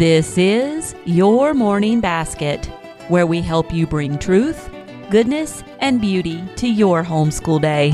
This 0.00 0.38
is 0.38 0.94
Your 1.04 1.52
Morning 1.52 2.00
Basket, 2.00 2.64
where 3.08 3.26
we 3.26 3.42
help 3.42 3.70
you 3.70 3.86
bring 3.86 4.18
truth, 4.18 4.70
goodness, 5.10 5.62
and 5.80 6.00
beauty 6.00 6.42
to 6.56 6.66
your 6.66 7.04
homeschool 7.04 7.60
day. 7.60 7.90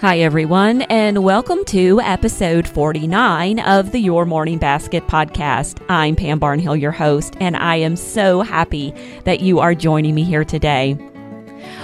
Hi, 0.00 0.18
everyone, 0.18 0.82
and 0.82 1.22
welcome 1.22 1.64
to 1.66 2.00
episode 2.00 2.66
49 2.66 3.60
of 3.60 3.92
the 3.92 4.00
Your 4.00 4.26
Morning 4.26 4.58
Basket 4.58 5.06
podcast. 5.06 5.80
I'm 5.88 6.16
Pam 6.16 6.40
Barnhill, 6.40 6.80
your 6.80 6.90
host, 6.90 7.36
and 7.38 7.56
I 7.56 7.76
am 7.76 7.94
so 7.94 8.40
happy 8.40 8.92
that 9.22 9.38
you 9.38 9.60
are 9.60 9.76
joining 9.76 10.16
me 10.16 10.24
here 10.24 10.44
today. 10.44 10.98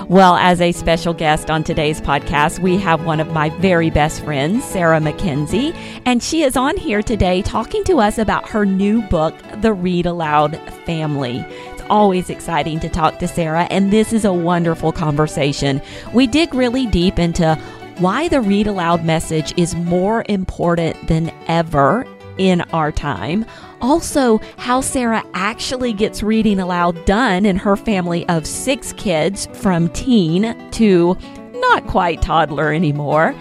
Well, 0.08 0.36
as 0.36 0.60
a 0.60 0.70
special 0.70 1.14
guest 1.14 1.50
on 1.50 1.64
today's 1.64 2.00
podcast, 2.00 2.60
we 2.60 2.76
have 2.78 3.04
one 3.04 3.18
of 3.18 3.32
my 3.32 3.48
very 3.50 3.90
best 3.90 4.22
friends, 4.22 4.64
Sarah 4.64 5.00
Mackenzie, 5.00 5.72
and 6.04 6.22
she 6.22 6.42
is 6.42 6.56
on 6.56 6.76
here 6.76 7.02
today 7.02 7.42
talking 7.42 7.82
to 7.84 7.98
us 7.98 8.16
about 8.16 8.48
her 8.48 8.64
new 8.64 9.02
book, 9.02 9.34
The 9.62 9.72
Read 9.72 10.06
Aloud 10.06 10.56
Family 10.84 11.38
It's 11.72 11.82
always 11.90 12.30
exciting 12.30 12.78
to 12.80 12.88
talk 12.88 13.18
to 13.18 13.26
Sarah, 13.26 13.66
and 13.70 13.90
this 13.90 14.12
is 14.12 14.24
a 14.24 14.32
wonderful 14.32 14.92
conversation. 14.92 15.82
We 16.14 16.28
dig 16.28 16.54
really 16.54 16.86
deep 16.86 17.18
into 17.18 17.56
why 17.98 18.28
the 18.28 18.40
read 18.40 18.66
aloud 18.66 19.04
message 19.04 19.54
is 19.56 19.74
more 19.74 20.24
important 20.28 21.08
than 21.08 21.32
ever 21.48 22.06
in 22.38 22.60
our 22.72 22.92
time. 22.92 23.46
Also, 23.80 24.40
how 24.56 24.80
Sarah 24.80 25.24
actually 25.34 25.92
gets 25.92 26.22
reading 26.22 26.58
aloud 26.58 27.04
done 27.04 27.44
in 27.46 27.56
her 27.56 27.76
family 27.76 28.26
of 28.28 28.46
six 28.46 28.92
kids 28.94 29.46
from 29.52 29.88
teen 29.90 30.70
to 30.72 31.16
not 31.60 31.86
quite 31.86 32.22
toddler 32.22 32.72
anymore. 32.72 33.34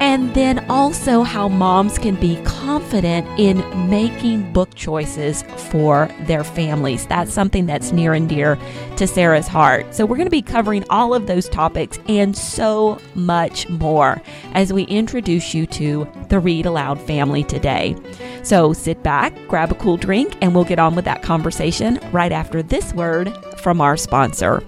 And 0.00 0.34
then 0.34 0.68
also 0.68 1.22
how 1.22 1.48
moms 1.48 1.96
can 1.96 2.16
be 2.16 2.42
confident 2.42 3.28
in 3.38 3.58
making 3.88 4.52
book 4.52 4.74
choices 4.74 5.42
for 5.70 6.08
their 6.22 6.42
families. 6.42 7.06
That's 7.06 7.32
something 7.32 7.66
that's 7.66 7.92
near 7.92 8.12
and 8.12 8.28
dear 8.28 8.58
to 8.96 9.06
Sarah's 9.06 9.46
heart. 9.46 9.94
So 9.94 10.04
we're 10.04 10.16
going 10.16 10.26
to 10.26 10.30
be 10.30 10.42
covering 10.42 10.84
all 10.90 11.14
of 11.14 11.28
those 11.28 11.48
topics 11.48 12.00
and 12.08 12.36
so 12.36 13.00
much 13.14 13.68
more 13.68 14.20
as 14.54 14.72
we 14.72 14.84
introduce 14.84 15.54
you 15.54 15.66
to 15.66 16.08
the 16.28 16.40
Read 16.40 16.66
Aloud 16.66 17.00
family 17.00 17.44
today. 17.44 17.94
So 18.42 18.72
sit 18.72 19.04
back, 19.04 19.32
grab 19.46 19.70
a 19.70 19.76
cool 19.76 19.96
drink, 19.96 20.36
and 20.40 20.52
we'll 20.52 20.64
get 20.64 20.80
on 20.80 20.96
with 20.96 21.04
that 21.04 21.22
conversation 21.22 22.00
right 22.10 22.32
after 22.32 22.60
this 22.60 22.92
word 22.92 23.32
from 23.58 23.80
our 23.80 23.96
sponsor. 23.96 24.64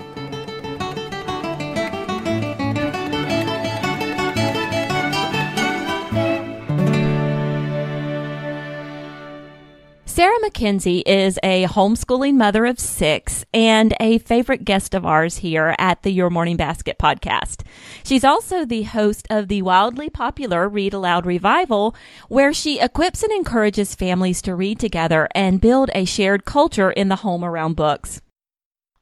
Sarah 10.19 10.41
Mackenzie 10.41 11.00
is 11.06 11.40
a 11.44 11.63
homeschooling 11.63 12.34
mother 12.34 12.66
of 12.66 12.78
six 12.78 13.46
and 13.53 13.96
a 14.02 14.18
favorite 14.18 14.66
guest 14.66 14.94
of 14.94 15.06
ours 15.06 15.38
here 15.38 15.74
at 15.80 16.03
the 16.03 16.12
Your 16.12 16.30
Morning 16.30 16.57
Basket 16.57 16.97
podcast. 17.00 17.62
She's 18.03 18.25
also 18.25 18.66
the 18.66 18.84
host 18.84 19.25
of 19.30 19.47
the 19.47 19.62
wildly 19.62 20.09
popular 20.09 20.68
Read 20.68 20.94
Aloud 20.94 21.25
Revival, 21.25 21.96
where 22.28 22.52
she 22.52 22.81
equips 22.81 23.24
and 23.24 23.31
encourages 23.31 23.96
families 23.96 24.41
to 24.41 24.56
read 24.56 24.78
together 24.78 25.30
and 25.34 25.62
build 25.62 25.90
a 25.96 26.03
shared 26.03 26.44
culture 26.44 26.91
in 26.91 27.07
the 27.07 27.24
home 27.24 27.46
around 27.46 27.78
books. 27.78 28.19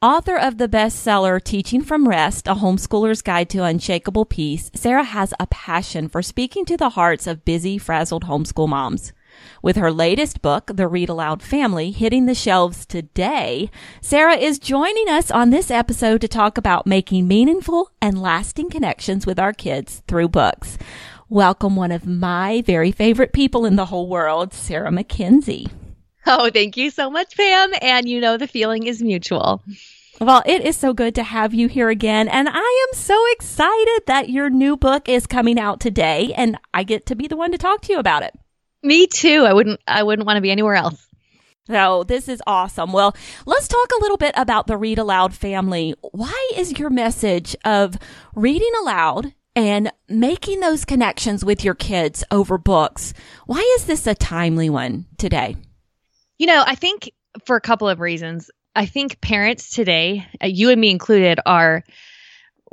Author 0.04 0.38
of 0.38 0.60
the 0.60 0.70
bestseller 0.70 1.44
Teaching 1.44 1.82
from 1.82 2.08
Rest, 2.08 2.48
A 2.48 2.54
Homeschooler's 2.54 3.24
Guide 3.24 3.50
to 3.50 3.64
Unshakable 3.64 4.26
Peace, 4.26 4.70
Sarah 4.76 5.04
has 5.04 5.34
a 5.40 5.48
passion 5.48 6.10
for 6.10 6.22
speaking 6.22 6.64
to 6.66 6.78
the 6.78 6.90
hearts 6.90 7.26
of 7.26 7.44
busy, 7.44 7.80
frazzled 7.80 8.26
homeschool 8.26 8.70
moms. 8.70 9.14
With 9.62 9.76
her 9.76 9.92
latest 9.92 10.42
book, 10.42 10.72
The 10.74 10.88
Read 10.88 11.10
Aloud 11.10 11.42
Family, 11.42 11.92
hitting 11.92 12.26
the 12.26 12.36
shelves 12.36 12.86
today, 12.86 13.70
Sarah 14.02 14.36
is 14.36 14.60
joining 14.60 15.10
us 15.10 15.32
on 15.32 15.50
this 15.50 15.72
episode 15.72 16.22
to 16.22 16.28
talk 16.28 16.58
about 16.58 16.88
making 16.88 17.28
meaningful 17.28 17.92
and 18.02 18.22
lasting 18.22 18.70
connections 18.70 19.26
with 19.26 19.40
our 19.40 19.54
kids 19.54 20.04
through 20.08 20.30
books. 20.30 20.78
Welcome 21.30 21.76
one 21.76 21.92
of 21.92 22.06
my 22.08 22.62
very 22.66 22.92
favorite 22.92 23.34
people 23.34 23.66
in 23.66 23.76
the 23.76 23.88
whole 23.88 24.08
world, 24.08 24.54
Sarah 24.54 24.92
Mackenzie. 24.92 25.68
Oh, 26.26 26.50
thank 26.50 26.78
you 26.78 26.90
so 26.90 27.10
much, 27.10 27.36
Pam. 27.36 27.72
And 27.82 28.08
you 28.08 28.20
know 28.20 28.38
the 28.38 28.48
feeling 28.48 28.88
is 28.88 29.02
mutual. 29.02 29.64
Well, 30.20 30.42
it 30.46 30.64
is 30.66 30.76
so 30.76 30.94
good 30.94 31.14
to 31.16 31.24
have 31.24 31.54
you 31.54 31.68
here 31.68 31.90
again. 31.90 32.28
And 32.28 32.50
I 32.50 32.88
am 32.90 32.98
so 32.98 33.18
excited 33.34 34.04
that 34.08 34.30
your 34.30 34.50
new 34.50 34.76
book 34.76 35.08
is 35.08 35.28
coming 35.28 35.60
out 35.60 35.80
today 35.80 36.34
and 36.36 36.58
I 36.74 36.84
get 36.84 37.06
to 37.08 37.16
be 37.16 37.28
the 37.28 37.38
one 37.38 37.52
to 37.52 37.58
talk 37.58 37.82
to 37.84 37.94
you 37.94 38.00
about 38.00 38.24
it. 38.24 38.34
Me 38.84 39.08
too. 39.08 39.46
I 39.46 39.54
wouldn't 39.54 39.82
I 39.88 40.04
wouldn't 40.04 40.26
want 40.26 40.38
to 40.38 40.42
be 40.42 40.52
anywhere 40.52 40.76
else. 40.76 41.08
So 41.68 42.06
this 42.06 42.30
is 42.30 42.42
awesome. 42.48 42.94
Well, 42.94 43.16
let's 43.46 43.68
talk 43.68 43.90
a 43.92 44.02
little 44.02 44.18
bit 44.18 44.34
about 44.38 44.68
the 44.68 44.78
Read 44.78 45.00
Aloud 45.00 45.34
family. 45.34 45.96
Why 46.12 46.52
is 46.56 46.80
your 46.80 46.90
message 46.90 47.56
of 47.66 47.98
reading 48.36 48.72
aloud 48.82 49.34
and 49.54 49.92
making 50.08 50.62
those 50.62 50.86
connections 50.86 51.44
with 51.44 51.66
your 51.66 51.76
kids 51.76 52.24
over 52.32 52.58
books? 52.58 53.14
Why 53.48 53.60
is 53.78 53.86
this 53.86 54.08
a 54.08 54.16
timely 54.16 54.70
one 54.70 55.08
today? 55.18 55.58
You 56.38 56.48
know, 56.48 56.64
I 56.66 56.76
think 56.76 57.12
for 57.46 57.58
a 57.58 57.62
couple 57.62 57.90
of 57.90 58.00
reasons. 58.00 58.50
I 58.76 58.86
think 58.86 59.20
parents 59.22 59.72
today, 59.72 60.26
uh, 60.42 60.46
you 60.48 60.70
and 60.70 60.80
me 60.80 60.92
included, 60.92 61.40
are 61.46 61.84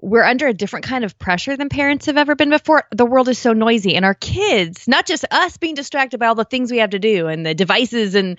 we're 0.01 0.25
under 0.25 0.47
a 0.47 0.55
different 0.55 0.85
kind 0.85 1.05
of 1.05 1.19
pressure 1.19 1.57
than 1.57 1.69
parents 1.69 2.07
have 2.07 2.17
ever 2.17 2.35
been 2.35 2.51
before. 2.51 2.85
The 2.91 3.07
world 3.07 3.29
is 3.29 3.39
so 3.39 3.53
noisy, 3.53 3.97
and 3.97 4.05
our 4.05 4.15
kids, 4.15 4.89
not 4.89 5.07
just 5.07 5.25
us 5.31 5.57
being 5.57 5.75
distracted 5.75 6.19
by 6.19 6.27
all 6.27 6.35
the 6.35 6.45
things 6.45 6.71
we 6.71 6.79
have 6.79 6.91
to 6.91 6.99
do 6.99 7.27
and 7.27 7.45
the 7.45 7.55
devices 7.55 8.15
and 8.15 8.39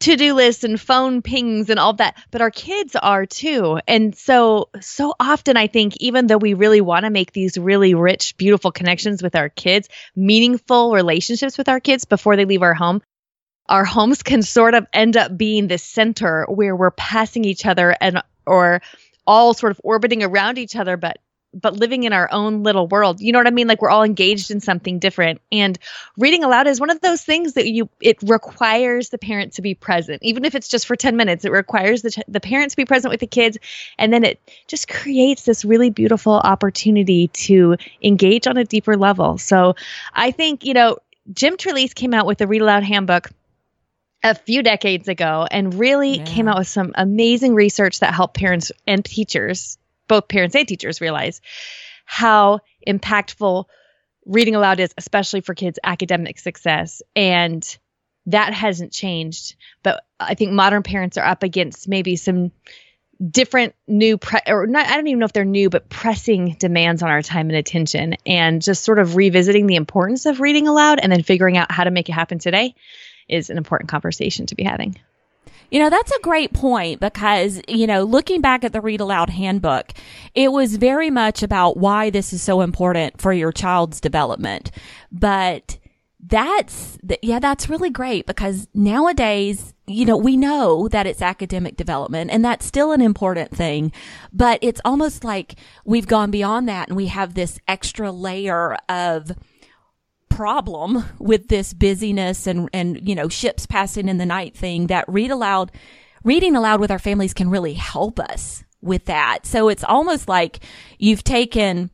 to-do 0.00 0.32
lists 0.32 0.64
and 0.64 0.80
phone 0.80 1.20
pings 1.20 1.68
and 1.68 1.78
all 1.78 1.92
that 1.92 2.16
but 2.30 2.40
our 2.40 2.50
kids 2.50 2.96
are 2.96 3.26
too 3.26 3.78
and 3.86 4.16
so 4.16 4.70
so 4.80 5.14
often 5.20 5.58
i 5.58 5.66
think 5.66 5.94
even 5.98 6.26
though 6.26 6.38
we 6.38 6.54
really 6.54 6.80
want 6.80 7.04
to 7.04 7.10
make 7.10 7.32
these 7.32 7.58
really 7.58 7.94
rich 7.94 8.34
beautiful 8.38 8.72
connections 8.72 9.22
with 9.22 9.36
our 9.36 9.50
kids 9.50 9.90
meaningful 10.16 10.92
relationships 10.92 11.58
with 11.58 11.68
our 11.68 11.80
kids 11.80 12.06
before 12.06 12.36
they 12.36 12.46
leave 12.46 12.62
our 12.62 12.72
home 12.72 13.02
our 13.68 13.84
homes 13.84 14.22
can 14.22 14.42
sort 14.42 14.74
of 14.74 14.86
end 14.92 15.18
up 15.18 15.36
being 15.36 15.68
the 15.68 15.78
center 15.78 16.46
where 16.48 16.74
we're 16.74 16.90
passing 16.90 17.44
each 17.44 17.66
other 17.66 17.94
and 18.00 18.22
or 18.46 18.80
all 19.26 19.54
sort 19.54 19.72
of 19.72 19.80
orbiting 19.84 20.22
around 20.22 20.58
each 20.58 20.76
other 20.76 20.96
but 20.96 21.18
but 21.52 21.74
living 21.74 22.04
in 22.04 22.12
our 22.12 22.28
own 22.32 22.62
little 22.62 22.86
world. 22.86 23.20
You 23.20 23.32
know 23.32 23.38
what 23.38 23.46
I 23.46 23.50
mean? 23.50 23.66
Like 23.66 23.82
we're 23.82 23.90
all 23.90 24.04
engaged 24.04 24.50
in 24.50 24.60
something 24.60 24.98
different. 24.98 25.40
And 25.50 25.78
reading 26.16 26.44
aloud 26.44 26.66
is 26.66 26.80
one 26.80 26.90
of 26.90 27.00
those 27.00 27.22
things 27.22 27.54
that 27.54 27.68
you 27.68 27.88
it 28.00 28.18
requires 28.22 29.08
the 29.08 29.18
parent 29.18 29.52
to 29.54 29.62
be 29.62 29.74
present. 29.74 30.22
Even 30.22 30.44
if 30.44 30.54
it's 30.54 30.68
just 30.68 30.86
for 30.86 30.96
10 30.96 31.16
minutes, 31.16 31.44
it 31.44 31.52
requires 31.52 32.02
the 32.02 32.22
the 32.28 32.40
parent 32.40 32.70
to 32.70 32.76
be 32.76 32.84
present 32.84 33.10
with 33.10 33.20
the 33.20 33.26
kids 33.26 33.58
and 33.98 34.12
then 34.12 34.24
it 34.24 34.40
just 34.68 34.88
creates 34.88 35.42
this 35.44 35.64
really 35.64 35.90
beautiful 35.90 36.34
opportunity 36.34 37.28
to 37.28 37.76
engage 38.02 38.46
on 38.46 38.56
a 38.56 38.64
deeper 38.64 38.96
level. 38.96 39.38
So, 39.38 39.74
I 40.14 40.30
think, 40.30 40.64
you 40.64 40.74
know, 40.74 40.98
Jim 41.32 41.56
Trelease 41.56 41.94
came 41.94 42.14
out 42.14 42.26
with 42.26 42.38
the 42.38 42.46
Read 42.46 42.62
Aloud 42.62 42.82
handbook 42.82 43.30
a 44.22 44.34
few 44.34 44.62
decades 44.62 45.08
ago 45.08 45.46
and 45.50 45.74
really 45.74 46.18
yeah. 46.18 46.24
came 46.24 46.48
out 46.48 46.58
with 46.58 46.68
some 46.68 46.92
amazing 46.94 47.54
research 47.54 48.00
that 48.00 48.14
helped 48.14 48.36
parents 48.36 48.70
and 48.86 49.04
teachers 49.04 49.78
both 50.10 50.26
parents 50.28 50.56
and 50.56 50.66
teachers 50.66 51.00
realize 51.00 51.40
how 52.04 52.58
impactful 52.86 53.64
reading 54.26 54.56
aloud 54.56 54.80
is, 54.80 54.92
especially 54.98 55.40
for 55.40 55.54
kids' 55.54 55.78
academic 55.84 56.38
success. 56.38 57.00
And 57.14 57.64
that 58.26 58.52
hasn't 58.52 58.92
changed. 58.92 59.54
But 59.84 60.04
I 60.18 60.34
think 60.34 60.52
modern 60.52 60.82
parents 60.82 61.16
are 61.16 61.24
up 61.24 61.44
against 61.44 61.88
maybe 61.88 62.16
some 62.16 62.50
different 63.30 63.74
new 63.86 64.16
pre- 64.16 64.40
or 64.46 64.66
not 64.66 64.86
I 64.86 64.96
don't 64.96 65.06
even 65.06 65.18
know 65.18 65.26
if 65.26 65.34
they're 65.34 65.44
new 65.44 65.68
but 65.68 65.90
pressing 65.90 66.56
demands 66.58 67.02
on 67.02 67.10
our 67.10 67.20
time 67.20 67.50
and 67.50 67.56
attention 67.56 68.14
and 68.24 68.62
just 68.62 68.82
sort 68.82 68.98
of 68.98 69.14
revisiting 69.14 69.66
the 69.66 69.76
importance 69.76 70.24
of 70.24 70.40
reading 70.40 70.66
aloud 70.66 70.98
and 71.02 71.12
then 71.12 71.22
figuring 71.22 71.58
out 71.58 71.70
how 71.70 71.84
to 71.84 71.90
make 71.90 72.08
it 72.08 72.12
happen 72.12 72.38
today 72.38 72.74
is 73.30 73.48
an 73.50 73.56
important 73.56 73.88
conversation 73.88 74.46
to 74.46 74.54
be 74.54 74.64
having. 74.64 74.96
You 75.70 75.78
know, 75.78 75.88
that's 75.88 76.10
a 76.10 76.20
great 76.20 76.52
point 76.52 76.98
because, 77.00 77.60
you 77.68 77.86
know, 77.86 78.02
looking 78.02 78.40
back 78.40 78.64
at 78.64 78.72
the 78.72 78.80
Read 78.80 79.00
Aloud 79.00 79.30
handbook, 79.30 79.92
it 80.34 80.50
was 80.50 80.76
very 80.76 81.10
much 81.10 81.44
about 81.44 81.76
why 81.76 82.10
this 82.10 82.32
is 82.32 82.42
so 82.42 82.60
important 82.60 83.20
for 83.20 83.32
your 83.32 83.52
child's 83.52 84.00
development. 84.00 84.72
But 85.12 85.78
that's, 86.18 86.98
yeah, 87.22 87.38
that's 87.38 87.68
really 87.68 87.90
great 87.90 88.26
because 88.26 88.66
nowadays, 88.74 89.72
you 89.86 90.04
know, 90.04 90.16
we 90.16 90.36
know 90.36 90.88
that 90.88 91.06
it's 91.06 91.22
academic 91.22 91.76
development 91.76 92.30
and 92.32 92.44
that's 92.44 92.66
still 92.66 92.90
an 92.90 93.00
important 93.00 93.52
thing, 93.56 93.92
but 94.32 94.58
it's 94.62 94.80
almost 94.84 95.22
like 95.22 95.54
we've 95.84 96.08
gone 96.08 96.32
beyond 96.32 96.68
that 96.68 96.88
and 96.88 96.96
we 96.96 97.06
have 97.06 97.34
this 97.34 97.60
extra 97.68 98.10
layer 98.10 98.76
of, 98.88 99.32
problem 100.40 101.04
with 101.18 101.48
this 101.48 101.74
busyness 101.74 102.46
and, 102.46 102.70
and, 102.72 103.06
you 103.06 103.14
know, 103.14 103.28
ships 103.28 103.66
passing 103.66 104.08
in 104.08 104.16
the 104.16 104.24
night 104.24 104.56
thing 104.56 104.86
that 104.86 105.04
read 105.06 105.30
aloud, 105.30 105.70
reading 106.24 106.56
aloud 106.56 106.80
with 106.80 106.90
our 106.90 106.98
families 106.98 107.34
can 107.34 107.50
really 107.50 107.74
help 107.74 108.18
us 108.18 108.64
with 108.80 109.04
that. 109.04 109.40
So 109.44 109.68
it's 109.68 109.84
almost 109.84 110.28
like 110.28 110.60
you've 110.98 111.22
taken, 111.22 111.90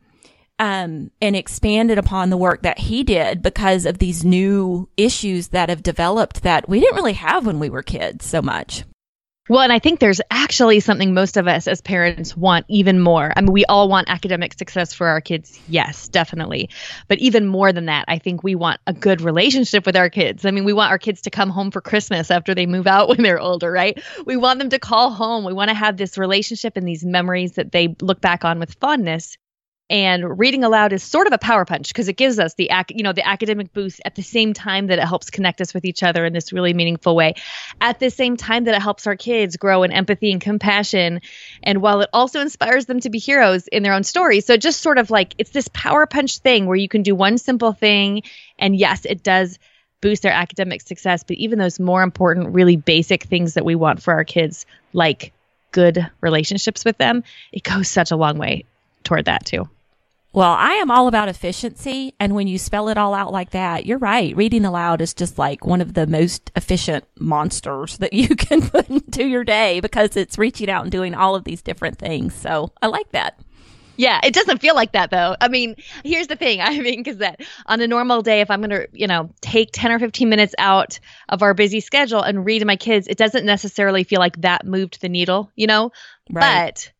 um, 0.59 1.11
and 1.21 1.35
expanded 1.35 1.97
upon 1.97 2.29
the 2.29 2.37
work 2.37 2.61
that 2.61 2.79
he 2.79 3.03
did 3.03 3.41
because 3.41 3.85
of 3.85 3.97
these 3.97 4.23
new 4.23 4.87
issues 4.95 5.49
that 5.49 5.67
have 5.67 5.83
developed 5.83 6.43
that 6.43 6.69
we 6.69 6.79
didn't 6.79 6.95
really 6.95 7.13
have 7.13 7.45
when 7.45 7.59
we 7.59 7.69
were 7.69 7.83
kids 7.83 8.25
so 8.25 8.41
much. 8.41 8.85
Well, 9.49 9.61
and 9.61 9.71
I 9.71 9.79
think 9.79 9.99
there's 9.99 10.19
actually 10.29 10.81
something 10.81 11.13
most 11.13 11.37
of 11.37 11.47
us 11.47 11.67
as 11.67 11.79
parents 11.79 12.35
want 12.35 12.65
even 12.67 12.99
more. 12.99 13.31
I 13.35 13.41
mean, 13.41 13.53
we 13.53 13.65
all 13.65 13.87
want 13.87 14.09
academic 14.09 14.53
success 14.57 14.93
for 14.93 15.07
our 15.07 15.21
kids. 15.21 15.57
Yes, 15.69 16.09
definitely. 16.09 16.69
But 17.07 17.19
even 17.19 17.47
more 17.47 17.71
than 17.71 17.85
that, 17.85 18.05
I 18.09 18.17
think 18.19 18.43
we 18.43 18.55
want 18.55 18.81
a 18.87 18.93
good 18.93 19.21
relationship 19.21 19.85
with 19.85 19.95
our 19.95 20.09
kids. 20.09 20.45
I 20.45 20.51
mean, 20.51 20.65
we 20.65 20.73
want 20.73 20.91
our 20.91 20.99
kids 20.99 21.21
to 21.21 21.29
come 21.29 21.49
home 21.49 21.71
for 21.71 21.79
Christmas 21.79 22.29
after 22.29 22.53
they 22.53 22.65
move 22.65 22.87
out 22.87 23.07
when 23.09 23.23
they're 23.23 23.39
older, 23.39 23.71
right? 23.71 24.01
We 24.25 24.35
want 24.35 24.59
them 24.59 24.69
to 24.69 24.79
call 24.79 25.11
home. 25.11 25.45
We 25.45 25.53
want 25.53 25.69
to 25.69 25.75
have 25.75 25.95
this 25.95 26.17
relationship 26.17 26.75
and 26.75 26.87
these 26.87 27.05
memories 27.05 27.53
that 27.53 27.71
they 27.71 27.95
look 28.01 28.19
back 28.19 28.43
on 28.43 28.59
with 28.59 28.75
fondness 28.81 29.37
and 29.89 30.37
reading 30.37 30.63
aloud 30.63 30.91
is 30.91 31.01
sort 31.01 31.27
of 31.27 31.33
a 31.33 31.37
power 31.37 31.63
punch 31.63 31.87
because 31.87 32.09
it 32.09 32.17
gives 32.17 32.39
us 32.39 32.53
the 32.55 32.69
ac- 32.71 32.95
you 32.95 33.03
know 33.03 33.13
the 33.13 33.25
academic 33.25 33.71
boost 33.73 34.01
at 34.03 34.15
the 34.15 34.21
same 34.21 34.53
time 34.53 34.87
that 34.87 34.99
it 34.99 35.05
helps 35.05 35.29
connect 35.29 35.61
us 35.61 35.73
with 35.73 35.85
each 35.85 36.03
other 36.03 36.25
in 36.25 36.33
this 36.33 36.51
really 36.51 36.73
meaningful 36.73 37.15
way. 37.15 37.35
At 37.79 37.99
the 37.99 38.09
same 38.09 38.35
time 38.35 38.65
that 38.65 38.75
it 38.75 38.81
helps 38.81 39.07
our 39.07 39.15
kids 39.15 39.55
grow 39.55 39.83
in 39.83 39.91
empathy 39.91 40.31
and 40.31 40.41
compassion 40.41 41.21
and 41.63 41.81
while 41.81 42.01
it 42.01 42.09
also 42.11 42.41
inspires 42.41 42.85
them 42.85 42.99
to 42.99 43.09
be 43.09 43.19
heroes 43.19 43.67
in 43.67 43.83
their 43.83 43.93
own 43.93 44.03
stories 44.03 44.45
so 44.45 44.57
just 44.57 44.81
sort 44.81 44.97
of 44.97 45.09
like 45.09 45.33
it's 45.37 45.51
this 45.51 45.69
power 45.73 46.05
punch 46.05 46.39
thing 46.39 46.65
where 46.65 46.75
you 46.75 46.89
can 46.89 47.03
do 47.03 47.15
one 47.15 47.37
simple 47.37 47.71
thing 47.71 48.23
and 48.59 48.75
yes 48.75 49.05
it 49.05 49.23
does 49.23 49.57
boost 50.01 50.21
their 50.21 50.33
academic 50.33 50.81
success 50.81 51.23
but 51.23 51.37
even 51.37 51.59
those 51.59 51.79
more 51.79 52.03
important 52.03 52.53
really 52.53 52.75
basic 52.75 53.23
things 53.23 53.53
that 53.53 53.65
we 53.65 53.75
want 53.75 54.01
for 54.01 54.13
our 54.13 54.23
kids 54.23 54.65
like 54.93 55.33
good 55.71 56.09
relationships 56.21 56.85
with 56.85 56.97
them 56.97 57.23
it 57.51 57.63
goes 57.63 57.87
such 57.87 58.11
a 58.11 58.15
long 58.15 58.37
way 58.37 58.63
toward 59.03 59.25
that 59.25 59.45
too 59.45 59.67
well, 60.37 60.53
I 60.53 60.73
am 60.73 60.91
all 60.91 61.07
about 61.07 61.29
efficiency. 61.29 62.13
And 62.19 62.35
when 62.35 62.45
you 62.45 62.59
spell 62.59 62.89
it 62.89 62.97
all 62.99 63.15
out 63.15 63.31
like 63.31 63.49
that, 63.49 63.87
you're 63.87 63.97
right. 63.97 64.37
Reading 64.37 64.65
aloud 64.65 65.01
is 65.01 65.15
just 65.15 65.39
like 65.39 65.65
one 65.65 65.81
of 65.81 65.95
the 65.95 66.05
most 66.05 66.51
efficient 66.55 67.05
monsters 67.19 67.97
that 67.97 68.13
you 68.13 68.35
can 68.35 68.61
put 68.61 68.87
into 68.87 69.25
your 69.25 69.43
day 69.43 69.79
because 69.79 70.15
it's 70.15 70.37
reaching 70.37 70.69
out 70.69 70.83
and 70.83 70.91
doing 70.91 71.15
all 71.15 71.33
of 71.33 71.43
these 71.43 71.63
different 71.63 71.97
things. 71.97 72.35
So 72.35 72.71
I 72.83 72.85
like 72.85 73.11
that. 73.13 73.39
Yeah, 73.95 74.19
it 74.23 74.31
doesn't 74.35 74.61
feel 74.61 74.75
like 74.75 74.91
that 74.91 75.09
though. 75.09 75.35
I 75.41 75.47
mean, 75.47 75.75
here's 76.03 76.27
the 76.27 76.35
thing. 76.35 76.61
I 76.61 76.81
mean, 76.81 76.97
because 77.01 77.17
that 77.17 77.41
on 77.65 77.81
a 77.81 77.87
normal 77.87 78.21
day, 78.21 78.41
if 78.41 78.51
I'm 78.51 78.61
going 78.61 78.69
to, 78.69 78.87
you 78.93 79.07
know, 79.07 79.31
take 79.41 79.69
10 79.73 79.91
or 79.91 79.97
15 79.97 80.29
minutes 80.29 80.53
out 80.59 80.99
of 81.29 81.41
our 81.41 81.55
busy 81.55 81.79
schedule 81.79 82.21
and 82.21 82.45
read 82.45 82.59
to 82.59 82.65
my 82.65 82.75
kids, 82.75 83.07
it 83.07 83.17
doesn't 83.17 83.43
necessarily 83.43 84.03
feel 84.03 84.19
like 84.19 84.39
that 84.41 84.67
moved 84.67 85.01
the 85.01 85.09
needle, 85.09 85.51
you 85.55 85.65
know? 85.65 85.91
Right. 86.29 86.75
But 86.75 86.91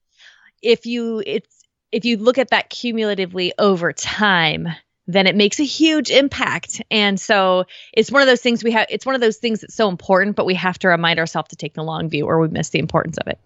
if 0.63 0.87
you, 0.87 1.21
it's, 1.23 1.56
if 1.91 2.05
you 2.05 2.17
look 2.17 2.37
at 2.37 2.49
that 2.49 2.69
cumulatively 2.69 3.53
over 3.57 3.93
time, 3.93 4.67
then 5.07 5.25
it 5.25 5.35
makes 5.35 5.59
a 5.59 5.63
huge 5.63 6.09
impact. 6.09 6.81
And 6.91 7.19
so 7.19 7.65
it's 7.93 8.11
one 8.11 8.21
of 8.21 8.27
those 8.27 8.41
things 8.41 8.63
we 8.63 8.71
have, 8.71 8.87
it's 8.89 9.05
one 9.05 9.15
of 9.15 9.21
those 9.21 9.37
things 9.37 9.61
that's 9.61 9.75
so 9.75 9.87
important, 9.87 10.35
but 10.35 10.45
we 10.45 10.55
have 10.55 10.77
to 10.79 10.89
remind 10.89 11.19
ourselves 11.19 11.49
to 11.49 11.55
take 11.55 11.73
the 11.73 11.83
long 11.83 12.09
view 12.09 12.25
or 12.25 12.39
we 12.39 12.49
miss 12.49 12.69
the 12.69 12.79
importance 12.79 13.17
of 13.17 13.27
it. 13.27 13.39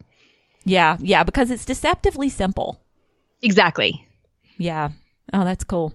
Yeah. 0.66 0.98
Yeah. 1.00 1.24
Because 1.24 1.52
it's 1.52 1.66
deceptively 1.66 2.30
simple. 2.30 2.80
Exactly. 3.42 4.08
Yeah. 4.58 4.90
Oh, 5.34 5.44
that's 5.44 5.64
cool. 5.64 5.94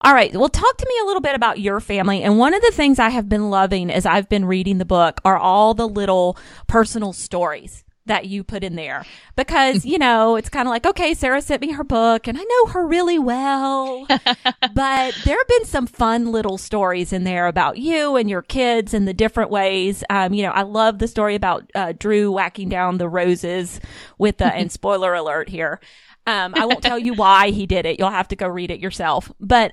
All 0.00 0.14
right. 0.14 0.34
Well, 0.34 0.48
talk 0.48 0.76
to 0.78 0.86
me 0.88 0.94
a 1.02 1.06
little 1.06 1.20
bit 1.20 1.36
about 1.36 1.60
your 1.60 1.78
family. 1.78 2.22
And 2.22 2.38
one 2.38 2.54
of 2.54 2.62
the 2.62 2.72
things 2.72 2.98
I 2.98 3.10
have 3.10 3.28
been 3.28 3.50
loving 3.50 3.90
as 3.90 4.04
I've 4.04 4.28
been 4.28 4.46
reading 4.46 4.78
the 4.78 4.84
book 4.84 5.20
are 5.24 5.36
all 5.36 5.74
the 5.74 5.86
little 5.86 6.36
personal 6.66 7.12
stories 7.12 7.84
that 8.06 8.26
you 8.26 8.42
put 8.42 8.64
in 8.64 8.74
there 8.74 9.04
because, 9.36 9.84
you 9.84 9.98
know, 9.98 10.36
it's 10.36 10.48
kind 10.48 10.66
of 10.66 10.70
like, 10.70 10.86
okay, 10.86 11.14
Sarah 11.14 11.40
sent 11.40 11.62
me 11.62 11.72
her 11.72 11.84
book 11.84 12.26
and 12.26 12.36
I 12.36 12.42
know 12.42 12.72
her 12.72 12.86
really 12.86 13.18
well, 13.18 14.06
but 14.08 15.14
there 15.24 15.36
have 15.38 15.48
been 15.48 15.64
some 15.64 15.86
fun 15.86 16.32
little 16.32 16.58
stories 16.58 17.12
in 17.12 17.24
there 17.24 17.46
about 17.46 17.78
you 17.78 18.16
and 18.16 18.28
your 18.28 18.42
kids 18.42 18.92
and 18.92 19.06
the 19.06 19.14
different 19.14 19.50
ways. 19.50 20.02
Um, 20.10 20.34
you 20.34 20.42
know, 20.42 20.50
I 20.50 20.62
love 20.62 20.98
the 20.98 21.08
story 21.08 21.34
about, 21.34 21.70
uh, 21.74 21.92
Drew 21.96 22.32
whacking 22.32 22.68
down 22.68 22.98
the 22.98 23.08
roses 23.08 23.80
with 24.18 24.38
the, 24.38 24.52
and 24.52 24.72
spoiler 24.82 25.14
alert 25.14 25.48
here. 25.48 25.80
Um, 26.26 26.54
I 26.56 26.66
won't 26.66 26.82
tell 26.82 26.98
you 26.98 27.14
why 27.14 27.50
he 27.50 27.66
did 27.66 27.86
it. 27.86 27.98
You'll 27.98 28.10
have 28.10 28.28
to 28.28 28.36
go 28.36 28.46
read 28.46 28.70
it 28.70 28.80
yourself, 28.80 29.30
but 29.40 29.72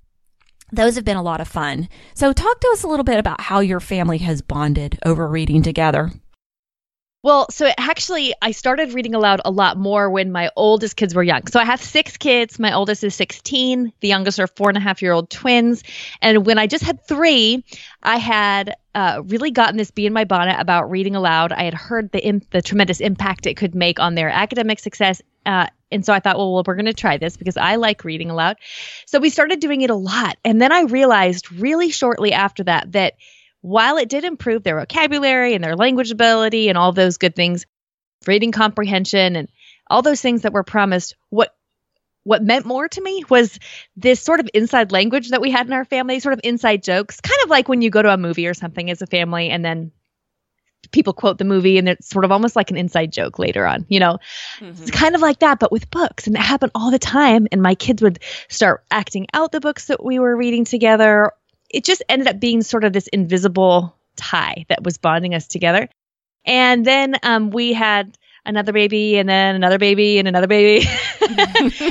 those 0.71 0.95
have 0.95 1.05
been 1.05 1.17
a 1.17 1.23
lot 1.23 1.41
of 1.41 1.47
fun. 1.47 1.89
So 2.13 2.33
talk 2.33 2.59
to 2.59 2.69
us 2.73 2.83
a 2.83 2.87
little 2.87 3.03
bit 3.03 3.19
about 3.19 3.41
how 3.41 3.59
your 3.59 3.79
family 3.79 4.19
has 4.19 4.41
bonded 4.41 4.99
over 5.05 5.27
reading 5.27 5.61
together. 5.61 6.11
Well, 7.21 7.47
so 7.51 7.69
actually, 7.77 8.33
I 8.41 8.51
started 8.51 8.93
reading 8.93 9.13
aloud 9.13 9.41
a 9.43 9.51
lot 9.51 9.77
more 9.77 10.09
when 10.09 10.31
my 10.31 10.51
oldest 10.55 10.95
kids 10.95 11.13
were 11.13 11.23
young. 11.23 11.47
So 11.47 11.59
I 11.59 11.65
have 11.65 11.81
six 11.81 12.15
kids. 12.15 12.59
My 12.59 12.73
oldest 12.73 13.03
is 13.03 13.13
16. 13.15 13.91
The 13.99 14.07
youngest 14.07 14.39
are 14.39 14.47
four 14.47 14.69
and 14.69 14.77
a 14.77 14.81
half 14.81 15.01
year 15.01 15.11
old 15.11 15.29
twins. 15.29 15.83
And 16.21 16.45
when 16.45 16.57
I 16.57 16.65
just 16.67 16.85
had 16.85 17.05
three, 17.05 17.65
I 18.01 18.17
had 18.17 18.75
uh, 18.95 19.21
really 19.25 19.51
gotten 19.51 19.75
this 19.75 19.91
bee 19.91 20.05
in 20.05 20.13
my 20.13 20.23
bonnet 20.23 20.61
about 20.61 20.89
reading 20.89 21.17
aloud. 21.17 21.51
I 21.51 21.63
had 21.63 21.73
heard 21.73 22.09
the 22.13 22.25
imp- 22.25 22.49
the 22.51 22.61
tremendous 22.61 23.01
impact 23.01 23.47
it 23.47 23.57
could 23.57 23.75
make 23.75 23.99
on 23.99 24.15
their 24.15 24.29
academic 24.29 24.79
success. 24.79 25.21
Uh, 25.45 25.67
and 25.91 26.05
so 26.05 26.13
I 26.13 26.21
thought, 26.21 26.37
well, 26.37 26.53
well 26.53 26.63
we're 26.65 26.75
going 26.75 26.85
to 26.85 26.93
try 26.93 27.17
this 27.17 27.35
because 27.35 27.57
I 27.57 27.75
like 27.75 28.05
reading 28.05 28.29
aloud. 28.29 28.55
So 29.07 29.19
we 29.19 29.29
started 29.29 29.59
doing 29.59 29.81
it 29.81 29.89
a 29.89 29.95
lot. 29.95 30.37
And 30.45 30.61
then 30.61 30.71
I 30.71 30.83
realized 30.83 31.51
really 31.51 31.89
shortly 31.89 32.31
after 32.31 32.63
that 32.63 32.93
that 32.93 33.15
while 33.61 33.97
it 33.97 34.09
did 34.09 34.23
improve 34.23 34.63
their 34.63 34.79
vocabulary 34.79 35.53
and 35.53 35.63
their 35.63 35.75
language 35.75 36.11
ability 36.11 36.69
and 36.69 36.77
all 36.77 36.91
those 36.91 37.17
good 37.17 37.35
things, 37.35 37.65
reading 38.25 38.51
comprehension 38.51 39.35
and 39.35 39.49
all 39.87 40.01
those 40.01 40.21
things 40.21 40.43
that 40.43 40.53
were 40.53 40.63
promised, 40.63 41.15
what 41.29 41.53
what 42.23 42.43
meant 42.43 42.65
more 42.65 42.87
to 42.87 43.01
me 43.01 43.23
was 43.29 43.59
this 43.95 44.21
sort 44.21 44.39
of 44.39 44.49
inside 44.53 44.91
language 44.91 45.29
that 45.29 45.41
we 45.41 45.49
had 45.49 45.65
in 45.65 45.73
our 45.73 45.85
family, 45.85 46.19
sort 46.19 46.33
of 46.33 46.41
inside 46.43 46.83
jokes, 46.83 47.21
kind 47.21 47.39
of 47.43 47.49
like 47.49 47.67
when 47.67 47.81
you 47.81 47.89
go 47.89 48.01
to 48.01 48.13
a 48.13 48.17
movie 48.17 48.45
or 48.45 48.53
something 48.53 48.91
as 48.91 49.01
a 49.01 49.07
family 49.07 49.49
and 49.49 49.63
then 49.63 49.91
people 50.91 51.13
quote 51.13 51.37
the 51.37 51.45
movie 51.45 51.77
and 51.77 51.87
it's 51.87 52.09
sort 52.09 52.25
of 52.25 52.31
almost 52.31 52.55
like 52.55 52.71
an 52.71 52.77
inside 52.77 53.11
joke 53.11 53.39
later 53.39 53.65
on, 53.65 53.85
you 53.89 53.99
know? 53.99 54.17
Mm-hmm. 54.59 54.81
It's 54.81 54.91
kind 54.91 55.15
of 55.15 55.21
like 55.21 55.39
that, 55.39 55.59
but 55.59 55.71
with 55.71 55.89
books. 55.89 56.27
And 56.27 56.35
it 56.35 56.41
happened 56.41 56.71
all 56.75 56.91
the 56.91 56.99
time. 56.99 57.47
And 57.51 57.61
my 57.61 57.75
kids 57.75 58.01
would 58.01 58.19
start 58.47 58.83
acting 58.89 59.27
out 59.33 59.51
the 59.51 59.59
books 59.59 59.85
that 59.87 60.03
we 60.03 60.19
were 60.19 60.35
reading 60.35 60.65
together. 60.65 61.31
It 61.69 61.83
just 61.83 62.03
ended 62.09 62.27
up 62.27 62.39
being 62.39 62.61
sort 62.61 62.83
of 62.83 62.93
this 62.93 63.07
invisible 63.07 63.95
tie 64.15 64.65
that 64.69 64.83
was 64.83 64.97
bonding 64.97 65.35
us 65.35 65.47
together. 65.47 65.89
And 66.45 66.85
then 66.85 67.15
um, 67.23 67.51
we 67.51 67.73
had 67.73 68.17
another 68.45 68.73
baby 68.73 69.17
and 69.17 69.27
then 69.29 69.55
another 69.55 69.77
baby 69.77 70.17
and 70.17 70.27
another 70.27 70.47
baby. 70.47 70.87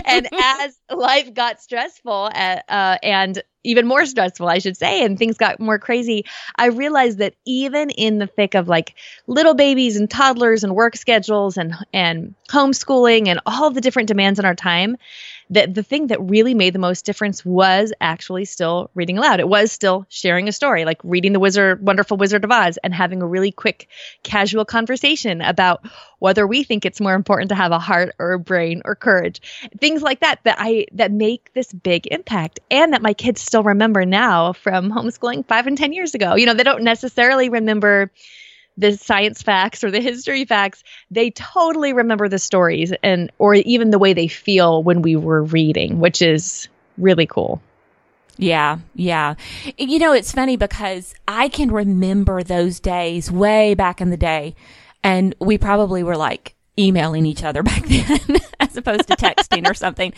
and 0.04 0.28
as 0.32 0.78
life 0.90 1.32
got 1.32 1.60
stressful 1.60 2.30
uh, 2.34 2.60
uh, 2.68 2.98
and 3.02 3.42
even 3.64 3.86
more 3.86 4.06
stressful, 4.06 4.48
I 4.48 4.58
should 4.58 4.76
say, 4.76 5.04
and 5.04 5.18
things 5.18 5.36
got 5.36 5.60
more 5.60 5.78
crazy, 5.78 6.24
I 6.56 6.66
realized 6.66 7.18
that 7.18 7.34
even 7.44 7.90
in 7.90 8.18
the 8.18 8.26
thick 8.26 8.54
of 8.54 8.68
like 8.68 8.94
little 9.26 9.54
babies 9.54 9.96
and 9.96 10.10
toddlers 10.10 10.64
and 10.64 10.74
work 10.74 10.96
schedules 10.96 11.56
and 11.56 11.74
and 11.92 12.34
homeschooling 12.48 13.28
and 13.28 13.40
all 13.46 13.70
the 13.70 13.80
different 13.80 14.08
demands 14.08 14.38
on 14.38 14.44
our 14.44 14.54
time, 14.54 14.96
that 15.50 15.74
the 15.74 15.82
thing 15.82 16.08
that 16.08 16.20
really 16.20 16.54
made 16.54 16.74
the 16.74 16.78
most 16.78 17.04
difference 17.04 17.44
was 17.44 17.92
actually 18.00 18.44
still 18.44 18.90
reading 18.94 19.18
aloud. 19.18 19.40
It 19.40 19.48
was 19.48 19.72
still 19.72 20.06
sharing 20.08 20.48
a 20.48 20.52
story, 20.52 20.84
like 20.84 21.00
reading 21.02 21.32
the 21.32 21.40
Wizard, 21.40 21.84
Wonderful 21.84 22.16
Wizard 22.16 22.44
of 22.44 22.50
Oz, 22.50 22.78
and 22.78 22.94
having 22.94 23.22
a 23.22 23.26
really 23.26 23.52
quick, 23.52 23.88
casual 24.22 24.64
conversation 24.64 25.40
about 25.40 25.86
whether 26.18 26.46
we 26.46 26.64
think 26.64 26.84
it's 26.84 27.00
more 27.00 27.14
important 27.14 27.48
to 27.50 27.54
have 27.54 27.72
a 27.72 27.78
heart 27.78 28.14
or 28.18 28.32
a 28.32 28.38
brain 28.38 28.82
or 28.84 28.94
courage, 28.94 29.40
things 29.80 30.02
like 30.02 30.20
that 30.20 30.40
that 30.44 30.56
I 30.58 30.86
that 30.92 31.12
make 31.12 31.52
this 31.54 31.72
big 31.72 32.06
impact, 32.08 32.60
and 32.70 32.92
that 32.92 33.02
my 33.02 33.14
kids 33.14 33.40
still 33.40 33.62
remember 33.62 34.04
now 34.04 34.52
from 34.52 34.90
homeschooling 34.90 35.46
five 35.46 35.66
and 35.66 35.78
ten 35.78 35.92
years 35.92 36.14
ago. 36.14 36.34
You 36.34 36.46
know, 36.46 36.54
they 36.54 36.64
don't 36.64 36.82
necessarily 36.82 37.48
remember 37.48 38.10
the 38.78 38.96
science 38.96 39.42
facts 39.42 39.82
or 39.82 39.90
the 39.90 40.00
history 40.00 40.44
facts, 40.44 40.84
they 41.10 41.30
totally 41.32 41.92
remember 41.92 42.28
the 42.28 42.38
stories 42.38 42.92
and 43.02 43.30
or 43.38 43.54
even 43.54 43.90
the 43.90 43.98
way 43.98 44.12
they 44.14 44.28
feel 44.28 44.82
when 44.82 45.02
we 45.02 45.16
were 45.16 45.42
reading, 45.42 45.98
which 45.98 46.22
is 46.22 46.68
really 46.96 47.26
cool. 47.26 47.60
Yeah, 48.38 48.78
yeah. 48.94 49.34
You 49.76 49.98
know, 49.98 50.12
it's 50.12 50.30
funny 50.30 50.56
because 50.56 51.12
I 51.26 51.48
can 51.48 51.72
remember 51.72 52.44
those 52.44 52.78
days 52.78 53.32
way 53.32 53.74
back 53.74 54.00
in 54.00 54.10
the 54.10 54.16
day. 54.16 54.54
And 55.02 55.34
we 55.40 55.58
probably 55.58 56.04
were 56.04 56.16
like 56.16 56.54
emailing 56.78 57.26
each 57.26 57.44
other 57.44 57.62
back 57.64 57.84
then 57.86 58.38
as 58.60 58.76
opposed 58.76 59.08
to 59.08 59.16
texting 59.16 59.68
or 59.68 59.74
something. 59.74 60.12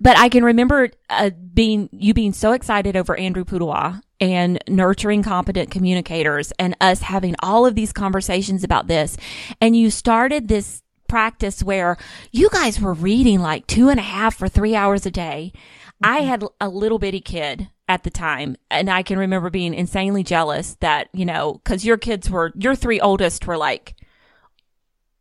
But 0.00 0.18
I 0.18 0.28
can 0.28 0.44
remember 0.44 0.90
uh, 1.10 1.30
being, 1.30 1.88
you 1.92 2.14
being 2.14 2.32
so 2.32 2.52
excited 2.52 2.96
over 2.96 3.16
Andrew 3.16 3.44
Pudewa 3.44 4.00
and 4.20 4.58
nurturing 4.68 5.22
competent 5.22 5.70
communicators 5.70 6.52
and 6.58 6.76
us 6.80 7.02
having 7.02 7.34
all 7.42 7.66
of 7.66 7.74
these 7.74 7.92
conversations 7.92 8.64
about 8.64 8.86
this. 8.86 9.16
And 9.60 9.76
you 9.76 9.90
started 9.90 10.48
this 10.48 10.82
practice 11.08 11.62
where 11.62 11.96
you 12.32 12.48
guys 12.50 12.80
were 12.80 12.94
reading 12.94 13.40
like 13.40 13.66
two 13.66 13.88
and 13.88 14.00
a 14.00 14.02
half 14.02 14.40
or 14.40 14.48
three 14.48 14.74
hours 14.74 15.06
a 15.06 15.10
day. 15.10 15.52
Mm-hmm. 15.54 16.12
I 16.12 16.18
had 16.20 16.44
a 16.60 16.68
little 16.68 16.98
bitty 16.98 17.20
kid 17.20 17.68
at 17.88 18.02
the 18.02 18.10
time 18.10 18.56
and 18.70 18.90
I 18.90 19.02
can 19.02 19.18
remember 19.18 19.50
being 19.50 19.74
insanely 19.74 20.24
jealous 20.24 20.76
that, 20.80 21.08
you 21.12 21.24
know, 21.24 21.60
cause 21.64 21.84
your 21.84 21.96
kids 21.96 22.28
were, 22.28 22.52
your 22.56 22.74
three 22.74 23.00
oldest 23.00 23.46
were 23.46 23.56
like 23.56 23.94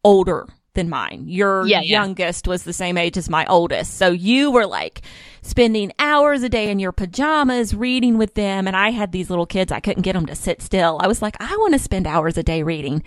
older 0.03 0.47
than 0.75 0.89
mine. 0.89 1.25
Your 1.27 1.65
yeah, 1.65 1.81
youngest 1.81 2.45
yeah. 2.45 2.49
was 2.51 2.63
the 2.63 2.73
same 2.73 2.97
age 2.97 3.17
as 3.17 3.29
my 3.29 3.45
oldest. 3.47 3.95
So 3.95 4.11
you 4.11 4.51
were 4.51 4.65
like 4.65 5.01
spending 5.41 5.91
hours 5.99 6.43
a 6.43 6.49
day 6.49 6.69
in 6.69 6.79
your 6.79 6.91
pajamas 6.91 7.73
reading 7.73 8.17
with 8.17 8.33
them. 8.35 8.67
And 8.67 8.75
I 8.75 8.91
had 8.91 9.11
these 9.11 9.29
little 9.29 9.45
kids. 9.45 9.71
I 9.71 9.79
couldn't 9.79 10.03
get 10.03 10.13
them 10.13 10.25
to 10.27 10.35
sit 10.35 10.61
still. 10.61 10.99
I 11.01 11.07
was 11.07 11.21
like, 11.21 11.35
I 11.39 11.55
want 11.57 11.73
to 11.73 11.79
spend 11.79 12.07
hours 12.07 12.37
a 12.37 12.43
day 12.43 12.63
reading. 12.63 13.03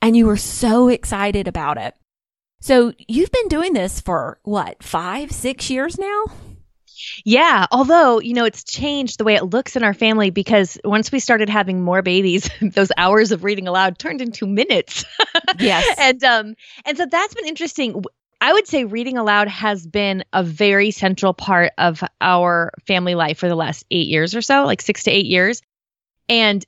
And 0.00 0.16
you 0.16 0.26
were 0.26 0.36
so 0.36 0.88
excited 0.88 1.48
about 1.48 1.78
it. 1.78 1.94
So 2.60 2.92
you've 3.06 3.32
been 3.32 3.48
doing 3.48 3.72
this 3.72 4.00
for 4.00 4.38
what, 4.42 4.82
five, 4.82 5.30
six 5.30 5.70
years 5.70 5.98
now? 5.98 6.24
Yeah, 7.24 7.66
although, 7.70 8.20
you 8.20 8.34
know, 8.34 8.44
it's 8.44 8.64
changed 8.64 9.18
the 9.18 9.24
way 9.24 9.34
it 9.34 9.44
looks 9.44 9.76
in 9.76 9.82
our 9.82 9.94
family 9.94 10.30
because 10.30 10.78
once 10.84 11.12
we 11.12 11.20
started 11.20 11.48
having 11.48 11.82
more 11.82 12.02
babies, 12.02 12.48
those 12.62 12.92
hours 12.96 13.32
of 13.32 13.44
reading 13.44 13.68
aloud 13.68 13.98
turned 13.98 14.20
into 14.20 14.46
minutes. 14.46 15.04
yes. 15.58 15.96
and 15.98 16.22
um 16.24 16.54
and 16.84 16.96
so 16.96 17.06
that's 17.06 17.34
been 17.34 17.46
interesting. 17.46 18.02
I 18.40 18.52
would 18.52 18.68
say 18.68 18.84
reading 18.84 19.18
aloud 19.18 19.48
has 19.48 19.86
been 19.86 20.24
a 20.32 20.44
very 20.44 20.92
central 20.92 21.34
part 21.34 21.72
of 21.76 22.04
our 22.20 22.72
family 22.86 23.16
life 23.16 23.38
for 23.38 23.48
the 23.48 23.56
last 23.56 23.84
8 23.90 24.06
years 24.06 24.36
or 24.36 24.42
so, 24.42 24.64
like 24.64 24.80
6 24.80 25.02
to 25.04 25.10
8 25.10 25.26
years. 25.26 25.60
And 26.28 26.64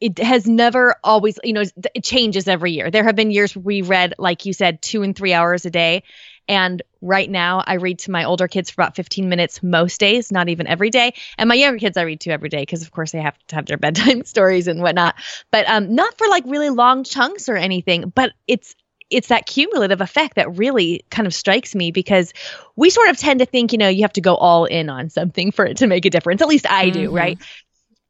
it 0.00 0.18
has 0.18 0.46
never 0.46 0.96
always, 1.02 1.38
you 1.42 1.52
know, 1.52 1.62
it 1.94 2.04
changes 2.04 2.48
every 2.48 2.72
year. 2.72 2.90
There 2.90 3.04
have 3.04 3.16
been 3.16 3.30
years 3.30 3.56
we 3.56 3.82
read, 3.82 4.14
like 4.18 4.44
you 4.44 4.52
said, 4.52 4.82
two 4.82 5.02
and 5.02 5.16
three 5.16 5.32
hours 5.32 5.64
a 5.64 5.70
day. 5.70 6.02
And 6.48 6.82
right 7.00 7.30
now, 7.30 7.62
I 7.66 7.74
read 7.74 7.98
to 8.00 8.10
my 8.10 8.24
older 8.24 8.48
kids 8.48 8.70
for 8.70 8.82
about 8.82 8.96
15 8.96 9.28
minutes 9.28 9.62
most 9.62 9.98
days, 9.98 10.30
not 10.30 10.48
even 10.48 10.66
every 10.66 10.90
day. 10.90 11.14
And 11.38 11.48
my 11.48 11.54
younger 11.54 11.78
kids, 11.78 11.96
I 11.96 12.02
read 12.02 12.20
to 12.20 12.30
every 12.30 12.48
day 12.48 12.62
because, 12.62 12.82
of 12.82 12.90
course, 12.90 13.12
they 13.12 13.20
have 13.20 13.36
to 13.48 13.56
have 13.56 13.66
their 13.66 13.76
bedtime 13.78 14.24
stories 14.24 14.68
and 14.68 14.80
whatnot. 14.80 15.16
But 15.50 15.68
um, 15.68 15.94
not 15.94 16.16
for 16.18 16.28
like 16.28 16.44
really 16.46 16.70
long 16.70 17.04
chunks 17.04 17.48
or 17.48 17.56
anything. 17.56 18.12
But 18.14 18.32
it's 18.46 18.74
it's 19.08 19.28
that 19.28 19.46
cumulative 19.46 20.00
effect 20.00 20.34
that 20.34 20.58
really 20.58 21.04
kind 21.10 21.26
of 21.26 21.34
strikes 21.34 21.74
me 21.74 21.92
because 21.92 22.32
we 22.74 22.90
sort 22.90 23.08
of 23.08 23.16
tend 23.16 23.40
to 23.40 23.46
think, 23.46 23.72
you 23.72 23.78
know, 23.78 23.88
you 23.88 24.02
have 24.02 24.12
to 24.14 24.20
go 24.20 24.34
all 24.34 24.64
in 24.64 24.90
on 24.90 25.10
something 25.10 25.50
for 25.52 25.64
it 25.64 25.78
to 25.78 25.86
make 25.86 26.04
a 26.04 26.10
difference. 26.10 26.42
At 26.42 26.48
least 26.48 26.70
I 26.70 26.90
do, 26.90 27.06
mm-hmm. 27.06 27.16
right? 27.16 27.38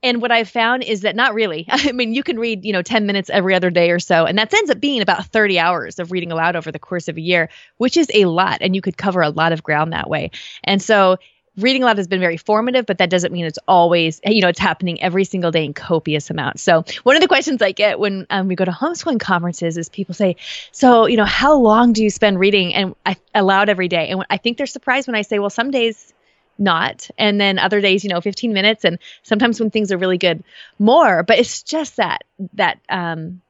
And 0.07 0.23
what 0.23 0.31
I've 0.31 0.49
found 0.49 0.85
is 0.85 1.01
that 1.01 1.17
not 1.17 1.35
really. 1.35 1.67
I 1.71 1.91
mean, 1.91 2.15
you 2.15 2.23
can 2.23 2.39
read, 2.39 2.65
you 2.65 2.73
know, 2.73 2.83
10 2.83 3.07
minutes 3.07 3.29
every 3.29 3.55
other 3.55 3.71
day 3.71 3.91
or 3.91 3.99
so, 3.99 4.25
and 4.25 4.39
that 4.39 4.55
ends 4.55 4.71
up 4.71 4.79
being 4.79 5.03
about 5.03 5.27
30 5.27 5.59
hours 5.59 5.99
of 5.99 6.13
reading 6.13 6.31
aloud 6.31 6.55
over 6.55 6.71
the 6.71 6.79
course 6.79 7.09
of 7.09 7.17
a 7.17 7.21
year, 7.21 7.49
which 7.79 7.97
is 7.97 8.09
a 8.15 8.27
lot. 8.27 8.59
And 8.61 8.77
you 8.77 8.81
could 8.81 8.97
cover 8.97 9.21
a 9.21 9.31
lot 9.31 9.53
of 9.53 9.65
ground 9.65 9.93
that 9.93 10.09
way. 10.09 10.31
And 10.63 10.81
so 10.81 11.17
reading 11.57 11.83
aloud 11.83 11.97
has 11.97 12.07
been 12.07 12.21
very 12.21 12.37
formative, 12.37 12.87
but 12.87 12.99
that 12.99 13.11
doesn't 13.11 13.33
mean 13.33 13.47
it's 13.47 13.59
always, 13.67 14.21
you 14.25 14.43
know, 14.43 14.49
it's 14.49 14.61
happening 14.61 15.03
every 15.03 15.25
single 15.25 15.51
day 15.51 15.65
in 15.65 15.75
copious 15.75 16.31
amounts. 16.31 16.63
So 16.63 16.85
one 17.03 17.17
of 17.17 17.23
the 17.23 17.29
questions 17.29 17.61
I 17.61 17.73
get 17.73 17.99
when 17.99 18.27
um, 18.31 18.47
we 18.47 18.55
go 18.55 18.65
to 18.65 18.71
homeschooling 18.71 19.19
conferences 19.19 19.77
is 19.77 19.89
people 19.89 20.15
say, 20.15 20.37
so, 20.71 21.07
you 21.07 21.17
know, 21.17 21.25
how 21.25 21.57
long 21.57 21.93
do 21.93 22.05
you 22.05 22.11
spend 22.11 22.39
reading 22.39 22.75
and 22.75 22.95
I, 23.05 23.17
aloud 23.35 23.69
every 23.69 23.89
day? 23.89 24.09
And 24.09 24.25
I 24.31 24.37
think 24.37 24.59
they're 24.59 24.67
surprised 24.67 25.09
when 25.09 25.17
I 25.17 25.23
say, 25.23 25.41
well, 25.41 25.51
some 25.51 25.73
days 25.73 26.13
not. 26.59 27.09
And 27.19 27.41
then 27.41 27.59
other 27.59 27.81
days 27.81 28.05
you 28.05 28.11
know 28.11 28.21
15 28.21 28.53
minutes 28.53 28.85
and 28.85 28.99
sometimes 29.23 29.61
when 29.61 29.71
things 29.71 29.93
are 29.93 29.99
really 29.99 30.19
good 30.19 30.43
more. 30.79 31.23
But 31.23 31.39
it's 31.39 31.63
just 31.63 31.97
that 31.97 32.25
that 32.55 32.81
um 32.89 33.41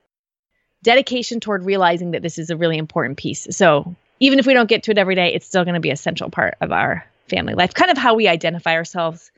dedication 0.82 1.40
toward 1.40 1.64
realizing 1.64 2.12
that 2.12 2.22
this 2.22 2.38
is 2.38 2.50
a 2.50 2.56
really 2.56 2.78
important 2.78 3.18
piece. 3.18 3.46
So 3.50 3.94
even 4.20 4.38
if 4.38 4.46
we 4.46 4.54
don't 4.54 4.68
get 4.68 4.84
to 4.84 4.90
it 4.90 4.98
every 4.98 5.14
day 5.14 5.34
it's 5.34 5.46
still 5.46 5.64
going 5.64 5.74
to 5.74 5.80
be 5.80 5.90
a 5.90 5.96
central 5.96 6.30
part 6.30 6.56
of 6.60 6.72
our 6.72 7.06
family 7.28 7.54
life. 7.54 7.74
Kind 7.74 7.90
of 7.90 7.98
how 7.98 8.14
we 8.14 8.28
identify 8.28 8.74
ourselves 8.74 9.30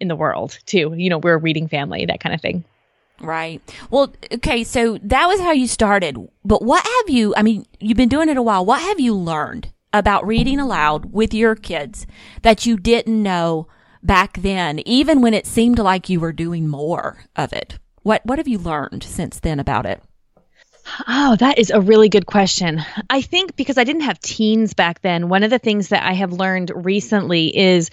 in 0.00 0.08
the 0.08 0.16
world 0.16 0.58
too. 0.66 0.94
You 0.96 1.10
know 1.10 1.18
we're 1.18 1.34
a 1.34 1.38
reading 1.38 1.68
family 1.68 2.06
that 2.06 2.20
kind 2.20 2.34
of 2.34 2.40
thing. 2.40 2.64
Right. 3.20 3.62
Well, 3.90 4.12
okay, 4.32 4.64
so 4.64 4.98
that 5.02 5.26
was 5.26 5.40
how 5.40 5.52
you 5.52 5.68
started. 5.68 6.16
But 6.44 6.62
what 6.62 6.84
have 6.84 7.14
you, 7.14 7.32
I 7.36 7.42
mean, 7.42 7.64
you've 7.78 7.96
been 7.96 8.08
doing 8.08 8.28
it 8.28 8.36
a 8.36 8.42
while. 8.42 8.64
What 8.66 8.80
have 8.80 8.98
you 8.98 9.14
learned 9.14 9.68
about 9.94 10.26
reading 10.26 10.58
aloud 10.58 11.12
with 11.12 11.32
your 11.32 11.54
kids 11.54 12.06
that 12.42 12.66
you 12.66 12.76
didn't 12.76 13.22
know 13.22 13.68
back 14.02 14.42
then, 14.42 14.80
even 14.80 15.22
when 15.22 15.32
it 15.32 15.46
seemed 15.46 15.78
like 15.78 16.10
you 16.10 16.20
were 16.20 16.32
doing 16.32 16.68
more 16.68 17.24
of 17.36 17.52
it? 17.52 17.78
What 18.02 18.20
what 18.26 18.38
have 18.38 18.48
you 18.48 18.58
learned 18.58 19.02
since 19.02 19.40
then 19.40 19.58
about 19.58 19.86
it? 19.86 20.02
Oh, 21.08 21.36
that 21.36 21.58
is 21.58 21.70
a 21.70 21.80
really 21.80 22.10
good 22.10 22.26
question. 22.26 22.82
I 23.08 23.22
think 23.22 23.56
because 23.56 23.78
I 23.78 23.84
didn't 23.84 24.02
have 24.02 24.20
teens 24.20 24.74
back 24.74 25.00
then, 25.00 25.30
one 25.30 25.42
of 25.42 25.48
the 25.48 25.58
things 25.58 25.88
that 25.88 26.04
I 26.04 26.12
have 26.12 26.32
learned 26.32 26.72
recently 26.74 27.56
is 27.56 27.90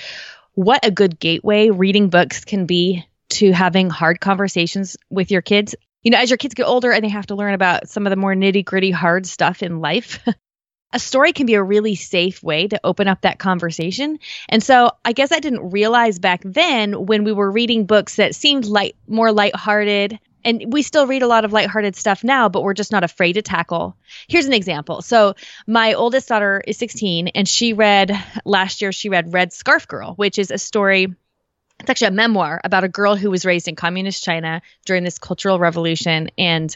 what 0.56 0.86
a 0.86 0.92
good 0.92 1.18
gateway 1.20 1.70
reading 1.70 2.10
books 2.10 2.44
can 2.44 2.66
be 2.66 3.06
to 3.30 3.52
having 3.54 3.90
hard 3.90 4.20
conversations 4.20 4.98
with 5.10 5.32
your 5.32 5.42
kids. 5.42 5.76
You 6.04 6.12
know, 6.12 6.18
as 6.18 6.30
your 6.30 6.38
kids 6.38 6.56
get 6.56 6.66
older 6.66 6.92
and 6.92 7.06
they 7.06 7.10
have 7.10 7.28
to 7.28 7.36
learn 7.36 7.54
about 7.54 7.88
some 7.88 8.06
of 8.06 8.10
the 8.10 8.18
more 8.18 8.34
nitty 8.34 8.66
gritty 8.66 8.92
hard 8.92 9.26
stuff 9.26 9.64
in 9.64 9.80
life, 9.80 10.20
a 10.94 11.00
story 11.00 11.34
can 11.34 11.46
be 11.46 11.54
a 11.54 11.64
really 11.64 11.96
safe 11.96 12.44
way 12.44 12.68
to 12.68 12.80
open 12.84 13.08
up 13.08 13.22
that 13.22 13.40
conversation. 13.40 14.20
And 14.50 14.62
so 14.62 14.92
I 15.06 15.14
guess 15.14 15.32
I 15.32 15.40
didn't 15.40 15.72
realize 15.72 16.20
back 16.20 16.42
then 16.44 17.06
when 17.06 17.24
we 17.24 17.32
were 17.32 17.50
reading 17.50 17.86
books 17.86 18.16
that 18.16 18.36
seemed 18.36 18.66
light, 18.66 18.96
more 19.08 19.32
lighthearted. 19.32 20.20
And 20.44 20.74
we 20.74 20.82
still 20.82 21.06
read 21.06 21.22
a 21.22 21.28
lot 21.28 21.46
of 21.46 21.54
lighthearted 21.54 21.96
stuff 21.96 22.24
now, 22.24 22.50
but 22.50 22.64
we're 22.64 22.74
just 22.74 22.92
not 22.92 23.04
afraid 23.04 23.34
to 23.34 23.44
tackle. 23.44 23.96
Here's 24.28 24.48
an 24.48 24.54
example. 24.54 25.04
So, 25.04 25.36
my 25.68 25.94
oldest 25.94 26.28
daughter 26.28 26.64
is 26.66 26.78
16, 26.78 27.28
and 27.28 27.48
she 27.48 27.74
read 27.74 28.12
last 28.44 28.82
year, 28.82 28.92
she 28.92 29.10
read 29.10 29.34
Red 29.34 29.54
Scarf 29.54 29.88
Girl, 29.88 30.16
which 30.16 30.40
is 30.40 30.50
a 30.50 30.58
story 30.58 31.16
it's 31.82 31.90
actually 31.90 32.10
a 32.10 32.12
memoir 32.12 32.62
about 32.64 32.84
a 32.84 32.90
girl 32.90 33.16
who 33.16 33.32
was 33.32 33.44
raised 33.44 33.68
in 33.68 33.76
communist 33.76 34.24
China 34.24 34.62
during 34.86 35.04
this 35.04 35.18
cultural 35.18 35.58
revolution 35.58 36.30
and 36.38 36.76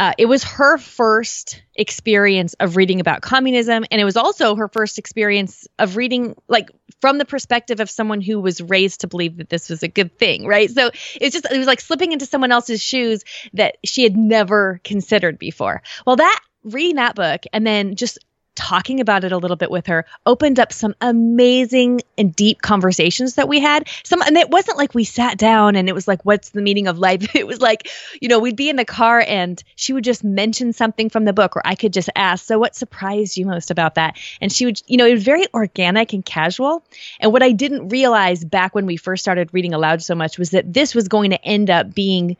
uh, 0.00 0.14
it 0.16 0.24
was 0.24 0.42
her 0.42 0.78
first 0.78 1.62
experience 1.76 2.54
of 2.54 2.76
reading 2.76 3.00
about 3.00 3.20
communism 3.20 3.84
and 3.90 4.00
it 4.00 4.04
was 4.04 4.16
also 4.16 4.56
her 4.56 4.66
first 4.66 4.98
experience 4.98 5.68
of 5.78 5.94
reading 5.94 6.34
like 6.48 6.70
from 7.02 7.18
the 7.18 7.26
perspective 7.26 7.80
of 7.80 7.90
someone 7.90 8.22
who 8.22 8.40
was 8.40 8.62
raised 8.62 9.02
to 9.02 9.06
believe 9.06 9.36
that 9.36 9.50
this 9.50 9.68
was 9.68 9.82
a 9.82 9.88
good 9.88 10.18
thing 10.18 10.46
right? 10.46 10.70
So 10.70 10.90
it's 11.20 11.34
just 11.34 11.46
it 11.52 11.58
was 11.58 11.66
like 11.66 11.80
slipping 11.80 12.12
into 12.12 12.24
someone 12.24 12.50
else's 12.50 12.82
shoes 12.82 13.24
that 13.52 13.76
she 13.84 14.02
had 14.02 14.16
never 14.16 14.80
considered 14.84 15.38
before. 15.38 15.82
Well 16.06 16.16
that 16.16 16.40
reading 16.64 16.96
that 16.96 17.14
book 17.14 17.42
and 17.52 17.66
then 17.66 17.94
just 17.94 18.18
talking 18.60 19.00
about 19.00 19.24
it 19.24 19.32
a 19.32 19.38
little 19.38 19.56
bit 19.56 19.70
with 19.70 19.86
her 19.86 20.04
opened 20.26 20.60
up 20.60 20.70
some 20.70 20.94
amazing 21.00 22.02
and 22.18 22.36
deep 22.36 22.60
conversations 22.60 23.36
that 23.36 23.48
we 23.48 23.58
had. 23.58 23.88
Some 24.04 24.20
and 24.20 24.36
it 24.36 24.50
wasn't 24.50 24.76
like 24.76 24.94
we 24.94 25.04
sat 25.04 25.38
down 25.38 25.76
and 25.76 25.88
it 25.88 25.94
was 25.94 26.06
like 26.06 26.22
what's 26.26 26.50
the 26.50 26.60
meaning 26.60 26.86
of 26.86 26.98
life? 26.98 27.10
It 27.40 27.46
was 27.46 27.60
like, 27.60 27.88
you 28.20 28.28
know, 28.28 28.38
we'd 28.38 28.56
be 28.56 28.68
in 28.68 28.76
the 28.76 28.84
car 28.84 29.24
and 29.26 29.62
she 29.76 29.94
would 29.94 30.04
just 30.04 30.22
mention 30.22 30.74
something 30.74 31.08
from 31.08 31.24
the 31.24 31.32
book 31.32 31.56
or 31.56 31.62
I 31.64 31.74
could 31.74 31.92
just 31.92 32.10
ask, 32.14 32.44
"So 32.44 32.58
what 32.58 32.76
surprised 32.76 33.38
you 33.38 33.46
most 33.46 33.70
about 33.70 33.94
that?" 33.94 34.18
And 34.42 34.52
she 34.52 34.66
would, 34.66 34.82
you 34.86 34.98
know, 34.98 35.06
it 35.06 35.14
was 35.14 35.24
very 35.24 35.46
organic 35.54 36.12
and 36.12 36.24
casual. 36.24 36.84
And 37.18 37.32
what 37.32 37.42
I 37.42 37.52
didn't 37.52 37.88
realize 37.88 38.44
back 38.44 38.74
when 38.74 38.84
we 38.84 38.98
first 38.98 39.22
started 39.22 39.48
reading 39.52 39.72
aloud 39.72 40.02
so 40.02 40.14
much 40.14 40.38
was 40.38 40.50
that 40.50 40.70
this 40.70 40.94
was 40.94 41.08
going 41.08 41.30
to 41.30 41.42
end 41.42 41.70
up 41.70 41.94
being 41.94 42.36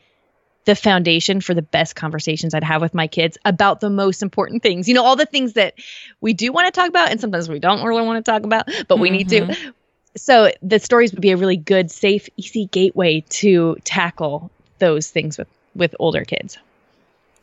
the 0.64 0.74
foundation 0.74 1.40
for 1.40 1.54
the 1.54 1.62
best 1.62 1.96
conversations 1.96 2.54
I'd 2.54 2.64
have 2.64 2.82
with 2.82 2.94
my 2.94 3.06
kids 3.06 3.38
about 3.44 3.80
the 3.80 3.90
most 3.90 4.22
important 4.22 4.62
things. 4.62 4.88
You 4.88 4.94
know, 4.94 5.04
all 5.04 5.16
the 5.16 5.26
things 5.26 5.54
that 5.54 5.74
we 6.20 6.32
do 6.32 6.52
want 6.52 6.66
to 6.66 6.72
talk 6.72 6.88
about 6.88 7.10
and 7.10 7.20
sometimes 7.20 7.48
we 7.48 7.58
don't 7.58 7.84
really 7.84 8.04
want 8.04 8.24
to 8.24 8.30
talk 8.30 8.44
about, 8.44 8.68
but 8.88 8.98
we 8.98 9.08
mm-hmm. 9.08 9.16
need 9.16 9.28
to. 9.30 9.40
Mm-hmm. 9.40 9.70
So 10.16 10.50
the 10.60 10.78
stories 10.78 11.12
would 11.12 11.20
be 11.20 11.30
a 11.30 11.36
really 11.36 11.56
good, 11.56 11.90
safe, 11.90 12.28
easy 12.36 12.66
gateway 12.66 13.24
to 13.30 13.76
tackle 13.84 14.50
those 14.78 15.08
things 15.08 15.38
with 15.38 15.48
with 15.74 15.94
older 15.98 16.24
kids. 16.24 16.58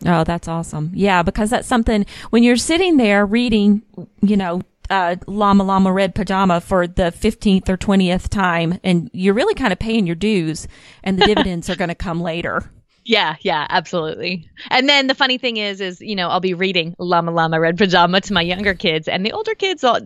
Oh, 0.06 0.24
that's 0.24 0.48
awesome. 0.48 0.92
Yeah, 0.94 1.24
because 1.24 1.50
that's 1.50 1.68
something 1.68 2.06
when 2.30 2.44
you're 2.44 2.58
sitting 2.58 2.98
there 2.98 3.26
reading, 3.26 3.82
you 4.22 4.38
know, 4.38 4.62
uh, 4.90 5.16
Llama 5.26 5.64
Llama 5.64 5.92
Red 5.92 6.14
Pajama 6.14 6.62
for 6.62 6.88
the 6.88 7.12
15th 7.12 7.68
or 7.68 7.78
20th 7.78 8.30
time, 8.30 8.80
and 8.84 9.10
you're 9.14 9.34
really 9.34 9.56
kind 9.56 9.74
of 9.74 9.80
paying 9.80 10.06
your 10.06 10.16
dues, 10.16 10.68
and 11.04 11.20
the 11.20 11.26
dividends 11.34 11.70
are 11.70 11.76
going 11.76 11.90
to 11.90 11.96
come 11.96 12.22
later. 12.22 12.70
Yeah, 13.08 13.38
yeah, 13.40 13.66
absolutely. 13.70 14.50
And 14.70 14.90
then 14.90 15.08
the 15.08 15.16
funny 15.16 15.38
thing 15.38 15.56
is, 15.56 15.80
is 15.80 16.02
you 16.02 16.14
know, 16.16 16.28
I'll 16.28 16.42
be 16.42 16.54
reading 16.54 16.94
Llama 17.00 17.32
Llama 17.32 17.58
Red 17.58 17.78
Pajama 17.78 18.20
to 18.20 18.34
my 18.34 18.42
younger 18.42 18.74
kids, 18.74 19.08
and 19.08 19.26
the 19.26 19.32
older 19.32 19.56
kids, 19.56 19.82
I'll, 19.86 20.00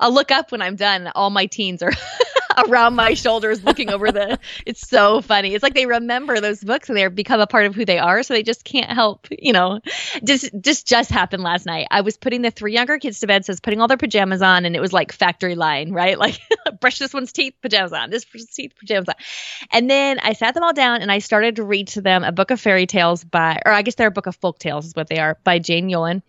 I'll 0.00 0.14
look 0.14 0.30
up 0.30 0.52
when 0.52 0.62
I'm 0.62 0.76
done. 0.76 1.10
All 1.14 1.30
my 1.30 1.46
teens 1.46 1.82
are 1.82 1.92
around 2.68 2.94
my 2.94 3.14
shoulders 3.14 3.62
looking 3.64 3.90
over 3.90 4.12
the 4.12 4.38
it's 4.66 4.88
so 4.88 5.20
funny. 5.20 5.54
It's 5.54 5.62
like 5.62 5.74
they 5.74 5.86
remember 5.86 6.40
those 6.40 6.62
books 6.62 6.88
and 6.88 6.96
they've 6.96 7.14
become 7.14 7.40
a 7.40 7.46
part 7.46 7.66
of 7.66 7.74
who 7.74 7.84
they 7.84 7.98
are 7.98 8.22
so 8.22 8.34
they 8.34 8.42
just 8.42 8.64
can't 8.64 8.90
help 8.90 9.28
you 9.30 9.52
know. 9.52 9.80
Just 10.24 10.50
just 10.60 10.86
just 10.86 11.10
happened 11.10 11.42
last 11.42 11.66
night. 11.66 11.86
I 11.90 12.00
was 12.02 12.16
putting 12.16 12.42
the 12.42 12.50
three 12.50 12.74
younger 12.74 12.98
kids 12.98 13.20
to 13.20 13.26
bed 13.26 13.44
so 13.44 13.50
i 13.50 13.54
was 13.54 13.60
putting 13.60 13.80
all 13.80 13.88
their 13.88 13.96
pajamas 13.96 14.42
on 14.42 14.64
and 14.64 14.76
it 14.76 14.80
was 14.80 14.92
like 14.92 15.12
factory 15.12 15.54
line 15.54 15.92
right? 15.92 16.18
Like 16.18 16.38
brush 16.80 16.98
this 16.98 17.14
one's 17.14 17.32
teeth 17.32 17.54
pajamas 17.62 17.92
on 17.92 18.10
this 18.10 18.26
one's 18.32 18.46
teeth 18.46 18.72
pajamas 18.78 19.08
on. 19.08 19.14
And 19.72 19.90
then 19.90 20.18
i 20.20 20.32
sat 20.32 20.54
them 20.54 20.62
all 20.62 20.72
down 20.72 21.02
and 21.02 21.10
i 21.10 21.18
started 21.18 21.56
to 21.56 21.64
read 21.64 21.88
to 21.88 22.00
them 22.00 22.24
a 22.24 22.32
book 22.32 22.50
of 22.50 22.60
fairy 22.60 22.86
tales 22.86 23.24
by 23.24 23.60
or 23.64 23.72
i 23.72 23.82
guess 23.82 23.94
they're 23.94 24.08
a 24.08 24.12
book 24.12 24.26
of 24.26 24.36
folk 24.36 24.58
tales 24.58 24.86
is 24.86 24.94
what 24.94 25.08
they 25.08 25.18
are 25.18 25.38
by 25.44 25.58
jane 25.58 25.88
yolen. 25.88 26.22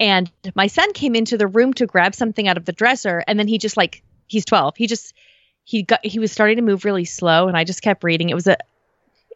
And 0.00 0.30
my 0.56 0.66
son 0.66 0.92
came 0.92 1.14
into 1.14 1.36
the 1.36 1.46
room 1.46 1.74
to 1.74 1.86
grab 1.86 2.14
something 2.14 2.48
out 2.48 2.56
of 2.56 2.64
the 2.64 2.72
dresser 2.72 3.22
and 3.26 3.38
then 3.38 3.46
he 3.46 3.58
just 3.58 3.76
like 3.76 4.02
he's 4.26 4.44
12 4.44 4.76
he 4.76 4.86
just 4.86 5.14
he 5.64 5.82
got 5.82 6.04
he 6.04 6.18
was 6.18 6.32
starting 6.32 6.56
to 6.56 6.62
move 6.62 6.84
really 6.84 7.04
slow 7.04 7.48
and 7.48 7.56
i 7.56 7.64
just 7.64 7.82
kept 7.82 8.04
reading. 8.04 8.30
It 8.30 8.34
was 8.34 8.46
a 8.46 8.56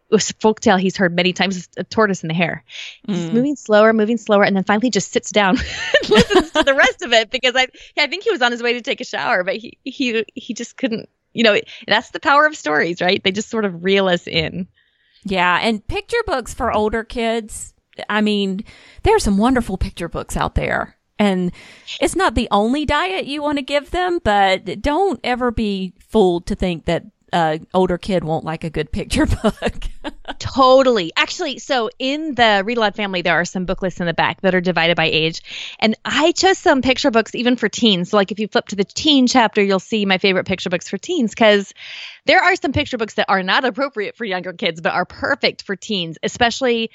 it 0.08 0.14
was 0.14 0.30
a 0.30 0.34
folk 0.34 0.60
tale 0.60 0.76
he's 0.76 0.96
heard 0.96 1.14
many 1.14 1.32
times. 1.32 1.68
A 1.76 1.84
tortoise 1.84 2.22
in 2.22 2.28
the 2.28 2.34
hare. 2.34 2.64
He's 3.06 3.26
mm. 3.26 3.32
moving 3.32 3.56
slower 3.56 3.92
moving 3.92 4.18
slower 4.18 4.44
and 4.44 4.56
then 4.56 4.64
finally 4.64 4.90
just 4.90 5.12
sits 5.12 5.30
down 5.30 5.58
and 6.02 6.10
listens 6.10 6.50
to 6.52 6.62
the 6.62 6.74
rest 6.74 7.02
of 7.02 7.12
it 7.12 7.30
because 7.30 7.54
i 7.56 7.66
i 7.98 8.06
think 8.06 8.24
he 8.24 8.30
was 8.30 8.42
on 8.42 8.52
his 8.52 8.62
way 8.62 8.74
to 8.74 8.82
take 8.82 9.00
a 9.00 9.04
shower 9.04 9.44
but 9.44 9.56
he 9.56 9.78
he 9.84 10.24
he 10.34 10.54
just 10.54 10.76
couldn't 10.76 11.08
you 11.32 11.42
know 11.42 11.58
that's 11.86 12.10
the 12.10 12.20
power 12.20 12.46
of 12.46 12.56
stories 12.56 13.00
right? 13.00 13.22
They 13.22 13.32
just 13.32 13.50
sort 13.50 13.64
of 13.64 13.84
reel 13.84 14.08
us 14.08 14.26
in. 14.26 14.68
Yeah 15.24 15.58
and 15.60 15.86
picture 15.86 16.22
books 16.26 16.54
for 16.54 16.72
older 16.72 17.04
kids. 17.04 17.74
I 18.08 18.20
mean 18.20 18.64
there 19.02 19.14
are 19.14 19.20
some 19.20 19.38
wonderful 19.38 19.76
picture 19.76 20.08
books 20.08 20.36
out 20.36 20.54
there 20.54 20.95
and 21.18 21.52
it's 22.00 22.16
not 22.16 22.34
the 22.34 22.48
only 22.50 22.84
diet 22.84 23.26
you 23.26 23.42
want 23.42 23.58
to 23.58 23.62
give 23.62 23.90
them, 23.90 24.20
but 24.22 24.82
don't 24.82 25.20
ever 25.24 25.50
be 25.50 25.94
fooled 25.98 26.46
to 26.46 26.54
think 26.54 26.84
that 26.84 27.04
uh, 27.32 27.58
older 27.74 27.98
kid 27.98 28.24
won't 28.24 28.44
like 28.44 28.64
a 28.64 28.70
good 28.70 28.92
picture 28.92 29.26
book. 29.42 29.84
totally. 30.38 31.12
Actually, 31.16 31.58
so 31.58 31.90
in 31.98 32.34
the 32.34 32.62
Read 32.64 32.78
Aloud 32.78 32.94
family, 32.94 33.22
there 33.22 33.34
are 33.34 33.44
some 33.44 33.64
book 33.64 33.82
lists 33.82 34.00
in 34.00 34.06
the 34.06 34.14
back 34.14 34.40
that 34.42 34.54
are 34.54 34.60
divided 34.60 34.96
by 34.96 35.06
age. 35.06 35.42
And 35.80 35.96
I 36.04 36.32
chose 36.32 36.58
some 36.58 36.82
picture 36.82 37.10
books 37.10 37.34
even 37.34 37.56
for 37.56 37.68
teens. 37.68 38.10
So, 38.10 38.16
like 38.16 38.32
if 38.32 38.38
you 38.38 38.48
flip 38.48 38.68
to 38.68 38.76
the 38.76 38.84
teen 38.84 39.26
chapter, 39.26 39.62
you'll 39.62 39.80
see 39.80 40.06
my 40.06 40.18
favorite 40.18 40.46
picture 40.46 40.70
books 40.70 40.88
for 40.88 40.98
teens 40.98 41.32
because 41.32 41.72
there 42.26 42.42
are 42.42 42.56
some 42.56 42.72
picture 42.72 42.98
books 42.98 43.14
that 43.14 43.26
are 43.28 43.42
not 43.42 43.64
appropriate 43.64 44.16
for 44.16 44.24
younger 44.24 44.52
kids, 44.52 44.80
but 44.80 44.92
are 44.92 45.04
perfect 45.04 45.62
for 45.62 45.76
teens, 45.76 46.18
especially 46.22 46.90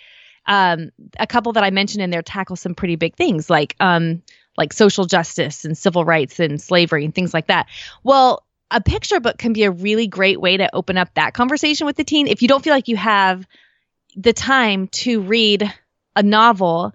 um, 0.45 0.91
a 1.19 1.27
couple 1.27 1.53
that 1.53 1.63
I 1.63 1.69
mentioned 1.69 2.03
in 2.03 2.09
there 2.09 2.21
tackle 2.21 2.55
some 2.55 2.75
pretty 2.75 2.95
big 2.95 3.15
things 3.15 3.49
like 3.49 3.75
um, 3.79 4.21
like 4.57 4.73
social 4.73 5.05
justice 5.05 5.65
and 5.65 5.77
civil 5.77 6.03
rights 6.03 6.39
and 6.39 6.61
slavery 6.61 7.05
and 7.05 7.13
things 7.13 7.33
like 7.33 7.47
that. 7.47 7.67
Well, 8.03 8.43
a 8.69 8.81
picture 8.81 9.19
book 9.19 9.37
can 9.37 9.53
be 9.53 9.63
a 9.63 9.71
really 9.71 10.07
great 10.07 10.39
way 10.39 10.57
to 10.57 10.73
open 10.73 10.97
up 10.97 11.13
that 11.15 11.33
conversation 11.33 11.85
with 11.85 11.97
the 11.97 12.03
teen 12.03 12.27
if 12.27 12.41
you 12.41 12.47
don't 12.47 12.63
feel 12.63 12.73
like 12.73 12.87
you 12.87 12.97
have 12.97 13.45
the 14.15 14.33
time 14.33 14.87
to 14.87 15.21
read 15.21 15.71
a 16.15 16.23
novel 16.23 16.93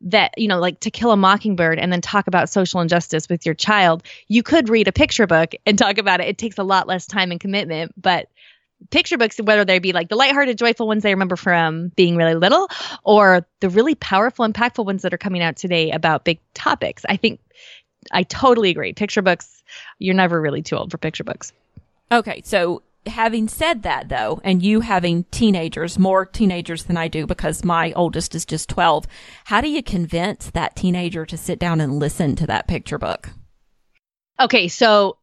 that 0.00 0.32
you 0.36 0.48
know 0.48 0.58
like 0.58 0.80
to 0.80 0.90
kill 0.90 1.10
a 1.10 1.16
mockingbird 1.16 1.78
and 1.78 1.92
then 1.92 2.00
talk 2.00 2.28
about 2.28 2.48
social 2.48 2.80
injustice 2.80 3.28
with 3.28 3.44
your 3.44 3.54
child 3.54 4.02
you 4.28 4.42
could 4.42 4.68
read 4.68 4.86
a 4.86 4.92
picture 4.92 5.26
book 5.26 5.54
and 5.66 5.78
talk 5.78 5.98
about 5.98 6.20
it 6.20 6.28
it 6.28 6.38
takes 6.38 6.58
a 6.58 6.62
lot 6.62 6.86
less 6.86 7.06
time 7.06 7.30
and 7.30 7.40
commitment 7.40 7.92
but 8.00 8.28
picture 8.90 9.18
books, 9.18 9.38
whether 9.38 9.64
they 9.64 9.78
be 9.78 9.92
like 9.92 10.08
the 10.08 10.16
lighthearted, 10.16 10.58
joyful 10.58 10.86
ones 10.86 11.04
I 11.04 11.10
remember 11.10 11.36
from 11.36 11.88
being 11.96 12.16
really 12.16 12.34
little, 12.34 12.68
or 13.04 13.46
the 13.60 13.68
really 13.68 13.94
powerful, 13.94 14.46
impactful 14.46 14.84
ones 14.84 15.02
that 15.02 15.12
are 15.12 15.18
coming 15.18 15.42
out 15.42 15.56
today 15.56 15.90
about 15.90 16.24
big 16.24 16.40
topics. 16.54 17.04
I 17.08 17.16
think 17.16 17.40
I 18.12 18.22
totally 18.22 18.70
agree. 18.70 18.92
Picture 18.92 19.22
books, 19.22 19.62
you're 19.98 20.14
never 20.14 20.40
really 20.40 20.62
too 20.62 20.76
old 20.76 20.90
for 20.90 20.98
picture 20.98 21.24
books. 21.24 21.52
Okay, 22.10 22.42
so 22.44 22.82
having 23.06 23.48
said 23.48 23.82
that 23.82 24.08
though, 24.08 24.40
and 24.44 24.62
you 24.62 24.80
having 24.80 25.24
teenagers, 25.24 25.98
more 25.98 26.24
teenagers 26.24 26.84
than 26.84 26.96
I 26.96 27.08
do 27.08 27.26
because 27.26 27.64
my 27.64 27.92
oldest 27.92 28.34
is 28.34 28.44
just 28.44 28.68
12, 28.68 29.06
how 29.44 29.60
do 29.60 29.68
you 29.68 29.82
convince 29.82 30.50
that 30.50 30.76
teenager 30.76 31.26
to 31.26 31.36
sit 31.36 31.58
down 31.58 31.80
and 31.80 31.98
listen 31.98 32.36
to 32.36 32.46
that 32.46 32.68
picture 32.68 32.98
book? 32.98 33.30
Okay, 34.40 34.68
so 34.68 35.18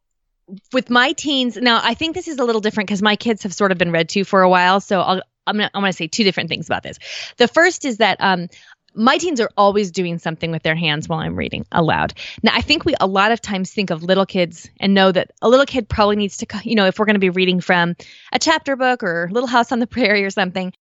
with 0.74 0.90
my 0.90 1.12
teens 1.14 1.58
now 1.58 1.80
i 1.84 1.94
think 1.94 2.16
this 2.16 2.28
is 2.28 2.38
a 2.38 2.44
little 2.44 2.62
different 2.62 2.88
because 2.88 3.02
my 3.02 3.16
kids 3.16 3.44
have 3.44 3.54
sort 3.54 3.72
of 3.72 3.78
been 3.78 3.92
read 3.92 4.10
to 4.10 4.24
for 4.24 4.42
a 4.42 4.50
while 4.50 4.80
so 4.80 5.02
I'll, 5.02 5.22
i'm 5.48 5.58
gonna 5.58 5.72
i'm 5.74 5.82
gonna 5.82 5.94
say 5.94 6.08
two 6.08 6.24
different 6.24 6.50
things 6.50 6.68
about 6.68 6.84
this 6.84 7.00
the 7.38 7.48
first 7.48 7.86
is 7.86 7.98
that 7.98 8.18
um 8.20 8.48
my 8.96 9.18
teens 9.18 9.42
are 9.42 9.50
always 9.58 9.92
doing 9.92 10.18
something 10.18 10.52
with 10.52 10.64
their 10.64 10.76
hands 10.76 11.10
while 11.10 11.20
I'm 11.20 11.36
reading 11.36 11.66
aloud. 11.72 12.14
Now, 12.44 12.52
I 12.56 12.62
think 12.62 12.86
we 12.86 12.96
a 13.00 13.08
lot 13.08 13.32
of 13.32 13.42
times 13.42 13.72
think 13.72 13.90
of 13.90 14.04
little 14.04 14.26
kids 14.26 14.70
and 14.80 14.94
know 14.94 15.12
that 15.12 15.32
a 15.42 15.50
little 15.50 15.66
kid 15.66 15.90
probably 15.90 16.16
needs 16.16 16.38
to, 16.38 16.48
you 16.64 16.76
know, 16.76 16.86
if 16.86 16.98
we're 16.98 17.06
going 17.06 17.16
to 17.16 17.20
be 17.20 17.30
reading 17.30 17.60
from 17.60 17.96
a 18.32 18.40
chapter 18.40 18.76
book 18.76 19.04
or 19.04 19.28
Little 19.32 19.48
House 19.48 19.72
on 19.72 19.80
the 19.80 19.88
Prairie 19.88 20.24
or 20.24 20.30
something, 20.30 20.74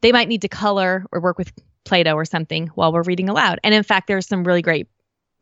they 0.00 0.12
might 0.12 0.28
need 0.28 0.42
to 0.42 0.48
color 0.48 1.04
or 1.12 1.20
work 1.20 1.36
with 1.36 1.52
Play 1.84 2.02
Doh 2.02 2.14
or 2.14 2.24
something 2.24 2.68
while 2.68 2.92
we're 2.92 3.02
reading 3.02 3.28
aloud. 3.28 3.60
And 3.62 3.74
in 3.74 3.82
fact, 3.82 4.06
there's 4.06 4.26
some 4.26 4.44
really 4.44 4.62
great 4.62 4.88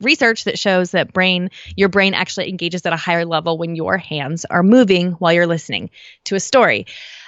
research 0.01 0.45
that 0.45 0.59
shows 0.59 0.93
that 0.93 1.13
brain 1.13 1.51
your 1.77 1.89
brain 1.89 2.15
actually 2.15 2.49
engages 2.49 2.85
at 2.87 2.93
a 2.93 2.97
higher 2.97 3.25
level 3.25 3.59
when 3.59 3.77
your 3.77 3.97
hands 3.97 4.45
are 4.45 4.63
moving 4.63 5.13
while 5.13 5.33
you're 5.33 5.47
listening 5.47 5.91
to 6.25 6.35
a 6.35 6.41
story. 6.41 6.87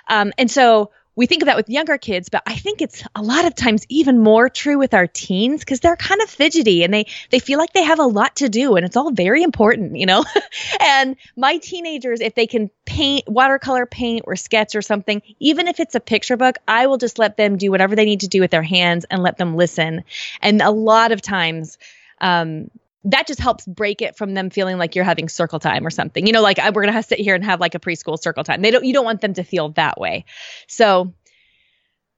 Um, 0.09 0.33
and 0.39 0.51
so 0.51 0.91
we 1.17 1.27
think 1.27 1.43
of 1.43 1.47
that 1.47 1.57
with 1.57 1.69
younger 1.69 1.99
kids 1.99 2.29
but 2.29 2.43
i 2.47 2.55
think 2.55 2.81
it's 2.81 3.05
a 3.15 3.21
lot 3.21 3.45
of 3.45 3.55
times 3.55 3.85
even 3.89 4.19
more 4.19 4.49
true 4.49 4.79
with 4.79 4.95
our 4.95 5.07
teens 5.07 5.61
because 5.61 5.81
they're 5.81 5.97
kind 5.97 6.23
of 6.23 6.31
fidgety 6.31 6.83
and 6.83 6.95
they 6.95 7.07
they 7.31 7.39
feel 7.39 7.59
like 7.59 7.73
they 7.73 7.83
have 7.83 7.99
a 7.99 8.05
lot 8.05 8.37
to 8.37 8.49
do 8.49 8.77
and 8.77 8.87
it's 8.87 8.97
all 8.97 9.11
very 9.11 9.43
important 9.43 9.97
you 9.97 10.07
know? 10.07 10.25
And 10.81 11.17
my 11.37 11.59
teenagers 11.59 12.21
if 12.21 12.35
they 12.35 12.47
can 12.47 12.71
paint 12.87 13.29
watercolor 13.29 13.87
paint 13.87 14.25
or 14.27 14.37
sketch 14.37 14.75
or 14.75 14.83
something 14.83 15.21
even 15.39 15.69
if 15.69 15.79
it's 15.79 15.95
a 15.95 16.01
picture 16.01 16.37
book 16.37 16.57
i 16.67 16.87
will 16.87 16.97
just 16.97 17.19
let 17.19 17.37
them 17.37 17.57
do 17.57 17.71
whatever 17.71 17.97
they 17.97 18.05
need 18.05 18.21
to 18.21 18.29
do 18.29 18.41
with 18.41 18.51
their 18.51 18.63
hands 18.63 19.05
and 19.11 19.23
let 19.23 19.37
them 19.37 19.57
listen. 19.57 20.05
And 20.41 20.63
a 20.63 20.71
lot 20.71 21.13
of 21.13 21.21
times 21.21 21.77
um, 22.21 22.71
that 23.05 23.27
just 23.27 23.41
helps 23.41 23.67
break 23.67 24.03
it 24.03 24.17
from 24.17 24.35
them 24.35 24.51
feeling 24.51 24.77
like 24.77 24.95
you're 24.95 25.05
having 25.05 25.29
circle 25.29 25.59
time 25.59 25.87
or 25.87 25.91
something. 25.91 26.27
You 26.27 26.33
know, 26.33 26.43
like 26.43 26.59
we're 26.59 26.83
gonna 26.83 26.93
have 26.93 27.05
to 27.05 27.09
sit 27.09 27.19
here 27.19 27.35
and 27.35 27.45
have 27.45 27.59
like 27.61 27.75
a 27.75 27.79
preschool 27.81 28.19
circle 28.21 28.45
time. 28.45 28.61
They 28.61 28.71
don't. 28.71 28.85
You 28.85 28.93
don't 28.93 29.05
want 29.07 29.21
them 29.23 29.35
to 29.35 29.43
feel 29.43 29.71
that 29.71 29.99
way. 29.99 30.25
So 30.69 31.15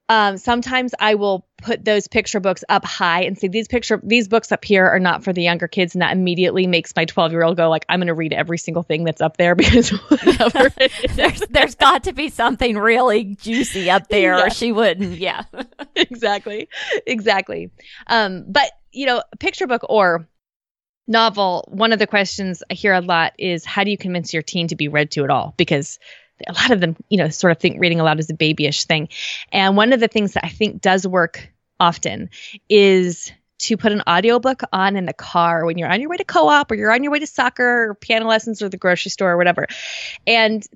Um, 0.09 0.37
sometimes 0.37 0.93
I 0.99 1.15
will 1.15 1.47
put 1.63 1.85
those 1.85 2.07
picture 2.09 2.41
books 2.41 2.65
up 2.69 2.85
high 2.85 3.23
and 3.23 3.39
say 3.39 3.49
these 3.49 3.69
picture 3.69 3.99
these 4.03 4.29
books 4.29 4.53
up 4.53 4.63
here 4.65 4.85
are 4.87 4.99
not 4.99 5.25
for 5.25 5.33
the 5.33 5.43
younger 5.43 5.69
kids, 5.69 5.95
and 5.95 6.03
that 6.03 6.13
immediately 6.13 6.67
makes 6.67 6.93
my 6.95 7.05
12 7.07 7.33
year 7.33 7.45
old 7.45 7.57
go 7.57 7.71
like, 7.71 7.87
I'm 7.89 8.01
going 8.01 8.09
to 8.09 8.15
read 8.15 8.33
every 8.33 8.59
single 8.59 8.83
thing 8.83 9.05
that's 9.05 9.23
up 9.23 9.37
there 9.39 9.55
because 9.63 9.91
there's 11.15 11.41
there's 11.49 11.75
got 11.77 12.05
to 12.05 12.13
be 12.13 12.29
something 12.29 12.77
really 12.77 13.37
juicy 13.37 13.89
up 13.91 14.09
there, 14.09 14.37
yeah. 14.37 14.47
or 14.47 14.51
she 14.51 14.73
wouldn't. 14.73 15.19
Yeah, 15.19 15.45
exactly, 15.97 16.69
exactly. 17.07 17.71
Um, 18.09 18.45
but 18.49 18.71
you 18.93 19.07
know, 19.07 19.23
picture 19.39 19.67
book 19.67 19.83
or 19.89 20.27
novel, 21.07 21.69
one 21.69 21.93
of 21.93 21.99
the 21.99 22.07
questions 22.07 22.63
I 22.71 22.75
hear 22.75 22.93
a 22.93 23.01
lot 23.01 23.33
is 23.39 23.65
how 23.65 23.85
do 23.85 23.91
you 23.91 23.99
convince 23.99 24.33
your 24.33 24.43
teen 24.43 24.69
to 24.69 24.77
be 24.77 24.89
read 24.89 25.11
to 25.13 25.25
at 25.25 25.31
all? 25.31 25.55
Because 25.57 25.99
a 26.47 26.53
lot 26.53 26.71
of 26.71 26.81
them, 26.81 26.97
you 27.09 27.19
know, 27.19 27.29
sort 27.29 27.53
of 27.53 27.59
think 27.59 27.81
reading 27.81 28.01
aloud 28.01 28.21
is 28.21 28.31
a 28.31 28.35
babyish 28.35 28.85
thing. 28.85 29.09
And 29.51 29.77
one 29.77 29.93
of 29.93 30.01
the 30.01 30.09
things 30.09 30.33
that 30.33 30.45
I 30.45 30.49
think 30.49 30.81
does 30.81 31.07
work 31.07 31.51
often 31.79 32.31
is 32.69 33.33
to 33.61 33.77
put 33.77 33.93
an 33.93 34.03
audiobook 34.09 34.63
on 34.73 34.97
in 34.97 35.07
the 35.07 35.13
car 35.13 35.65
when 35.65 35.79
you're 35.79 35.91
on 35.91 36.01
your 36.01 36.11
way 36.11 36.17
to 36.17 36.25
co-op 36.25 36.71
or 36.71 36.75
you're 36.75 36.93
on 36.93 37.05
your 37.05 37.13
way 37.13 37.21
to 37.21 37.27
soccer 37.27 37.91
or 37.91 37.95
piano 37.95 38.27
lessons 38.27 38.61
or 38.61 38.69
the 38.69 38.77
grocery 38.77 39.11
store 39.11 39.33
or 39.33 39.37
whatever. 39.37 39.67
And 40.27 40.67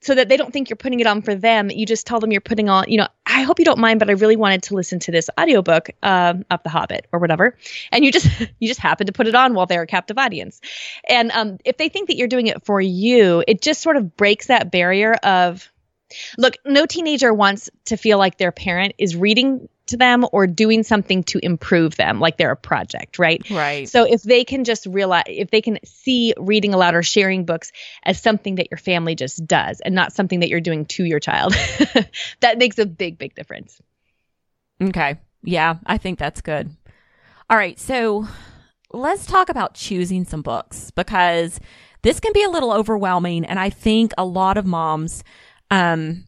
so 0.00 0.14
that 0.14 0.28
they 0.28 0.36
don't 0.36 0.52
think 0.52 0.68
you're 0.68 0.76
putting 0.76 1.00
it 1.00 1.06
on 1.06 1.22
for 1.22 1.34
them. 1.34 1.70
You 1.70 1.86
just 1.86 2.06
tell 2.06 2.20
them 2.20 2.32
you're 2.32 2.40
putting 2.40 2.68
on, 2.68 2.84
you 2.88 2.98
know, 2.98 3.08
I 3.34 3.42
hope 3.42 3.58
you 3.58 3.64
don't 3.64 3.80
mind, 3.80 3.98
but 3.98 4.08
I 4.08 4.12
really 4.12 4.36
wanted 4.36 4.62
to 4.64 4.74
listen 4.74 5.00
to 5.00 5.10
this 5.10 5.28
audiobook 5.38 5.90
um, 6.04 6.44
of 6.50 6.62
The 6.62 6.68
Hobbit 6.68 7.08
or 7.12 7.18
whatever. 7.18 7.56
And 7.90 8.04
you 8.04 8.12
just 8.12 8.28
you 8.60 8.68
just 8.68 8.80
happen 8.80 9.08
to 9.08 9.12
put 9.12 9.26
it 9.26 9.34
on 9.34 9.54
while 9.54 9.66
they're 9.66 9.82
a 9.82 9.86
captive 9.86 10.18
audience. 10.18 10.60
And 11.08 11.32
um, 11.32 11.58
if 11.64 11.76
they 11.76 11.88
think 11.88 12.08
that 12.08 12.16
you're 12.16 12.28
doing 12.28 12.46
it 12.46 12.64
for 12.64 12.80
you, 12.80 13.42
it 13.48 13.60
just 13.60 13.82
sort 13.82 13.96
of 13.96 14.16
breaks 14.16 14.46
that 14.46 14.70
barrier 14.70 15.14
of 15.14 15.68
Look, 16.38 16.58
no 16.64 16.86
teenager 16.86 17.32
wants 17.32 17.70
to 17.86 17.96
feel 17.96 18.18
like 18.18 18.38
their 18.38 18.52
parent 18.52 18.94
is 18.98 19.16
reading 19.16 19.68
to 19.86 19.96
them 19.96 20.24
or 20.32 20.46
doing 20.46 20.82
something 20.82 21.22
to 21.24 21.38
improve 21.44 21.96
them, 21.96 22.20
like 22.20 22.36
they're 22.36 22.50
a 22.50 22.56
project, 22.56 23.18
right? 23.18 23.48
Right. 23.50 23.88
So 23.88 24.04
if 24.04 24.22
they 24.22 24.44
can 24.44 24.64
just 24.64 24.86
realize, 24.86 25.24
if 25.28 25.50
they 25.50 25.60
can 25.60 25.78
see 25.84 26.34
reading 26.38 26.74
aloud 26.74 26.94
or 26.94 27.02
sharing 27.02 27.44
books 27.44 27.72
as 28.04 28.20
something 28.20 28.56
that 28.56 28.70
your 28.70 28.78
family 28.78 29.14
just 29.14 29.46
does 29.46 29.80
and 29.80 29.94
not 29.94 30.12
something 30.12 30.40
that 30.40 30.48
you're 30.48 30.60
doing 30.60 30.86
to 30.86 31.04
your 31.04 31.20
child, 31.20 31.52
that 32.40 32.58
makes 32.58 32.78
a 32.78 32.86
big, 32.86 33.18
big 33.18 33.34
difference. 33.34 33.80
Okay. 34.82 35.18
Yeah, 35.42 35.76
I 35.84 35.98
think 35.98 36.18
that's 36.18 36.40
good. 36.40 36.74
All 37.50 37.56
right. 37.56 37.78
So 37.78 38.26
let's 38.92 39.26
talk 39.26 39.48
about 39.48 39.74
choosing 39.74 40.24
some 40.24 40.42
books 40.42 40.90
because 40.92 41.60
this 42.02 42.20
can 42.20 42.32
be 42.32 42.42
a 42.42 42.48
little 42.48 42.72
overwhelming. 42.72 43.44
And 43.44 43.58
I 43.58 43.70
think 43.70 44.12
a 44.16 44.24
lot 44.24 44.56
of 44.56 44.66
moms, 44.66 45.24
um, 45.70 46.26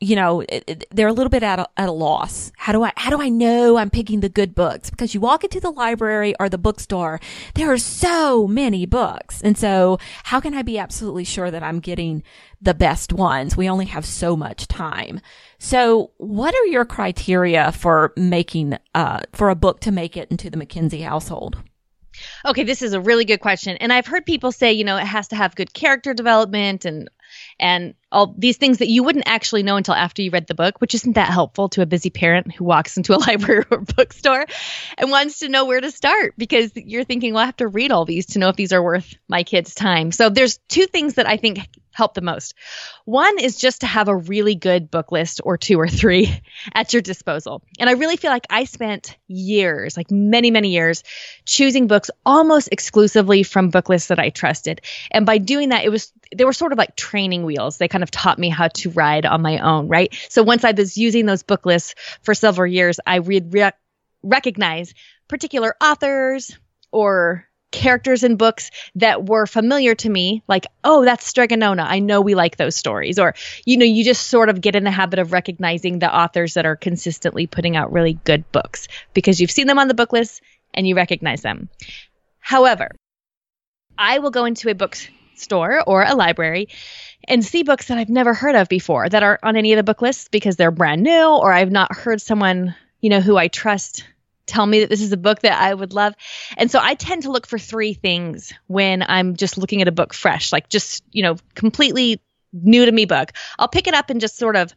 you 0.00 0.16
know, 0.16 0.44
they're 0.90 1.08
a 1.08 1.12
little 1.12 1.30
bit 1.30 1.42
at 1.42 1.58
a, 1.58 1.68
at 1.76 1.88
a 1.88 1.92
loss. 1.92 2.52
How 2.56 2.72
do 2.72 2.82
I, 2.82 2.92
how 2.96 3.10
do 3.10 3.22
I 3.22 3.28
know 3.28 3.76
I'm 3.76 3.90
picking 3.90 4.20
the 4.20 4.28
good 4.28 4.54
books? 4.54 4.90
Because 4.90 5.14
you 5.14 5.20
walk 5.20 5.44
into 5.44 5.60
the 5.60 5.70
library 5.70 6.34
or 6.38 6.48
the 6.48 6.58
bookstore, 6.58 7.20
there 7.54 7.72
are 7.72 7.78
so 7.78 8.46
many 8.46 8.86
books. 8.86 9.40
And 9.42 9.56
so 9.56 9.98
how 10.24 10.40
can 10.40 10.54
I 10.54 10.62
be 10.62 10.78
absolutely 10.78 11.24
sure 11.24 11.50
that 11.50 11.62
I'm 11.62 11.80
getting 11.80 12.22
the 12.60 12.74
best 12.74 13.12
ones? 13.12 13.56
We 13.56 13.68
only 13.68 13.86
have 13.86 14.04
so 14.04 14.36
much 14.36 14.66
time. 14.66 15.20
So 15.58 16.10
what 16.18 16.54
are 16.54 16.66
your 16.66 16.84
criteria 16.84 17.72
for 17.72 18.12
making, 18.16 18.76
uh, 18.94 19.20
for 19.32 19.48
a 19.48 19.54
book 19.54 19.80
to 19.80 19.92
make 19.92 20.16
it 20.16 20.30
into 20.30 20.50
the 20.50 20.56
Mackenzie 20.56 21.02
household? 21.02 21.62
Okay, 22.44 22.62
this 22.62 22.82
is 22.82 22.92
a 22.92 23.00
really 23.00 23.24
good 23.24 23.40
question. 23.40 23.76
And 23.78 23.92
I've 23.92 24.06
heard 24.06 24.24
people 24.24 24.52
say, 24.52 24.72
you 24.72 24.84
know, 24.84 24.96
it 24.96 25.06
has 25.06 25.28
to 25.28 25.36
have 25.36 25.56
good 25.56 25.72
character 25.74 26.14
development 26.14 26.84
and 26.84 27.08
and 27.58 27.94
all 28.10 28.34
these 28.38 28.56
things 28.56 28.78
that 28.78 28.88
you 28.88 29.02
wouldn't 29.02 29.28
actually 29.28 29.62
know 29.62 29.76
until 29.76 29.94
after 29.94 30.22
you 30.22 30.30
read 30.30 30.46
the 30.46 30.54
book, 30.54 30.80
which 30.80 30.94
isn't 30.94 31.14
that 31.14 31.28
helpful 31.28 31.68
to 31.70 31.82
a 31.82 31.86
busy 31.86 32.10
parent 32.10 32.54
who 32.54 32.64
walks 32.64 32.96
into 32.96 33.14
a 33.14 33.18
library 33.26 33.64
or 33.70 33.78
bookstore 33.78 34.46
and 34.98 35.10
wants 35.10 35.40
to 35.40 35.48
know 35.48 35.64
where 35.64 35.80
to 35.80 35.90
start 35.90 36.34
because 36.36 36.72
you're 36.74 37.04
thinking, 37.04 37.34
well, 37.34 37.42
I 37.42 37.46
have 37.46 37.56
to 37.56 37.68
read 37.68 37.92
all 37.92 38.04
these 38.04 38.26
to 38.26 38.38
know 38.38 38.48
if 38.48 38.56
these 38.56 38.72
are 38.72 38.82
worth 38.82 39.14
my 39.28 39.42
kids' 39.42 39.74
time. 39.74 40.12
So 40.12 40.30
there's 40.30 40.58
two 40.68 40.86
things 40.86 41.14
that 41.14 41.26
I 41.26 41.36
think 41.36 41.58
help 41.94 42.14
the 42.14 42.20
most. 42.20 42.54
One 43.04 43.38
is 43.38 43.56
just 43.56 43.80
to 43.80 43.86
have 43.86 44.08
a 44.08 44.16
really 44.16 44.54
good 44.54 44.90
book 44.90 45.12
list 45.12 45.40
or 45.44 45.56
two 45.56 45.80
or 45.80 45.88
three 45.88 46.42
at 46.74 46.92
your 46.92 47.00
disposal. 47.00 47.62
And 47.78 47.88
I 47.88 47.92
really 47.94 48.16
feel 48.16 48.30
like 48.30 48.46
I 48.50 48.64
spent 48.64 49.16
years, 49.28 49.96
like 49.96 50.10
many, 50.10 50.50
many 50.50 50.70
years, 50.70 51.04
choosing 51.46 51.86
books 51.86 52.10
almost 52.26 52.68
exclusively 52.72 53.44
from 53.44 53.70
book 53.70 53.88
lists 53.88 54.08
that 54.08 54.18
I 54.18 54.30
trusted. 54.30 54.80
And 55.10 55.24
by 55.24 55.38
doing 55.38 55.70
that, 55.70 55.84
it 55.84 55.90
was, 55.90 56.12
they 56.34 56.44
were 56.44 56.52
sort 56.52 56.72
of 56.72 56.78
like 56.78 56.96
training 56.96 57.44
wheels. 57.44 57.78
They 57.78 57.88
kind 57.88 58.04
of 58.04 58.10
taught 58.10 58.38
me 58.38 58.48
how 58.48 58.68
to 58.68 58.90
ride 58.90 59.24
on 59.24 59.40
my 59.40 59.58
own, 59.58 59.88
right? 59.88 60.12
So 60.28 60.42
once 60.42 60.64
I 60.64 60.72
was 60.72 60.98
using 60.98 61.26
those 61.26 61.44
book 61.44 61.64
lists 61.64 61.94
for 62.22 62.34
several 62.34 62.70
years, 62.70 62.98
I 63.06 63.20
would 63.20 63.54
re- 63.54 63.70
recognize 64.22 64.94
particular 65.28 65.76
authors 65.80 66.58
or 66.90 67.46
characters 67.74 68.22
in 68.22 68.36
books 68.36 68.70
that 68.94 69.26
were 69.26 69.46
familiar 69.46 69.96
to 69.96 70.08
me, 70.08 70.44
like, 70.46 70.66
oh, 70.84 71.04
that's 71.04 71.26
Strega 71.26 71.56
Nona. 71.56 71.82
I 71.82 71.98
know 71.98 72.20
we 72.20 72.36
like 72.36 72.56
those 72.56 72.76
stories. 72.76 73.18
Or, 73.18 73.34
you 73.64 73.76
know, 73.76 73.84
you 73.84 74.04
just 74.04 74.28
sort 74.28 74.48
of 74.48 74.60
get 74.60 74.76
in 74.76 74.84
the 74.84 74.92
habit 74.92 75.18
of 75.18 75.32
recognizing 75.32 75.98
the 75.98 76.16
authors 76.16 76.54
that 76.54 76.66
are 76.66 76.76
consistently 76.76 77.48
putting 77.48 77.76
out 77.76 77.92
really 77.92 78.12
good 78.12 78.50
books 78.52 78.86
because 79.12 79.40
you've 79.40 79.50
seen 79.50 79.66
them 79.66 79.80
on 79.80 79.88
the 79.88 79.94
book 79.94 80.12
list 80.12 80.40
and 80.72 80.86
you 80.86 80.94
recognize 80.94 81.42
them. 81.42 81.68
However, 82.38 82.92
I 83.98 84.20
will 84.20 84.30
go 84.30 84.44
into 84.44 84.70
a 84.70 84.74
bookstore 84.74 85.82
or 85.84 86.04
a 86.04 86.14
library 86.14 86.68
and 87.26 87.44
see 87.44 87.64
books 87.64 87.88
that 87.88 87.98
I've 87.98 88.08
never 88.08 88.34
heard 88.34 88.54
of 88.54 88.68
before 88.68 89.08
that 89.08 89.22
aren't 89.24 89.42
on 89.42 89.56
any 89.56 89.72
of 89.72 89.78
the 89.78 89.82
book 89.82 90.00
lists 90.00 90.28
because 90.30 90.54
they're 90.54 90.70
brand 90.70 91.02
new 91.02 91.26
or 91.26 91.52
I've 91.52 91.72
not 91.72 91.96
heard 91.96 92.20
someone, 92.20 92.76
you 93.00 93.10
know, 93.10 93.20
who 93.20 93.36
I 93.36 93.48
trust 93.48 94.04
tell 94.46 94.66
me 94.66 94.80
that 94.80 94.90
this 94.90 95.02
is 95.02 95.12
a 95.12 95.16
book 95.16 95.40
that 95.40 95.60
I 95.60 95.72
would 95.72 95.92
love. 95.92 96.14
And 96.56 96.70
so 96.70 96.78
I 96.82 96.94
tend 96.94 97.22
to 97.22 97.30
look 97.30 97.46
for 97.46 97.58
three 97.58 97.94
things 97.94 98.52
when 98.66 99.02
I'm 99.02 99.36
just 99.36 99.58
looking 99.58 99.82
at 99.82 99.88
a 99.88 99.92
book 99.92 100.14
fresh, 100.14 100.52
like 100.52 100.68
just, 100.68 101.02
you 101.12 101.22
know, 101.22 101.36
completely 101.54 102.20
new 102.52 102.84
to 102.84 102.92
me 102.92 103.04
book. 103.04 103.32
I'll 103.58 103.68
pick 103.68 103.86
it 103.86 103.94
up 103.94 104.10
and 104.10 104.20
just 104.20 104.36
sort 104.36 104.56
of 104.56 104.74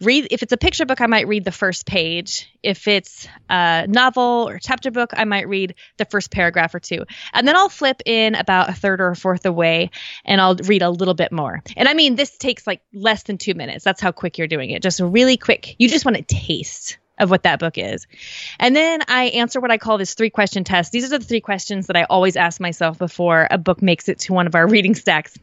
read 0.00 0.28
if 0.30 0.42
it's 0.42 0.52
a 0.52 0.56
picture 0.56 0.86
book 0.86 1.00
i 1.00 1.06
might 1.06 1.28
read 1.28 1.44
the 1.44 1.52
first 1.52 1.86
page. 1.86 2.48
If 2.62 2.88
it's 2.88 3.28
a 3.48 3.86
novel 3.86 4.48
or 4.48 4.58
chapter 4.58 4.90
book 4.90 5.10
i 5.12 5.24
might 5.24 5.48
read 5.48 5.74
the 5.98 6.04
first 6.04 6.30
paragraph 6.30 6.74
or 6.74 6.80
two. 6.80 7.04
And 7.32 7.46
then 7.46 7.56
i'll 7.56 7.68
flip 7.68 8.00
in 8.06 8.34
about 8.34 8.70
a 8.70 8.72
third 8.72 9.00
or 9.00 9.10
a 9.10 9.16
fourth 9.16 9.46
away 9.46 9.90
and 10.24 10.40
i'll 10.40 10.56
read 10.56 10.82
a 10.82 10.90
little 10.90 11.14
bit 11.14 11.32
more. 11.32 11.62
And 11.76 11.88
i 11.88 11.94
mean 11.94 12.16
this 12.16 12.36
takes 12.36 12.66
like 12.66 12.80
less 12.92 13.24
than 13.24 13.38
two 13.38 13.54
minutes. 13.54 13.84
That's 13.84 14.00
how 14.00 14.12
quick 14.12 14.38
you're 14.38 14.46
doing 14.46 14.70
it. 14.70 14.82
Just 14.82 15.00
really 15.00 15.36
quick. 15.36 15.76
You 15.78 15.88
just 15.88 16.04
want 16.04 16.16
to 16.16 16.22
taste 16.22 16.98
of 17.20 17.30
what 17.30 17.44
that 17.44 17.60
book 17.60 17.78
is. 17.78 18.08
And 18.58 18.74
then 18.74 19.02
I 19.06 19.26
answer 19.26 19.60
what 19.60 19.70
I 19.70 19.78
call 19.78 19.98
this 19.98 20.14
three 20.14 20.30
question 20.30 20.64
test. 20.64 20.90
These 20.90 21.12
are 21.12 21.18
the 21.18 21.24
three 21.24 21.40
questions 21.40 21.86
that 21.86 21.96
I 21.96 22.04
always 22.04 22.36
ask 22.36 22.60
myself 22.60 22.98
before 22.98 23.46
a 23.50 23.58
book 23.58 23.82
makes 23.82 24.08
it 24.08 24.20
to 24.20 24.32
one 24.32 24.48
of 24.48 24.54
our 24.54 24.66
reading 24.68 24.94
stacks. 24.94 25.38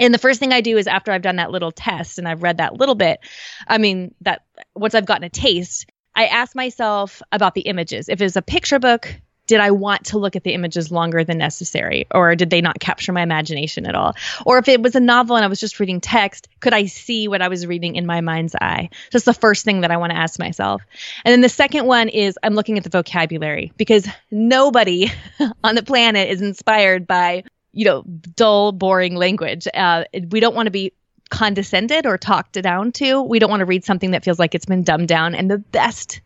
And 0.00 0.12
the 0.12 0.18
first 0.18 0.38
thing 0.38 0.52
I 0.52 0.60
do 0.60 0.76
is 0.76 0.86
after 0.86 1.10
I've 1.10 1.22
done 1.22 1.36
that 1.36 1.50
little 1.50 1.72
test 1.72 2.18
and 2.18 2.28
I've 2.28 2.42
read 2.42 2.58
that 2.58 2.74
little 2.74 2.94
bit, 2.94 3.20
I 3.66 3.78
mean, 3.78 4.14
that 4.20 4.42
once 4.74 4.94
I've 4.94 5.06
gotten 5.06 5.24
a 5.24 5.30
taste, 5.30 5.86
I 6.14 6.26
ask 6.26 6.54
myself 6.54 7.22
about 7.32 7.54
the 7.54 7.62
images. 7.62 8.08
If 8.08 8.20
it's 8.20 8.36
a 8.36 8.42
picture 8.42 8.78
book, 8.78 9.12
did 9.48 9.60
I 9.60 9.72
want 9.72 10.04
to 10.06 10.18
look 10.18 10.36
at 10.36 10.44
the 10.44 10.52
images 10.52 10.92
longer 10.92 11.24
than 11.24 11.38
necessary? 11.38 12.06
Or 12.12 12.36
did 12.36 12.50
they 12.50 12.60
not 12.60 12.78
capture 12.78 13.12
my 13.12 13.22
imagination 13.22 13.86
at 13.86 13.94
all? 13.94 14.14
Or 14.46 14.58
if 14.58 14.68
it 14.68 14.80
was 14.80 14.94
a 14.94 15.00
novel 15.00 15.36
and 15.36 15.44
I 15.44 15.48
was 15.48 15.58
just 15.58 15.80
reading 15.80 16.00
text, 16.00 16.48
could 16.60 16.74
I 16.74 16.84
see 16.84 17.26
what 17.26 17.40
I 17.40 17.48
was 17.48 17.66
reading 17.66 17.96
in 17.96 18.06
my 18.06 18.20
mind's 18.20 18.54
eye? 18.54 18.90
That's 19.10 19.24
the 19.24 19.34
first 19.34 19.64
thing 19.64 19.80
that 19.80 19.90
I 19.90 19.96
want 19.96 20.12
to 20.12 20.18
ask 20.18 20.38
myself. 20.38 20.82
And 21.24 21.32
then 21.32 21.40
the 21.40 21.48
second 21.48 21.86
one 21.86 22.10
is 22.10 22.38
I'm 22.42 22.54
looking 22.54 22.76
at 22.76 22.84
the 22.84 22.90
vocabulary 22.90 23.72
because 23.78 24.06
nobody 24.30 25.10
on 25.64 25.74
the 25.74 25.82
planet 25.82 26.28
is 26.28 26.42
inspired 26.42 27.06
by, 27.06 27.44
you 27.72 27.86
know, 27.86 28.02
dull, 28.02 28.72
boring 28.72 29.16
language. 29.16 29.66
Uh, 29.72 30.04
we 30.30 30.40
don't 30.40 30.54
want 30.54 30.66
to 30.66 30.70
be 30.70 30.92
condescended 31.30 32.04
or 32.04 32.18
talked 32.18 32.60
down 32.60 32.92
to. 32.92 33.22
We 33.22 33.38
don't 33.38 33.50
want 33.50 33.60
to 33.60 33.66
read 33.66 33.84
something 33.84 34.10
that 34.10 34.24
feels 34.24 34.38
like 34.38 34.54
it's 34.54 34.66
been 34.66 34.82
dumbed 34.82 35.08
down. 35.08 35.34
And 35.34 35.50
the 35.50 35.58
best 35.58 36.20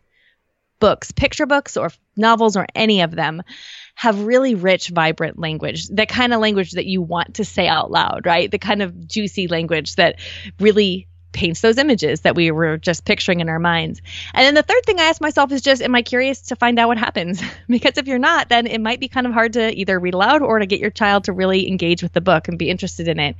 books, 0.83 1.13
picture 1.13 1.45
books 1.45 1.77
or 1.77 1.89
novels 2.17 2.57
or 2.57 2.67
any 2.75 3.03
of 3.03 3.11
them, 3.11 3.41
have 3.95 4.25
really 4.25 4.53
rich, 4.53 4.89
vibrant 4.89 5.39
language, 5.39 5.87
that 5.87 6.09
kind 6.09 6.33
of 6.33 6.41
language 6.41 6.71
that 6.71 6.85
you 6.85 7.01
want 7.01 7.35
to 7.35 7.45
say 7.45 7.69
out 7.69 7.89
loud, 7.89 8.25
right? 8.25 8.51
The 8.51 8.59
kind 8.59 8.81
of 8.81 9.07
juicy 9.07 9.47
language 9.47 9.95
that 9.95 10.19
really 10.59 11.07
paints 11.31 11.61
those 11.61 11.77
images 11.77 12.19
that 12.21 12.35
we 12.35 12.51
were 12.51 12.77
just 12.77 13.05
picturing 13.05 13.39
in 13.39 13.47
our 13.47 13.59
minds. 13.59 14.01
And 14.33 14.45
then 14.45 14.55
the 14.55 14.61
third 14.61 14.85
thing 14.85 14.99
I 14.99 15.03
ask 15.03 15.21
myself 15.21 15.53
is 15.53 15.61
just, 15.61 15.81
am 15.81 15.95
I 15.95 16.01
curious 16.01 16.41
to 16.41 16.57
find 16.57 16.77
out 16.77 16.89
what 16.89 16.97
happens? 16.97 17.41
because 17.69 17.97
if 17.97 18.05
you're 18.05 18.19
not, 18.19 18.49
then 18.49 18.67
it 18.67 18.81
might 18.81 18.99
be 18.99 19.07
kind 19.07 19.25
of 19.25 19.31
hard 19.31 19.53
to 19.53 19.73
either 19.73 19.97
read 19.97 20.15
aloud 20.15 20.41
or 20.41 20.59
to 20.59 20.65
get 20.65 20.81
your 20.81 20.91
child 20.91 21.23
to 21.23 21.31
really 21.31 21.69
engage 21.69 22.03
with 22.03 22.11
the 22.11 22.19
book 22.19 22.49
and 22.49 22.59
be 22.59 22.69
interested 22.69 23.07
in 23.07 23.21
it. 23.21 23.37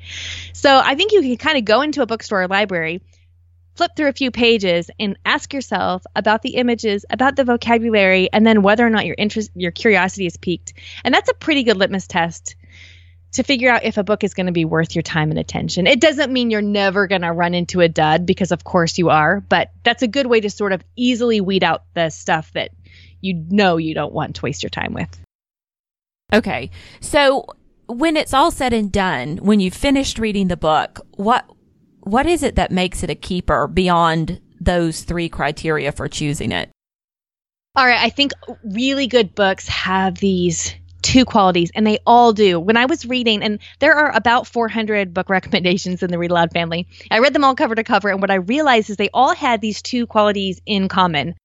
So 0.54 0.74
I 0.74 0.96
think 0.96 1.12
you 1.12 1.22
can 1.22 1.36
kind 1.36 1.58
of 1.58 1.66
go 1.66 1.82
into 1.82 2.04
a 2.04 2.06
bookstore 2.06 2.44
or 2.44 2.48
library 2.48 3.02
flip 3.76 3.92
through 3.96 4.10
a 4.10 4.14
few 4.14 4.32
pages 4.32 4.90
and 5.00 5.18
ask 5.26 5.54
yourself 5.54 6.04
about 6.16 6.42
the 6.42 6.56
images, 6.56 7.06
about 7.10 7.36
the 7.36 7.44
vocabulary, 7.44 8.30
and 8.32 8.46
then 8.46 8.62
whether 8.62 8.86
or 8.86 8.90
not 8.90 9.06
your 9.06 9.16
interest, 9.18 9.52
your 9.56 9.72
curiosity 9.72 10.26
is 10.26 10.38
piqued. 10.38 10.74
And 11.04 11.14
that's 11.14 11.30
a 11.30 11.34
pretty 11.34 11.64
good 11.64 11.78
litmus 11.78 12.08
test 12.08 12.56
to 13.34 13.44
figure 13.44 13.72
out 13.72 13.84
if 13.84 13.98
a 13.98 14.04
book 14.04 14.24
is 14.24 14.36
going 14.36 14.46
to 14.46 14.52
be 14.52 14.66
worth 14.66 14.96
your 14.96 15.02
time 15.02 15.32
and 15.32 15.40
attention. 15.40 15.88
It 15.88 16.00
doesn't 16.00 16.32
mean 16.32 16.52
you're 16.52 16.62
never 16.62 17.08
going 17.08 17.24
to 17.24 17.32
run 17.32 17.56
into 17.56 17.82
a 17.82 17.90
dud 17.90 18.26
because 18.26 18.52
of 18.52 18.64
course 18.64 18.98
you 18.98 19.10
are, 19.10 19.42
but 19.42 19.72
that's 19.84 20.04
a 20.04 20.08
good 20.08 20.28
way 20.28 20.40
to 20.42 20.50
sort 20.50 20.72
of 20.72 20.84
easily 20.96 21.42
weed 21.42 21.64
out 21.64 21.84
the 21.96 22.10
stuff 22.10 22.52
that 22.54 22.72
you 23.22 23.34
know 23.50 23.78
you 23.78 23.96
don't 23.96 24.14
want 24.14 24.36
to 24.36 24.42
waste 24.44 24.62
your 24.62 24.70
time 24.70 24.94
with. 24.94 25.20
Okay. 26.32 26.70
So 27.00 27.48
when 27.88 28.18
it's 28.18 28.34
all 28.34 28.52
said 28.52 28.74
and 28.74 28.92
done, 28.92 29.38
when 29.38 29.60
you've 29.60 29.74
finished 29.74 30.20
reading 30.20 30.48
the 30.48 30.58
book, 30.58 31.00
what 31.12 31.46
what 32.04 32.26
is 32.26 32.44
it 32.44 32.56
that 32.56 32.72
makes 32.72 33.04
it 33.04 33.10
a 33.10 33.16
keeper 33.16 33.68
beyond 33.68 34.42
those 34.60 35.02
three 35.04 35.30
criteria 35.30 35.92
for 35.92 36.08
choosing 36.08 36.52
it? 36.52 36.70
All 37.76 37.86
right, 37.86 38.00
I 38.00 38.10
think 38.10 38.34
really 38.64 39.08
good 39.08 39.34
books 39.34 39.68
have 39.68 40.16
these 40.16 40.76
two 41.02 41.26
qualities, 41.26 41.72
and 41.74 41.86
they 41.86 42.00
all 42.06 42.32
do. 42.32 42.60
When 42.60 42.78
I 42.78 42.86
was 42.86 43.06
reading, 43.06 43.44
and 43.44 43.60
there 43.80 43.94
are 43.94 44.16
about 44.16 44.48
400 44.48 45.14
book 45.14 45.30
recommendations 45.30 46.04
in 46.04 46.12
the 46.12 46.18
Read 46.18 46.32
Aloud 46.32 46.52
family, 46.52 46.88
I 47.12 47.20
read 47.20 47.34
them 47.34 47.44
all 47.44 47.56
cover 47.56 47.76
to 47.76 47.84
cover, 47.84 48.10
and 48.10 48.22
what 48.22 48.32
I 48.32 48.36
realized 48.36 48.90
is 48.90 48.98
they 48.98 49.10
all 49.14 49.34
had 49.34 49.62
these 49.62 49.82
two 49.82 50.06
qualities 50.06 50.62
in 50.66 50.88
common. 50.88 51.36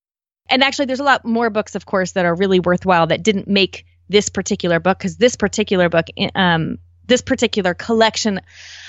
And 0.51 0.63
actually, 0.63 0.87
there's 0.87 1.01
a 1.01 1.05
lot 1.05 1.25
more 1.25 1.51
books, 1.51 1.75
of 1.75 1.87
course, 1.87 2.13
that 2.13 2.25
are 2.25 2.35
really 2.35 2.61
worthwhile 2.61 3.07
that 3.09 3.23
didn't 3.23 3.49
make 3.49 3.85
this 4.09 4.29
particular 4.29 4.81
book 4.81 4.99
because 4.99 5.17
this 5.17 5.37
particular 5.37 5.89
book, 5.89 6.07
um, 6.35 6.79
this 7.09 7.23
particular 7.23 7.75
collection 7.75 8.41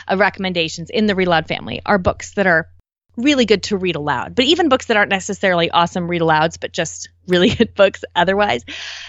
of 0.07 0.19
recommendations 0.19 0.89
in 0.89 1.07
the 1.07 1.15
Read 1.15 1.27
Aloud 1.27 1.47
family 1.47 1.81
are 1.85 1.97
books 1.97 2.33
that 2.35 2.45
are 2.45 2.69
really 3.17 3.45
good 3.45 3.63
to 3.63 3.77
read 3.77 3.95
aloud. 3.95 4.35
But 4.35 4.45
even 4.45 4.69
books 4.69 4.85
that 4.85 4.97
aren't 4.97 5.11
necessarily 5.11 5.69
awesome 5.71 6.07
read 6.07 6.21
alouds, 6.21 6.59
but 6.59 6.71
just 6.71 7.09
really 7.27 7.49
good 7.55 7.73
books 7.73 8.03
otherwise, 8.15 8.63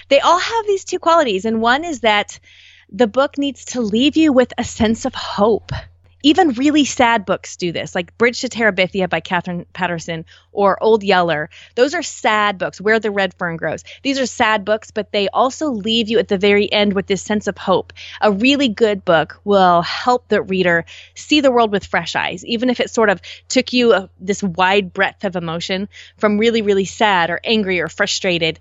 they 0.08 0.20
all 0.20 0.38
have 0.38 0.66
these 0.66 0.84
two 0.84 0.98
qualities. 0.98 1.44
And 1.44 1.60
one 1.60 1.84
is 1.84 2.00
that 2.00 2.38
the 2.90 3.06
book 3.06 3.38
needs 3.38 3.66
to 3.66 3.80
leave 3.80 4.16
you 4.16 4.32
with 4.32 4.52
a 4.58 4.64
sense 4.64 5.04
of 5.04 5.14
hope 5.14 5.72
even 6.22 6.50
really 6.50 6.84
sad 6.84 7.24
books 7.24 7.56
do 7.56 7.72
this, 7.72 7.94
like 7.94 8.16
Bridge 8.18 8.40
to 8.40 8.48
Terabithia 8.48 9.08
by 9.08 9.20
Katherine 9.20 9.66
Paterson 9.72 10.24
or 10.52 10.82
Old 10.82 11.02
Yeller. 11.02 11.50
Those 11.74 11.94
are 11.94 12.02
sad 12.02 12.58
books, 12.58 12.80
Where 12.80 12.98
the 12.98 13.10
Red 13.10 13.34
Fern 13.34 13.56
Grows. 13.56 13.84
These 14.02 14.18
are 14.18 14.26
sad 14.26 14.64
books, 14.64 14.90
but 14.90 15.12
they 15.12 15.28
also 15.28 15.70
leave 15.70 16.08
you 16.08 16.18
at 16.18 16.28
the 16.28 16.38
very 16.38 16.70
end 16.70 16.92
with 16.92 17.06
this 17.06 17.22
sense 17.22 17.46
of 17.46 17.56
hope. 17.56 17.92
A 18.20 18.32
really 18.32 18.68
good 18.68 19.04
book 19.04 19.40
will 19.44 19.82
help 19.82 20.28
the 20.28 20.42
reader 20.42 20.84
see 21.14 21.40
the 21.40 21.50
world 21.50 21.72
with 21.72 21.86
fresh 21.86 22.14
eyes, 22.16 22.44
even 22.44 22.70
if 22.70 22.80
it 22.80 22.90
sort 22.90 23.10
of 23.10 23.20
took 23.48 23.72
you 23.72 23.92
a, 23.94 24.10
this 24.18 24.42
wide 24.42 24.92
breadth 24.92 25.24
of 25.24 25.36
emotion 25.36 25.88
from 26.18 26.38
really, 26.38 26.62
really 26.62 26.84
sad 26.84 27.30
or 27.30 27.40
angry 27.44 27.80
or 27.80 27.88
frustrated 27.88 28.60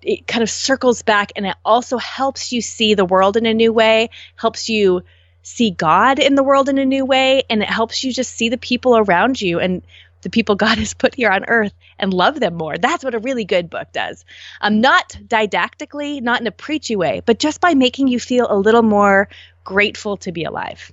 it 0.00 0.26
kind 0.28 0.44
of 0.44 0.50
circles 0.50 1.02
back 1.02 1.32
and 1.34 1.44
it 1.44 1.56
also 1.64 1.98
helps 1.98 2.52
you 2.52 2.60
see 2.60 2.94
the 2.94 3.04
world 3.04 3.36
in 3.36 3.46
a 3.46 3.54
new 3.54 3.72
way, 3.72 4.10
helps 4.36 4.68
you 4.68 5.02
see 5.48 5.70
God 5.70 6.18
in 6.18 6.34
the 6.34 6.42
world 6.42 6.68
in 6.68 6.78
a 6.78 6.84
new 6.84 7.04
way, 7.04 7.42
and 7.48 7.62
it 7.62 7.68
helps 7.68 8.04
you 8.04 8.12
just 8.12 8.34
see 8.34 8.48
the 8.48 8.58
people 8.58 8.96
around 8.96 9.40
you 9.40 9.58
and 9.58 9.82
the 10.22 10.30
people 10.30 10.54
God 10.66 10.78
has 10.78 10.94
put 10.94 11.14
here 11.14 11.30
on 11.30 11.44
earth 11.48 11.72
and 11.98 12.12
love 12.12 12.38
them 12.38 12.54
more. 12.54 12.76
That's 12.76 13.04
what 13.04 13.14
a 13.14 13.18
really 13.18 13.44
good 13.44 13.70
book 13.70 13.92
does. 13.92 14.24
Um, 14.60 14.80
not 14.80 15.18
didactically, 15.26 16.20
not 16.20 16.40
in 16.40 16.46
a 16.46 16.52
preachy 16.52 16.96
way, 16.96 17.22
but 17.24 17.38
just 17.38 17.60
by 17.60 17.74
making 17.74 18.08
you 18.08 18.20
feel 18.20 18.46
a 18.48 18.58
little 18.58 18.82
more 18.82 19.28
grateful 19.64 20.16
to 20.18 20.32
be 20.32 20.44
alive. 20.44 20.92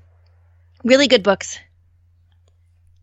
Really 0.84 1.08
good 1.08 1.24
books 1.24 1.60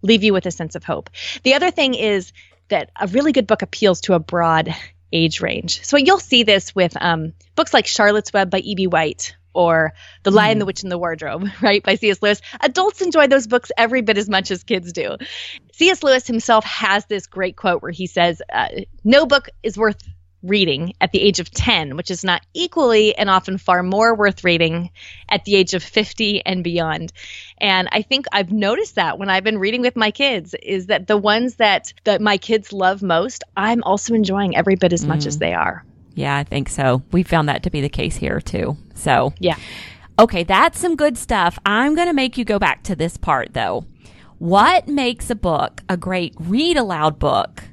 leave 0.02 0.24
you 0.24 0.32
with 0.32 0.46
a 0.46 0.50
sense 0.50 0.74
of 0.74 0.84
hope. 0.84 1.10
The 1.44 1.54
other 1.54 1.70
thing 1.70 1.94
is 1.94 2.32
that 2.68 2.90
a 3.00 3.06
really 3.06 3.32
good 3.32 3.46
book 3.46 3.62
appeals 3.62 4.00
to 4.02 4.14
a 4.14 4.18
broad 4.18 4.74
age 5.12 5.40
range. 5.40 5.84
So 5.84 5.96
you'll 5.96 6.18
see 6.18 6.42
this 6.42 6.74
with 6.74 6.96
um, 7.00 7.34
books 7.54 7.74
like 7.74 7.86
Charlotte's 7.86 8.32
Web 8.32 8.50
by 8.50 8.58
E.B. 8.58 8.86
White 8.86 9.36
or 9.54 9.92
The 10.22 10.30
Lion, 10.30 10.56
mm. 10.56 10.60
the 10.60 10.66
Witch, 10.66 10.82
and 10.82 10.92
the 10.92 10.98
Wardrobe, 10.98 11.48
right, 11.62 11.82
by 11.82 11.96
C.S. 11.96 12.22
Lewis. 12.22 12.40
Adults 12.60 13.02
enjoy 13.02 13.26
those 13.26 13.46
books 13.46 13.70
every 13.76 14.02
bit 14.02 14.18
as 14.18 14.28
much 14.28 14.50
as 14.50 14.64
kids 14.64 14.92
do. 14.92 15.16
C.S. 15.72 16.02
Lewis 16.02 16.26
himself 16.26 16.64
has 16.64 17.06
this 17.06 17.26
great 17.26 17.56
quote 17.56 17.82
where 17.82 17.92
he 17.92 18.06
says, 18.06 18.42
uh, 18.52 18.68
No 19.04 19.26
book 19.26 19.48
is 19.62 19.76
worth 19.76 20.02
reading 20.42 20.94
at 21.00 21.12
the 21.12 21.20
age 21.20 21.40
of 21.40 21.50
10, 21.50 21.96
which 21.96 22.10
is 22.10 22.24
not 22.24 22.42
equally 22.52 23.16
and 23.16 23.30
often 23.30 23.58
far 23.58 23.82
more 23.82 24.14
worth 24.14 24.44
reading 24.44 24.90
at 25.28 25.44
the 25.44 25.54
age 25.54 25.74
of 25.74 25.82
50 25.82 26.44
and 26.44 26.64
beyond. 26.64 27.12
And 27.58 27.88
I 27.92 28.02
think 28.02 28.26
I've 28.32 28.50
noticed 28.50 28.96
that 28.96 29.18
when 29.18 29.30
I've 29.30 29.44
been 29.44 29.58
reading 29.58 29.82
with 29.82 29.96
my 29.96 30.10
kids 30.10 30.54
is 30.60 30.86
that 30.86 31.06
the 31.06 31.16
ones 31.16 31.56
that 31.56 31.92
that 32.04 32.20
my 32.20 32.38
kids 32.38 32.72
love 32.72 33.02
most, 33.02 33.44
I'm 33.56 33.82
also 33.84 34.14
enjoying 34.14 34.56
every 34.56 34.74
bit 34.74 34.92
as 34.92 35.04
much 35.04 35.26
as 35.26 35.36
mm. 35.36 35.40
they 35.40 35.54
are. 35.54 35.84
Yeah, 36.14 36.37
I 36.37 36.44
think 36.44 36.68
so. 36.68 37.03
We 37.12 37.22
found 37.22 37.48
that 37.48 37.62
to 37.64 37.70
be 37.70 37.81
the 37.81 37.88
case 37.88 38.16
here 38.16 38.40
too. 38.40 38.77
So, 38.94 39.33
yeah. 39.38 39.57
Okay, 40.18 40.44
that's 40.44 40.79
some 40.79 40.96
good 40.96 41.16
stuff. 41.16 41.59
I'm 41.64 41.94
going 41.94 42.09
to 42.09 42.12
make 42.14 42.37
you 42.37 42.44
go 42.44 42.59
back 42.59 42.83
to 42.85 42.96
this 42.96 43.16
part 43.16 43.55
though. 43.55 43.87
What 44.38 44.88
makes 44.88 45.31
a 45.31 45.35
book 45.35 45.83
a 45.88 45.96
great 45.96 46.35
read 46.38 46.77
aloud 46.77 47.18
book 47.18 47.64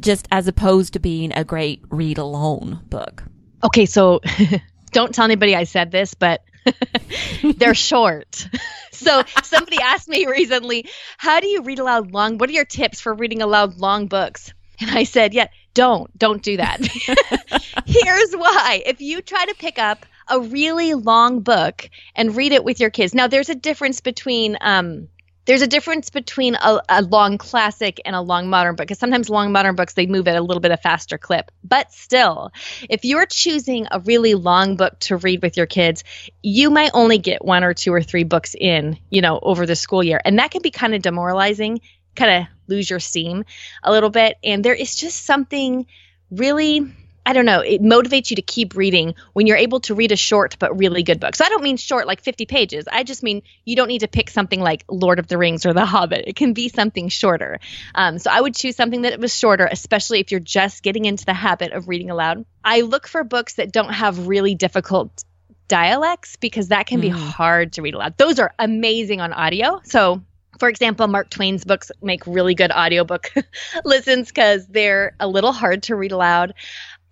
just 0.00 0.28
as 0.30 0.46
opposed 0.46 0.92
to 0.92 0.98
being 0.98 1.32
a 1.32 1.44
great 1.44 1.82
read 1.90 2.18
alone 2.18 2.80
book? 2.90 3.24
Okay, 3.62 3.86
so 3.86 4.20
don't 4.92 5.14
tell 5.14 5.24
anybody 5.24 5.56
I 5.56 5.64
said 5.64 5.90
this, 5.90 6.14
but 6.14 6.42
they're 7.56 7.74
short. 7.74 8.48
so 8.92 9.22
somebody 9.42 9.78
asked 9.82 10.08
me 10.08 10.26
recently, 10.26 10.88
how 11.18 11.40
do 11.40 11.46
you 11.46 11.62
read 11.62 11.78
aloud 11.78 12.12
long? 12.12 12.38
What 12.38 12.48
are 12.50 12.54
your 12.54 12.64
tips 12.64 13.00
for 13.00 13.14
reading 13.14 13.42
aloud 13.42 13.76
long 13.76 14.06
books? 14.06 14.52
And 14.80 14.90
I 14.90 15.04
said, 15.04 15.34
yeah, 15.34 15.48
don't, 15.74 16.16
don't 16.18 16.42
do 16.42 16.56
that. 16.56 16.80
Here's 17.86 18.32
why. 18.32 18.82
If 18.86 19.00
you 19.00 19.22
try 19.22 19.44
to 19.44 19.54
pick 19.54 19.78
up 19.78 20.06
a 20.28 20.40
really 20.40 20.94
long 20.94 21.40
book 21.40 21.90
and 22.14 22.36
read 22.36 22.52
it 22.52 22.64
with 22.64 22.80
your 22.80 22.90
kids. 22.90 23.14
Now, 23.14 23.26
there's 23.26 23.50
a 23.50 23.54
difference 23.54 24.00
between, 24.00 24.56
um, 24.60 25.08
there's 25.46 25.62
a 25.62 25.66
difference 25.66 26.10
between 26.10 26.54
a, 26.54 26.80
a, 26.88 27.02
long 27.02 27.38
classic 27.38 28.00
and 28.04 28.16
a 28.16 28.20
long 28.20 28.48
modern 28.48 28.76
book 28.76 28.86
because 28.86 28.98
sometimes 28.98 29.28
long 29.28 29.52
modern 29.52 29.74
books 29.74 29.94
they 29.94 30.06
move 30.06 30.26
at 30.26 30.36
a 30.36 30.40
little 30.40 30.60
bit 30.60 30.70
of 30.70 30.80
faster 30.80 31.18
clip 31.18 31.50
but 31.62 31.92
still 31.92 32.50
if 32.88 33.04
you're 33.04 33.26
choosing 33.26 33.86
a 33.90 34.00
really 34.00 34.34
long 34.34 34.76
book 34.76 34.98
to 35.00 35.16
read 35.18 35.42
with 35.42 35.56
your 35.56 35.66
kids 35.66 36.02
you 36.42 36.70
might 36.70 36.90
only 36.94 37.18
get 37.18 37.44
one 37.44 37.62
or 37.62 37.74
two 37.74 37.92
or 37.92 38.02
three 38.02 38.24
books 38.24 38.56
in 38.58 38.98
you 39.10 39.20
know 39.20 39.38
over 39.42 39.66
the 39.66 39.76
school 39.76 40.02
year 40.02 40.20
and 40.24 40.38
that 40.38 40.50
can 40.50 40.62
be 40.62 40.70
kind 40.70 40.94
of 40.94 41.02
demoralizing 41.02 41.78
kind 42.16 42.42
of 42.42 42.53
lose 42.66 42.88
your 42.88 43.00
steam 43.00 43.44
a 43.82 43.90
little 43.90 44.10
bit. 44.10 44.36
And 44.42 44.64
there 44.64 44.74
is 44.74 44.94
just 44.96 45.24
something 45.24 45.86
really 46.30 46.92
I 47.26 47.32
don't 47.32 47.46
know, 47.46 47.60
it 47.60 47.80
motivates 47.80 48.30
you 48.30 48.36
to 48.36 48.42
keep 48.42 48.76
reading 48.76 49.14
when 49.32 49.46
you're 49.46 49.56
able 49.56 49.80
to 49.80 49.94
read 49.94 50.12
a 50.12 50.16
short 50.16 50.56
but 50.58 50.78
really 50.78 51.02
good 51.02 51.20
book. 51.20 51.34
So 51.34 51.44
I 51.44 51.48
don't 51.48 51.62
mean 51.62 51.78
short 51.78 52.06
like 52.06 52.20
50 52.20 52.44
pages. 52.44 52.86
I 52.90 53.02
just 53.02 53.22
mean 53.22 53.42
you 53.64 53.76
don't 53.76 53.88
need 53.88 54.00
to 54.00 54.08
pick 54.08 54.28
something 54.28 54.60
like 54.60 54.84
Lord 54.90 55.18
of 55.18 55.26
the 55.26 55.38
Rings 55.38 55.64
or 55.64 55.72
The 55.72 55.86
Hobbit. 55.86 56.24
It 56.26 56.36
can 56.36 56.52
be 56.52 56.68
something 56.68 57.08
shorter. 57.08 57.60
Um, 57.94 58.18
so 58.18 58.30
I 58.30 58.40
would 58.40 58.54
choose 58.54 58.76
something 58.76 59.02
that 59.02 59.18
was 59.18 59.36
shorter, 59.36 59.66
especially 59.70 60.20
if 60.20 60.32
you're 60.32 60.40
just 60.40 60.82
getting 60.82 61.06
into 61.06 61.24
the 61.24 61.32
habit 61.32 61.72
of 61.72 61.88
reading 61.88 62.10
aloud. 62.10 62.44
I 62.62 62.82
look 62.82 63.08
for 63.08 63.24
books 63.24 63.54
that 63.54 63.72
don't 63.72 63.92
have 63.92 64.26
really 64.26 64.54
difficult 64.54 65.24
dialects 65.66 66.36
because 66.36 66.68
that 66.68 66.86
can 66.86 66.98
mm. 66.98 67.02
be 67.02 67.08
hard 67.08 67.72
to 67.74 67.82
read 67.82 67.94
aloud. 67.94 68.18
Those 68.18 68.38
are 68.38 68.52
amazing 68.58 69.22
on 69.22 69.32
audio. 69.32 69.80
So 69.84 70.22
for 70.58 70.68
example, 70.68 71.06
Mark 71.06 71.30
Twain's 71.30 71.64
books 71.64 71.90
make 72.02 72.26
really 72.26 72.54
good 72.54 72.70
audiobook 72.70 73.32
listens 73.84 74.28
because 74.28 74.66
they're 74.66 75.14
a 75.20 75.28
little 75.28 75.52
hard 75.52 75.82
to 75.84 75.96
read 75.96 76.12
aloud. 76.12 76.54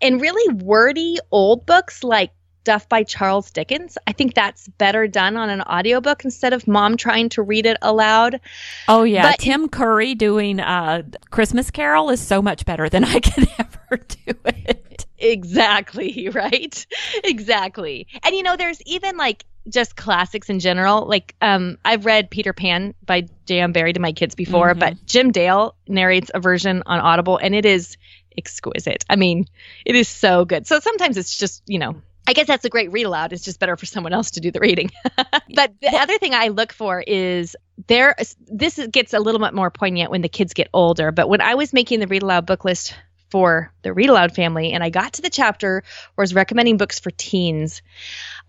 And 0.01 0.21
really 0.21 0.55
wordy 0.55 1.19
old 1.31 1.65
books 1.65 2.03
like 2.03 2.33
stuff 2.63 2.89
by 2.89 3.03
Charles 3.03 3.51
Dickens. 3.51 3.99
I 4.07 4.13
think 4.13 4.35
that's 4.35 4.69
better 4.69 5.09
done 5.09 5.37
on 5.37 5.51
an 5.51 5.63
audiobook 5.63 6.25
instead 6.25 6.53
of 6.53 6.69
mom 6.69 6.97
trying 6.97 7.29
to 7.31 7.43
read 7.43 7.67
it 7.67 7.77
aloud. 7.83 8.41
Oh 8.87 9.03
yeah, 9.03 9.23
but 9.33 9.41
Tim 9.41 9.69
Curry 9.69 10.15
doing 10.15 10.61
uh, 10.61 11.03
Christmas 11.31 11.73
Carol 11.73 12.11
is 12.11 12.21
so 12.21 12.41
much 12.41 12.65
better 12.65 12.89
than 12.89 13.05
I 13.05 13.19
could 13.19 13.49
ever 13.59 14.05
do 14.09 14.35
it. 14.45 15.07
Exactly, 15.19 16.29
right? 16.35 16.87
exactly. 17.25 18.07
And 18.23 18.35
you 18.35 18.45
know, 18.45 18.57
there's 18.57 18.81
even 18.83 19.17
like 19.17 19.45
just 19.69 19.97
classics 19.97 20.51
in 20.51 20.61
general. 20.61 21.07
Like 21.07 21.35
um, 21.41 21.79
I've 21.85 22.07
read 22.07 22.31
Peter 22.31 22.53
Pan 22.53 22.95
by 23.05 23.29
J.M. 23.47 23.73
Barrie 23.73 23.93
to 23.93 24.01
my 24.01 24.13
kids 24.13 24.35
before, 24.35 24.71
mm-hmm. 24.71 24.79
but 24.79 25.07
Jim 25.07 25.33
Dale 25.33 25.75
narrates 25.87 26.31
a 26.35 26.41
version 26.41 26.83
on 26.87 27.01
Audible, 27.01 27.39
and 27.39 27.55
it 27.55 27.65
is 27.65 27.97
exquisite. 28.37 29.05
I 29.09 29.17
mean, 29.17 29.47
it 29.85 29.95
is 29.95 30.09
so 30.09 30.45
good. 30.45 30.67
So 30.67 30.81
sometimes 30.81 31.17
it's 31.17 31.37
just 31.37 31.63
you 31.67 31.79
know. 31.79 32.03
I 32.25 32.35
guess 32.35 32.47
that's 32.47 32.65
a 32.65 32.69
great 32.69 32.93
read 32.93 33.05
aloud. 33.05 33.33
It's 33.33 33.45
just 33.45 33.59
better 33.59 33.77
for 33.77 33.85
someone 33.85 34.13
else 34.13 34.33
to 34.33 34.41
do 34.41 34.53
the 34.53 34.61
reading. 34.61 34.93
but 35.17 35.73
the 35.81 35.89
other 35.89 36.19
thing 36.19 36.35
I 36.35 36.49
look 36.49 36.73
for 36.73 37.03
is 37.05 37.57
there. 37.89 38.15
This 38.47 38.79
gets 38.93 39.13
a 39.13 39.19
little 39.19 39.41
bit 39.41 39.55
more 39.55 39.71
poignant 39.73 40.13
when 40.13 40.23
the 40.23 40.29
kids 40.29 40.55
get 40.55 40.69
older. 40.73 41.11
But 41.11 41.29
when 41.29 41.41
I 41.41 41.57
was 41.57 41.73
making 41.73 41.99
the 41.99 42.07
read 42.07 42.23
aloud 42.23 42.47
book 42.47 42.65
list 42.65 42.95
for 43.33 43.73
the 43.81 43.95
Read 43.95 44.11
Aloud 44.11 44.35
family, 44.35 44.73
and 44.73 44.85
I 44.85 44.91
got 44.91 45.15
to 45.15 45.23
the 45.23 45.31
chapter 45.31 45.83
where 46.15 46.23
I 46.23 46.25
was 46.25 46.35
recommending 46.35 46.77
books 46.77 47.01
for 47.01 47.11
teens. 47.11 47.81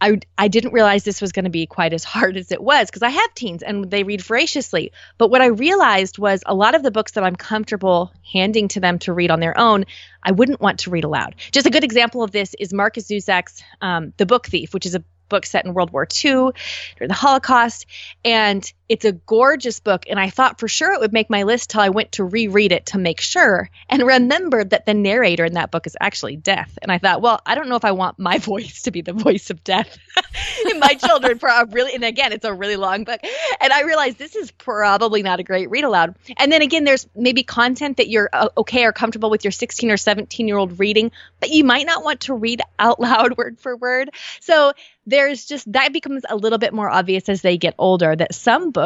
I, 0.02 0.20
I 0.38 0.48
didn't 0.48 0.74
realize 0.74 1.04
this 1.04 1.22
was 1.22 1.32
going 1.32 1.46
to 1.46 1.52
be 1.52 1.66
quite 1.66 1.94
as 1.94 2.04
hard 2.04 2.38
as 2.38 2.52
it 2.52 2.62
was 2.62 2.88
because 2.88 3.04
I 3.04 3.10
have 3.10 3.34
teens 3.34 3.64
and 3.64 3.90
they 3.90 4.04
read 4.04 4.22
voraciously. 4.22 4.92
But 5.18 5.30
what 5.30 5.42
I 5.42 5.48
realized 5.48 6.18
was 6.18 6.44
a 6.46 6.54
lot 6.54 6.76
of 6.76 6.84
the 6.84 6.92
books 6.92 7.14
that 7.14 7.24
I'm 7.24 7.36
comfortable 7.36 8.12
handing 8.32 8.68
to 8.70 8.80
them 8.80 9.00
to 9.00 9.14
read 9.14 9.32
on 9.32 9.40
their 9.40 9.58
own, 9.58 9.86
I 10.22 10.32
wouldn't 10.32 10.62
want 10.62 10.80
to 10.80 10.90
read 10.90 11.04
aloud. 11.04 11.36
Just 11.52 11.68
a 11.68 11.72
good 11.72 11.84
example 11.84 12.24
of 12.24 12.32
this 12.32 12.54
is 12.60 12.74
Markus 12.74 13.08
Zusak's 13.08 13.64
um, 13.82 14.14
The 14.18 14.26
Book 14.26 14.48
Thief, 14.48 14.74
which 14.74 14.86
is 14.86 14.96
a 14.96 15.04
book 15.30 15.46
set 15.46 15.66
in 15.66 15.74
World 15.74 15.92
War 15.92 16.04
II 16.04 16.52
during 16.98 17.08
the 17.08 17.14
Holocaust. 17.14 17.86
And 18.24 18.72
it's 18.94 19.06
a 19.06 19.12
gorgeous 19.12 19.80
book. 19.80 20.06
And 20.08 20.20
I 20.20 20.30
thought 20.30 20.60
for 20.60 20.68
sure 20.68 20.94
it 20.94 21.00
would 21.00 21.14
make 21.14 21.28
my 21.28 21.42
list 21.42 21.72
till 21.72 21.82
I 21.82 21.90
went 21.90 22.12
to 22.12 22.24
reread 22.24 22.72
it 22.72 22.86
to 22.88 23.00
make 23.00 23.20
sure 23.20 23.72
and 23.90 24.04
remembered 24.04 24.70
that 24.70 24.86
the 24.86 24.94
narrator 24.94 25.46
in 25.46 25.54
that 25.54 25.72
book 25.72 25.88
is 25.88 25.98
actually 26.00 26.36
death. 26.36 26.78
And 26.80 26.92
I 26.92 27.00
thought, 27.00 27.20
well, 27.20 27.42
I 27.44 27.56
don't 27.56 27.70
know 27.70 27.76
if 27.76 27.86
I 27.86 27.94
want 27.94 28.20
my 28.20 28.38
voice 28.54 28.84
to 28.84 28.92
be 28.92 29.02
the 29.02 29.14
voice 29.14 29.50
of 29.50 29.64
death 29.64 29.98
in 30.70 30.78
my 30.78 30.94
children 30.94 31.40
for 31.40 31.50
a 31.50 31.66
really, 31.66 31.96
and 31.96 32.04
again, 32.04 32.34
it's 32.34 32.46
a 32.46 32.54
really 32.54 32.76
long 32.76 33.04
book. 33.04 33.20
And 33.60 33.74
I 33.74 33.82
realized 33.82 34.20
this 34.20 34.36
is 34.36 34.52
probably 34.52 35.24
not 35.24 35.40
a 35.40 35.44
great 35.44 35.72
read 35.72 35.86
aloud. 35.86 36.14
And 36.38 36.52
then 36.52 36.62
again, 36.62 36.84
there's 36.84 37.08
maybe 37.16 37.42
content 37.42 37.98
that 37.98 38.10
you're 38.10 38.30
uh, 38.32 38.50
okay 38.58 38.86
or 38.86 38.94
comfortable 38.94 39.32
with 39.32 39.44
your 39.44 39.52
16 39.52 39.90
or 39.90 39.98
17 39.98 40.48
year 40.48 40.58
old 40.58 40.78
reading, 40.78 41.12
but 41.40 41.50
you 41.50 41.64
might 41.64 41.88
not 41.88 42.04
want 42.04 42.22
to 42.22 42.36
read 42.36 42.62
out 42.78 43.00
loud 43.00 43.38
word 43.38 43.60
for 43.60 43.76
word. 43.76 44.12
So 44.40 44.74
there's 45.06 45.46
just 45.46 45.70
that 45.74 45.92
becomes 45.92 46.24
a 46.30 46.36
little 46.36 46.60
bit 46.60 46.74
more 46.74 46.90
obvious 46.90 47.28
as 47.28 47.42
they 47.42 47.58
get 47.58 47.76
older 47.78 48.16
that 48.16 48.34
some 48.34 48.72
books 48.72 48.83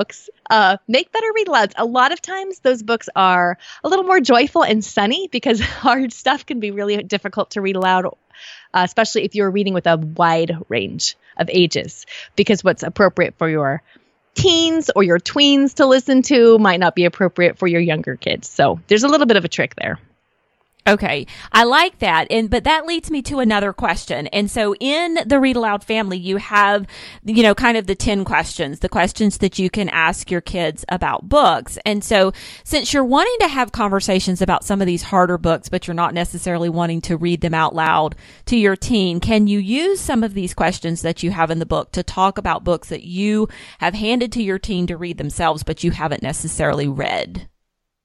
uh, 0.50 0.78
make 0.88 1.12
better 1.12 1.28
read 1.36 1.48
alouds. 1.48 1.74
A 1.78 1.86
lot 1.86 2.12
of 2.12 2.22
times, 2.22 2.60
those 2.60 2.84
books 2.84 3.10
are 3.16 3.58
a 3.84 3.90
little 3.90 4.06
more 4.06 4.20
joyful 4.20 4.64
and 4.64 4.84
sunny 4.84 5.28
because 5.32 5.60
hard 5.62 6.14
stuff 6.14 6.46
can 6.46 6.60
be 6.60 6.72
really 6.72 7.02
difficult 7.04 7.52
to 7.52 7.62
read 7.62 7.76
aloud, 7.76 8.06
uh, 8.06 8.12
especially 8.74 9.24
if 9.24 9.36
you're 9.36 9.52
reading 9.52 9.74
with 9.74 9.88
a 9.88 9.98
wide 9.98 10.58
range 10.70 11.16
of 11.38 11.50
ages. 11.52 12.06
Because 12.36 12.64
what's 12.64 12.84
appropriate 12.84 13.36
for 13.38 13.50
your 13.50 13.82
teens 14.36 14.92
or 14.96 15.04
your 15.04 15.20
tweens 15.20 15.76
to 15.76 15.86
listen 15.86 16.22
to 16.22 16.58
might 16.60 16.80
not 16.80 16.96
be 16.96 17.06
appropriate 17.06 17.58
for 17.58 17.68
your 17.68 17.82
younger 17.82 18.16
kids. 18.16 18.48
So 18.48 18.80
there's 18.88 19.04
a 19.04 19.08
little 19.08 19.26
bit 19.26 19.38
of 19.38 19.46
a 19.46 19.50
trick 19.50 19.76
there. 19.76 20.00
Okay. 20.88 21.28
I 21.52 21.66
like 21.66 22.00
that. 22.00 22.28
And, 22.32 22.50
but 22.50 22.64
that 22.64 22.86
leads 22.86 23.12
me 23.12 23.22
to 23.24 23.40
another 23.40 23.74
question. 23.74 24.28
And 24.28 24.50
so 24.50 24.74
in 24.80 25.20
the 25.26 25.38
read 25.40 25.58
aloud 25.58 25.84
family, 25.84 26.18
you 26.18 26.38
have, 26.38 26.88
you 27.26 27.44
know, 27.44 27.54
kind 27.54 27.76
of 27.76 27.88
the 27.88 27.96
10 27.96 28.24
questions, 28.24 28.80
the 28.80 28.88
questions 28.88 29.40
that 29.40 29.60
you 29.60 29.70
can 29.70 29.90
ask 29.90 30.32
your 30.32 30.40
kids 30.40 30.86
about 30.88 31.28
books. 31.28 31.78
And 31.86 32.04
so 32.04 32.32
since 32.64 32.94
you're 32.94 33.04
wanting 33.04 33.36
to 33.42 33.50
have 33.50 33.74
conversations 33.74 34.42
about 34.42 34.64
some 34.64 34.80
of 34.80 34.88
these 34.88 35.04
harder 35.04 35.38
books, 35.38 35.68
but 35.68 35.88
you're 35.88 35.94
not 35.94 36.14
necessarily 36.14 36.70
wanting 36.70 37.02
to 37.02 37.18
read 37.18 37.42
them 37.42 37.54
out 37.54 37.76
loud 37.76 38.16
to 38.46 38.56
your 38.56 38.78
teen, 38.78 39.20
can 39.20 39.48
you 39.48 39.60
use 39.60 40.00
some 40.00 40.24
of 40.24 40.34
these 40.34 40.54
questions 40.54 41.02
that 41.02 41.22
you 41.22 41.32
have 41.32 41.52
in 41.52 41.60
the 41.60 41.66
book 41.66 41.92
to 41.92 42.04
talk 42.04 42.38
about 42.38 42.64
books 42.64 42.88
that 42.90 43.04
you 43.04 43.50
have 43.80 43.94
handed 43.94 44.32
to 44.32 44.44
your 44.44 44.58
teen 44.58 44.88
to 44.88 44.96
read 44.96 45.18
themselves, 45.18 45.64
but 45.64 45.84
you 45.84 45.92
haven't 45.92 46.24
necessarily 46.24 46.88
read? 46.88 47.50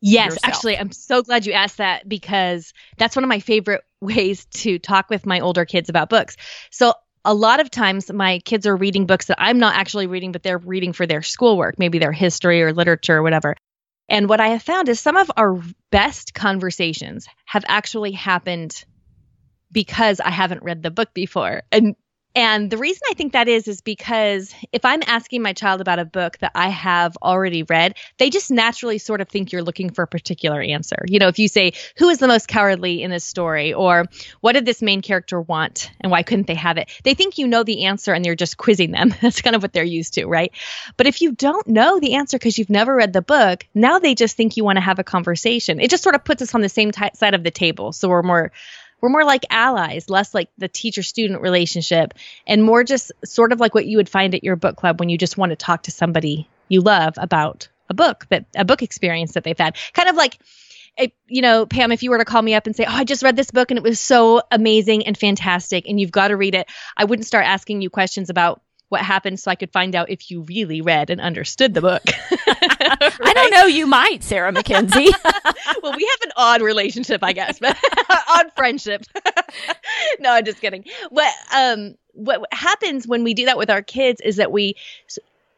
Yes, 0.02 0.32
yourself? 0.32 0.40
actually, 0.44 0.78
I'm 0.78 0.90
so 0.90 1.22
glad 1.22 1.46
you 1.46 1.52
asked 1.52 1.78
that 1.78 2.08
because 2.08 2.74
that's 2.98 3.14
one 3.14 3.22
of 3.22 3.28
my 3.28 3.38
favorite 3.38 3.82
ways 4.00 4.44
to 4.46 4.78
talk 4.78 5.08
with 5.08 5.24
my 5.24 5.40
older 5.40 5.64
kids 5.64 5.88
about 5.88 6.10
books. 6.10 6.36
So, 6.70 6.94
a 7.24 7.32
lot 7.32 7.60
of 7.60 7.70
times 7.70 8.12
my 8.12 8.40
kids 8.40 8.66
are 8.66 8.74
reading 8.74 9.06
books 9.06 9.26
that 9.26 9.40
I'm 9.40 9.60
not 9.60 9.76
actually 9.76 10.08
reading, 10.08 10.32
but 10.32 10.42
they're 10.42 10.58
reading 10.58 10.92
for 10.92 11.06
their 11.06 11.22
schoolwork, 11.22 11.78
maybe 11.78 12.00
their 12.00 12.10
history 12.10 12.64
or 12.64 12.72
literature 12.72 13.18
or 13.18 13.22
whatever. 13.22 13.54
And 14.08 14.28
what 14.28 14.40
I 14.40 14.48
have 14.48 14.62
found 14.62 14.88
is 14.88 14.98
some 14.98 15.16
of 15.16 15.30
our 15.36 15.62
best 15.92 16.34
conversations 16.34 17.28
have 17.46 17.64
actually 17.68 18.10
happened 18.10 18.84
because 19.70 20.18
I 20.18 20.30
haven't 20.30 20.64
read 20.64 20.82
the 20.82 20.90
book 20.90 21.14
before. 21.14 21.62
And 21.70 21.94
and 22.34 22.70
the 22.70 22.78
reason 22.78 23.02
I 23.10 23.14
think 23.14 23.34
that 23.34 23.48
is, 23.48 23.68
is 23.68 23.80
because 23.80 24.54
if 24.72 24.84
I'm 24.84 25.02
asking 25.06 25.42
my 25.42 25.52
child 25.52 25.80
about 25.80 25.98
a 25.98 26.04
book 26.04 26.38
that 26.38 26.52
I 26.54 26.68
have 26.68 27.16
already 27.22 27.62
read, 27.62 27.94
they 28.18 28.30
just 28.30 28.50
naturally 28.50 28.98
sort 28.98 29.20
of 29.20 29.28
think 29.28 29.52
you're 29.52 29.62
looking 29.62 29.90
for 29.90 30.02
a 30.04 30.06
particular 30.06 30.60
answer. 30.60 30.96
You 31.06 31.18
know, 31.18 31.28
if 31.28 31.38
you 31.38 31.48
say, 31.48 31.72
who 31.98 32.08
is 32.08 32.18
the 32.18 32.28
most 32.28 32.48
cowardly 32.48 33.02
in 33.02 33.10
this 33.10 33.24
story? 33.24 33.74
Or 33.74 34.06
what 34.40 34.52
did 34.52 34.64
this 34.64 34.80
main 34.80 35.02
character 35.02 35.40
want 35.40 35.90
and 36.00 36.10
why 36.10 36.22
couldn't 36.22 36.46
they 36.46 36.54
have 36.54 36.78
it? 36.78 36.90
They 37.04 37.14
think 37.14 37.36
you 37.36 37.46
know 37.46 37.64
the 37.64 37.84
answer 37.84 38.14
and 38.14 38.24
you're 38.24 38.34
just 38.34 38.56
quizzing 38.56 38.92
them. 38.92 39.14
That's 39.20 39.42
kind 39.42 39.54
of 39.54 39.62
what 39.62 39.72
they're 39.74 39.84
used 39.84 40.14
to, 40.14 40.26
right? 40.26 40.52
But 40.96 41.06
if 41.06 41.20
you 41.20 41.32
don't 41.32 41.68
know 41.68 42.00
the 42.00 42.14
answer 42.14 42.38
because 42.38 42.56
you've 42.56 42.70
never 42.70 42.94
read 42.94 43.12
the 43.12 43.22
book, 43.22 43.66
now 43.74 43.98
they 43.98 44.14
just 44.14 44.36
think 44.36 44.56
you 44.56 44.64
want 44.64 44.76
to 44.76 44.82
have 44.82 44.98
a 44.98 45.04
conversation. 45.04 45.80
It 45.80 45.90
just 45.90 46.02
sort 46.02 46.14
of 46.14 46.24
puts 46.24 46.40
us 46.40 46.54
on 46.54 46.62
the 46.62 46.68
same 46.68 46.92
t- 46.92 47.10
side 47.14 47.34
of 47.34 47.44
the 47.44 47.50
table. 47.50 47.92
So 47.92 48.08
we're 48.08 48.22
more 48.22 48.52
we're 49.02 49.10
more 49.10 49.24
like 49.24 49.44
allies, 49.50 50.08
less 50.08 50.32
like 50.32 50.48
the 50.56 50.68
teacher 50.68 51.02
student 51.02 51.42
relationship, 51.42 52.14
and 52.46 52.62
more 52.62 52.84
just 52.84 53.12
sort 53.24 53.52
of 53.52 53.60
like 53.60 53.74
what 53.74 53.84
you 53.84 53.98
would 53.98 54.08
find 54.08 54.34
at 54.34 54.44
your 54.44 54.56
book 54.56 54.76
club 54.76 55.00
when 55.00 55.10
you 55.10 55.18
just 55.18 55.36
want 55.36 55.50
to 55.50 55.56
talk 55.56 55.82
to 55.82 55.90
somebody 55.90 56.48
you 56.68 56.80
love 56.80 57.14
about 57.18 57.68
a 57.90 57.94
book 57.94 58.26
that 58.30 58.46
a 58.56 58.64
book 58.64 58.82
experience 58.82 59.32
that 59.32 59.44
they've 59.44 59.58
had. 59.58 59.76
Kind 59.92 60.08
of 60.08 60.16
like 60.16 60.38
you 61.26 61.40
know, 61.40 61.64
Pam, 61.64 61.90
if 61.90 62.02
you 62.02 62.10
were 62.10 62.18
to 62.18 62.24
call 62.24 62.42
me 62.42 62.54
up 62.54 62.66
and 62.66 62.76
say, 62.76 62.84
"Oh, 62.84 62.92
I 62.92 63.04
just 63.04 63.22
read 63.22 63.34
this 63.34 63.50
book 63.50 63.70
and 63.70 63.78
it 63.78 63.82
was 63.82 63.98
so 63.98 64.42
amazing 64.50 65.06
and 65.06 65.16
fantastic, 65.16 65.88
and 65.88 65.98
you've 65.98 66.12
got 66.12 66.28
to 66.28 66.36
read 66.36 66.54
it," 66.54 66.68
I 66.96 67.04
wouldn't 67.04 67.26
start 67.26 67.46
asking 67.46 67.80
you 67.80 67.90
questions 67.90 68.30
about 68.30 68.60
what 68.92 69.00
happened 69.00 69.40
so 69.40 69.50
I 69.50 69.54
could 69.54 69.72
find 69.72 69.94
out 69.94 70.10
if 70.10 70.30
you 70.30 70.42
really 70.42 70.82
read 70.82 71.08
and 71.08 71.20
understood 71.20 71.72
the 71.72 71.80
book. 71.80 72.02
right? 72.06 72.38
I 73.20 73.32
don't 73.34 73.50
know. 73.50 73.64
You 73.64 73.86
might, 73.86 74.22
Sarah 74.22 74.52
Mackenzie. 74.52 75.08
well, 75.82 75.96
we 75.96 76.04
have 76.04 76.20
an 76.22 76.32
odd 76.36 76.60
relationship, 76.60 77.24
I 77.24 77.32
guess, 77.32 77.58
but 77.58 77.76
odd 78.28 78.52
friendship. 78.54 79.04
no, 80.20 80.30
I'm 80.30 80.44
just 80.44 80.60
kidding. 80.60 80.84
What 81.08 81.32
um 81.54 81.94
what 82.12 82.42
happens 82.52 83.08
when 83.08 83.24
we 83.24 83.32
do 83.32 83.46
that 83.46 83.56
with 83.56 83.70
our 83.70 83.82
kids 83.82 84.20
is 84.20 84.36
that 84.36 84.52
we 84.52 84.74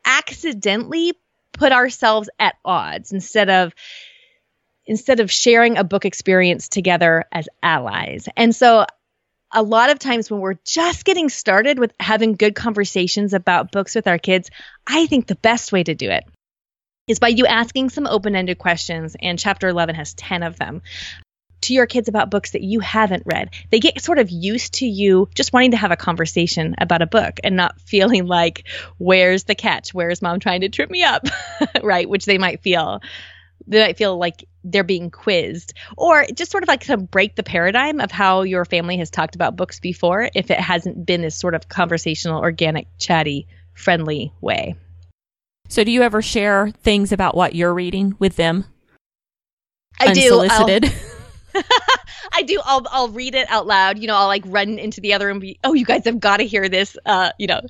accidentally 0.04 1.14
put 1.52 1.72
ourselves 1.72 2.30
at 2.38 2.54
odds 2.64 3.12
instead 3.12 3.50
of 3.50 3.74
instead 4.86 5.18
of 5.18 5.30
sharing 5.30 5.76
a 5.76 5.82
book 5.82 6.04
experience 6.04 6.68
together 6.68 7.24
as 7.32 7.48
allies. 7.62 8.28
And 8.36 8.54
so 8.54 8.86
a 9.54 9.62
lot 9.62 9.90
of 9.90 10.00
times 10.00 10.30
when 10.30 10.40
we're 10.40 10.58
just 10.66 11.04
getting 11.04 11.28
started 11.28 11.78
with 11.78 11.92
having 12.00 12.34
good 12.34 12.54
conversations 12.54 13.32
about 13.32 13.70
books 13.70 13.94
with 13.94 14.08
our 14.08 14.18
kids, 14.18 14.50
I 14.86 15.06
think 15.06 15.26
the 15.26 15.36
best 15.36 15.72
way 15.72 15.84
to 15.84 15.94
do 15.94 16.10
it 16.10 16.24
is 17.06 17.20
by 17.20 17.28
you 17.28 17.46
asking 17.46 17.90
some 17.90 18.06
open 18.06 18.34
ended 18.34 18.58
questions, 18.58 19.16
and 19.20 19.38
chapter 19.38 19.68
11 19.68 19.94
has 19.94 20.14
10 20.14 20.42
of 20.42 20.58
them. 20.58 20.82
To 21.62 21.72
your 21.72 21.86
kids 21.86 22.08
about 22.08 22.30
books 22.30 22.50
that 22.50 22.60
you 22.60 22.80
haven't 22.80 23.22
read. 23.24 23.48
They 23.70 23.80
get 23.80 23.98
sort 24.02 24.18
of 24.18 24.30
used 24.30 24.74
to 24.74 24.86
you 24.86 25.30
just 25.34 25.54
wanting 25.54 25.70
to 25.70 25.78
have 25.78 25.92
a 25.92 25.96
conversation 25.96 26.74
about 26.76 27.00
a 27.00 27.06
book 27.06 27.40
and 27.42 27.56
not 27.56 27.80
feeling 27.80 28.26
like, 28.26 28.68
where's 28.98 29.44
the 29.44 29.54
catch? 29.54 29.94
Where's 29.94 30.20
mom 30.20 30.40
trying 30.40 30.60
to 30.60 30.68
trip 30.68 30.90
me 30.90 31.04
up? 31.04 31.26
right? 31.82 32.06
Which 32.06 32.26
they 32.26 32.36
might 32.36 32.60
feel 32.60 33.00
they 33.66 33.81
might 33.81 33.96
feel 33.96 34.16
like 34.18 34.44
they're 34.64 34.85
being 34.85 35.11
quizzed 35.11 35.74
or 35.96 36.24
just 36.35 36.50
sort 36.50 36.62
of 36.62 36.68
like 36.68 36.85
to 36.85 36.96
break 36.96 37.37
the 37.37 37.42
paradigm 37.42 38.00
of 38.00 38.11
how 38.11 38.42
your 38.42 38.64
family 38.64 38.96
has 38.96 39.11
talked 39.11 39.35
about 39.35 39.57
books 39.57 39.81
before 39.81 40.29
if 40.35 40.50
it 40.50 40.59
hasn't 40.59 41.05
been 41.05 41.22
this 41.22 41.37
sort 41.37 41.55
of 41.55 41.68
conversational 41.68 42.40
organic 42.40 42.87
chatty 42.98 43.46
friendly 43.74 44.33
way. 44.40 44.74
So 45.68 45.85
do 45.85 45.90
you 45.90 46.03
ever 46.03 46.22
share 46.22 46.70
things 46.83 47.12
about 47.12 47.37
what 47.37 47.55
you're 47.55 47.74
reading 47.74 48.14
with 48.18 48.37
them? 48.37 48.64
I 49.98 50.09
unsolicited? 50.09 50.92
I 52.32 52.42
do. 52.42 52.60
I'll 52.64 52.82
I'll 52.90 53.08
read 53.08 53.34
it 53.34 53.48
out 53.50 53.66
loud. 53.66 53.98
You 53.98 54.06
know, 54.06 54.16
I'll 54.16 54.26
like 54.26 54.42
run 54.46 54.78
into 54.78 55.00
the 55.00 55.14
other 55.14 55.26
room. 55.26 55.38
Be, 55.38 55.58
oh, 55.64 55.74
you 55.74 55.84
guys 55.84 56.04
have 56.04 56.20
got 56.20 56.38
to 56.38 56.44
hear 56.44 56.68
this. 56.68 56.96
Uh, 57.06 57.30
you 57.38 57.46
know, 57.46 57.60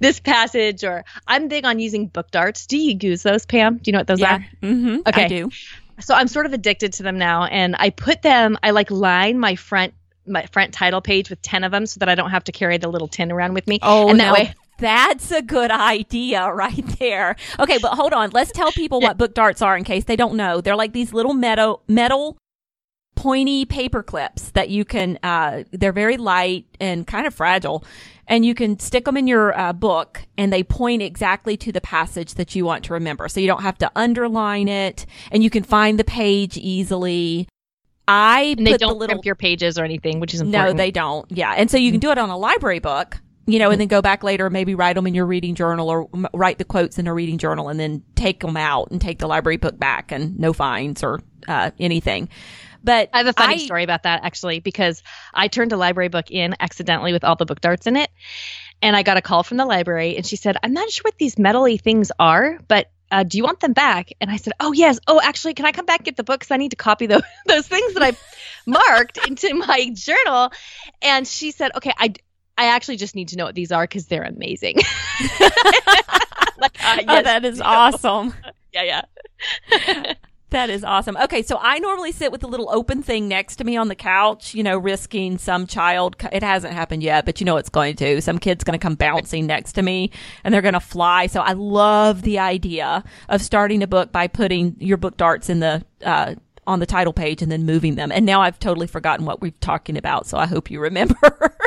this 0.00 0.20
passage. 0.20 0.84
Or 0.84 1.04
I'm 1.26 1.48
big 1.48 1.64
on 1.64 1.78
using 1.78 2.06
book 2.06 2.30
darts. 2.30 2.66
Do 2.66 2.76
you 2.76 2.96
use 3.00 3.22
those, 3.22 3.46
Pam? 3.46 3.76
Do 3.76 3.82
you 3.86 3.92
know 3.92 4.00
what 4.00 4.06
those 4.06 4.20
yeah. 4.20 4.36
are? 4.36 4.46
Mm-hmm. 4.62 4.96
Okay. 5.06 5.24
I 5.24 5.28
do. 5.28 5.50
So 6.00 6.14
I'm 6.14 6.28
sort 6.28 6.46
of 6.46 6.52
addicted 6.52 6.92
to 6.94 7.02
them 7.02 7.18
now, 7.18 7.44
and 7.44 7.76
I 7.78 7.90
put 7.90 8.22
them. 8.22 8.58
I 8.62 8.70
like 8.70 8.90
line 8.90 9.38
my 9.38 9.56
front 9.56 9.94
my 10.26 10.46
front 10.46 10.72
title 10.72 11.00
page 11.00 11.30
with 11.30 11.40
ten 11.42 11.64
of 11.64 11.70
them, 11.70 11.86
so 11.86 11.98
that 12.00 12.08
I 12.08 12.14
don't 12.14 12.30
have 12.30 12.44
to 12.44 12.52
carry 12.52 12.78
the 12.78 12.88
little 12.88 13.08
tin 13.08 13.30
around 13.30 13.54
with 13.54 13.66
me. 13.66 13.78
Oh, 13.82 14.08
and 14.08 14.18
that 14.20 14.24
now 14.26 14.32
way. 14.34 14.54
That's 14.78 15.30
a 15.30 15.40
good 15.40 15.70
idea 15.70 16.50
right 16.52 16.84
there. 16.98 17.36
Okay, 17.60 17.78
but 17.78 17.92
hold 17.92 18.12
on. 18.12 18.30
Let's 18.30 18.50
tell 18.52 18.72
people 18.72 19.00
Yeah. 19.00 19.08
what 19.08 19.18
book 19.18 19.34
darts 19.34 19.62
are 19.62 19.76
in 19.76 19.84
case 19.84 20.04
they 20.04 20.16
don't 20.16 20.34
know. 20.34 20.60
They're 20.60 20.76
like 20.76 20.92
these 20.92 21.12
little 21.12 21.34
metal 21.34 21.82
metal 21.86 22.36
pointy 23.14 23.64
paper 23.64 24.02
clips 24.02 24.50
that 24.50 24.68
you 24.68 24.84
can 24.84 25.18
uh 25.22 25.62
they're 25.72 25.92
very 25.92 26.16
light 26.16 26.66
and 26.80 27.06
kind 27.06 27.26
of 27.26 27.34
fragile 27.34 27.84
and 28.26 28.44
you 28.44 28.54
can 28.54 28.78
stick 28.78 29.04
them 29.04 29.16
in 29.16 29.26
your 29.26 29.56
uh, 29.58 29.72
book 29.72 30.22
and 30.36 30.52
they 30.52 30.62
point 30.62 31.02
exactly 31.02 31.56
to 31.56 31.70
the 31.70 31.80
passage 31.80 32.34
that 32.34 32.54
you 32.54 32.64
want 32.64 32.84
to 32.84 32.92
remember 32.92 33.28
so 33.28 33.40
you 33.40 33.46
don't 33.46 33.62
have 33.62 33.78
to 33.78 33.90
underline 33.94 34.68
it 34.68 35.06
and 35.30 35.44
you 35.44 35.50
can 35.50 35.62
find 35.62 35.98
the 35.98 36.04
page 36.04 36.56
easily 36.56 37.46
i 38.06 38.54
And 38.58 38.66
they 38.66 38.72
put 38.72 38.80
don't 38.80 38.90
the 38.90 38.98
little 38.98 39.20
your 39.24 39.34
pages 39.34 39.78
or 39.78 39.84
anything, 39.84 40.20
which 40.20 40.34
is 40.34 40.42
no, 40.42 40.72
they 40.72 40.90
don't. 40.90 41.30
Yeah. 41.30 41.52
And 41.52 41.70
so 41.70 41.76
you 41.76 41.90
can 41.90 42.00
do 42.00 42.10
it 42.10 42.18
on 42.18 42.28
a 42.28 42.36
library 42.36 42.78
book, 42.78 43.20
you 43.46 43.58
know, 43.58 43.70
and 43.70 43.80
then 43.80 43.88
go 43.88 44.02
back 44.02 44.22
later, 44.22 44.50
maybe 44.50 44.74
write 44.74 44.94
them 44.94 45.06
in 45.06 45.14
your 45.14 45.26
reading 45.26 45.54
journal 45.54 45.88
or 45.88 46.08
m- 46.12 46.26
write 46.34 46.58
the 46.58 46.64
quotes 46.64 46.98
in 46.98 47.06
a 47.06 47.14
reading 47.14 47.38
journal 47.38 47.68
and 47.68 47.80
then 47.80 48.02
take 48.14 48.40
them 48.40 48.56
out 48.56 48.90
and 48.90 49.00
take 49.00 49.18
the 49.18 49.26
library 49.26 49.56
book 49.56 49.78
back 49.78 50.12
and 50.12 50.38
no 50.38 50.52
fines 50.52 51.02
or 51.02 51.20
uh, 51.48 51.70
anything. 51.78 52.28
But 52.84 53.08
I 53.12 53.18
have 53.18 53.26
a 53.26 53.32
funny 53.32 53.54
I- 53.54 53.64
story 53.64 53.82
about 53.82 54.04
that 54.04 54.22
actually 54.22 54.60
because 54.60 55.02
I 55.32 55.48
turned 55.48 55.72
a 55.72 55.76
library 55.76 56.08
book 56.08 56.30
in 56.30 56.54
accidentally 56.60 57.12
with 57.12 57.24
all 57.24 57.34
the 57.34 57.46
book 57.46 57.60
darts 57.60 57.86
in 57.86 57.96
it. 57.96 58.10
And 58.82 58.94
I 58.94 59.02
got 59.02 59.16
a 59.16 59.22
call 59.22 59.42
from 59.42 59.56
the 59.56 59.64
library 59.64 60.16
and 60.16 60.26
she 60.26 60.36
said, 60.36 60.56
I'm 60.62 60.74
not 60.74 60.90
sure 60.90 61.02
what 61.04 61.16
these 61.18 61.36
metally 61.36 61.80
things 61.80 62.12
are, 62.18 62.58
but 62.68 62.90
uh, 63.10 63.22
do 63.22 63.38
you 63.38 63.44
want 63.44 63.60
them 63.60 63.72
back? 63.72 64.12
And 64.20 64.30
I 64.30 64.36
said, 64.36 64.52
Oh, 64.60 64.72
yes. 64.72 64.98
Oh, 65.06 65.20
actually, 65.22 65.54
can 65.54 65.66
I 65.66 65.72
come 65.72 65.86
back 65.86 66.00
and 66.00 66.04
get 66.04 66.16
the 66.16 66.24
books? 66.24 66.50
I 66.50 66.56
need 66.56 66.70
to 66.70 66.76
copy 66.76 67.06
those, 67.06 67.22
those 67.46 67.66
things 67.66 67.94
that 67.94 68.02
I 68.02 68.12
marked 68.66 69.18
into 69.26 69.54
my 69.54 69.90
journal. 69.94 70.50
And 71.00 71.26
she 71.26 71.50
said, 71.52 71.72
Okay, 71.76 71.92
I, 71.96 72.14
I 72.58 72.66
actually 72.66 72.96
just 72.96 73.14
need 73.14 73.28
to 73.28 73.36
know 73.36 73.44
what 73.44 73.54
these 73.54 73.72
are 73.72 73.84
because 73.84 74.06
they're 74.06 74.24
amazing. 74.24 74.76
like, 75.40 76.76
uh, 76.82 76.98
yes, 77.00 77.06
oh, 77.08 77.22
that 77.22 77.44
is 77.44 77.60
awesome. 77.60 78.34
yeah, 78.72 79.02
yeah. 79.78 80.14
That 80.54 80.70
is 80.70 80.84
awesome. 80.84 81.16
Okay, 81.16 81.42
so 81.42 81.58
I 81.60 81.80
normally 81.80 82.12
sit 82.12 82.30
with 82.30 82.44
a 82.44 82.46
little 82.46 82.70
open 82.70 83.02
thing 83.02 83.26
next 83.26 83.56
to 83.56 83.64
me 83.64 83.76
on 83.76 83.88
the 83.88 83.96
couch, 83.96 84.54
you 84.54 84.62
know, 84.62 84.78
risking 84.78 85.36
some 85.36 85.66
child. 85.66 86.14
It 86.30 86.44
hasn't 86.44 86.72
happened 86.72 87.02
yet, 87.02 87.24
but 87.24 87.40
you 87.40 87.44
know 87.44 87.56
it's 87.56 87.68
going 87.68 87.96
to. 87.96 88.22
Some 88.22 88.38
kid's 88.38 88.62
going 88.62 88.78
to 88.78 88.80
come 88.80 88.94
bouncing 88.94 89.48
next 89.48 89.72
to 89.72 89.82
me 89.82 90.12
and 90.44 90.54
they're 90.54 90.62
going 90.62 90.74
to 90.74 90.78
fly. 90.78 91.26
So 91.26 91.40
I 91.40 91.54
love 91.54 92.22
the 92.22 92.38
idea 92.38 93.02
of 93.28 93.42
starting 93.42 93.82
a 93.82 93.88
book 93.88 94.12
by 94.12 94.28
putting 94.28 94.76
your 94.78 94.96
book 94.96 95.16
darts 95.16 95.50
in 95.50 95.58
the, 95.58 95.84
uh, 96.04 96.36
on 96.68 96.78
the 96.78 96.86
title 96.86 97.12
page 97.12 97.42
and 97.42 97.50
then 97.50 97.66
moving 97.66 97.96
them. 97.96 98.12
And 98.12 98.24
now 98.24 98.40
I've 98.40 98.60
totally 98.60 98.86
forgotten 98.86 99.26
what 99.26 99.40
we're 99.40 99.54
talking 99.60 99.96
about. 99.96 100.28
So 100.28 100.38
I 100.38 100.46
hope 100.46 100.70
you 100.70 100.78
remember. 100.78 101.56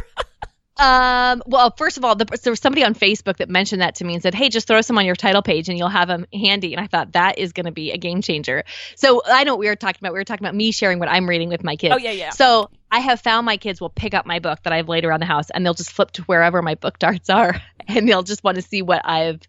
Um, 0.77 1.41
well, 1.47 1.73
first 1.75 1.97
of 1.97 2.05
all, 2.05 2.15
the, 2.15 2.25
there 2.25 2.51
was 2.51 2.59
somebody 2.59 2.83
on 2.83 2.93
Facebook 2.93 3.37
that 3.37 3.49
mentioned 3.49 3.81
that 3.81 3.95
to 3.95 4.05
me 4.05 4.13
and 4.13 4.21
said, 4.21 4.35
"Hey, 4.35 4.49
just 4.49 4.67
throw 4.67 4.81
some 4.81 4.97
on 4.97 5.05
your 5.05 5.15
title 5.15 5.41
page 5.41 5.69
and 5.69 5.77
you'll 5.77 5.87
have 5.89 6.07
them 6.07 6.25
handy." 6.31 6.73
And 6.73 6.83
I 6.83 6.87
thought 6.87 7.13
that 7.13 7.39
is 7.39 7.53
going 7.53 7.65
to 7.65 7.71
be 7.71 7.91
a 7.91 7.97
game 7.97 8.21
changer. 8.21 8.63
So 8.95 9.21
I 9.25 9.43
know 9.43 9.53
what 9.53 9.59
we 9.59 9.67
were 9.67 9.75
talking 9.75 9.99
about. 10.01 10.13
We 10.13 10.19
were 10.19 10.23
talking 10.23 10.45
about 10.45 10.55
me 10.55 10.71
sharing 10.71 10.99
what 10.99 11.09
I'm 11.09 11.27
reading 11.27 11.49
with 11.49 11.63
my 11.63 11.75
kids. 11.75 11.95
Oh 11.95 11.97
yeah, 11.97 12.11
yeah. 12.11 12.29
So 12.29 12.69
I 12.91 12.99
have 12.99 13.21
found 13.21 13.45
my 13.45 13.57
kids 13.57 13.81
will 13.81 13.89
pick 13.89 14.13
up 14.13 14.25
my 14.25 14.39
book 14.39 14.59
that 14.63 14.73
I've 14.73 14.87
laid 14.87 15.03
around 15.03 15.21
the 15.21 15.25
house 15.25 15.49
and 15.49 15.65
they'll 15.65 15.73
just 15.73 15.91
flip 15.91 16.11
to 16.11 16.21
wherever 16.23 16.61
my 16.61 16.75
book 16.75 16.99
darts 16.99 17.29
are, 17.29 17.59
and 17.87 18.07
they'll 18.07 18.23
just 18.23 18.43
want 18.43 18.55
to 18.55 18.61
see 18.61 18.81
what 18.81 19.01
I've 19.03 19.41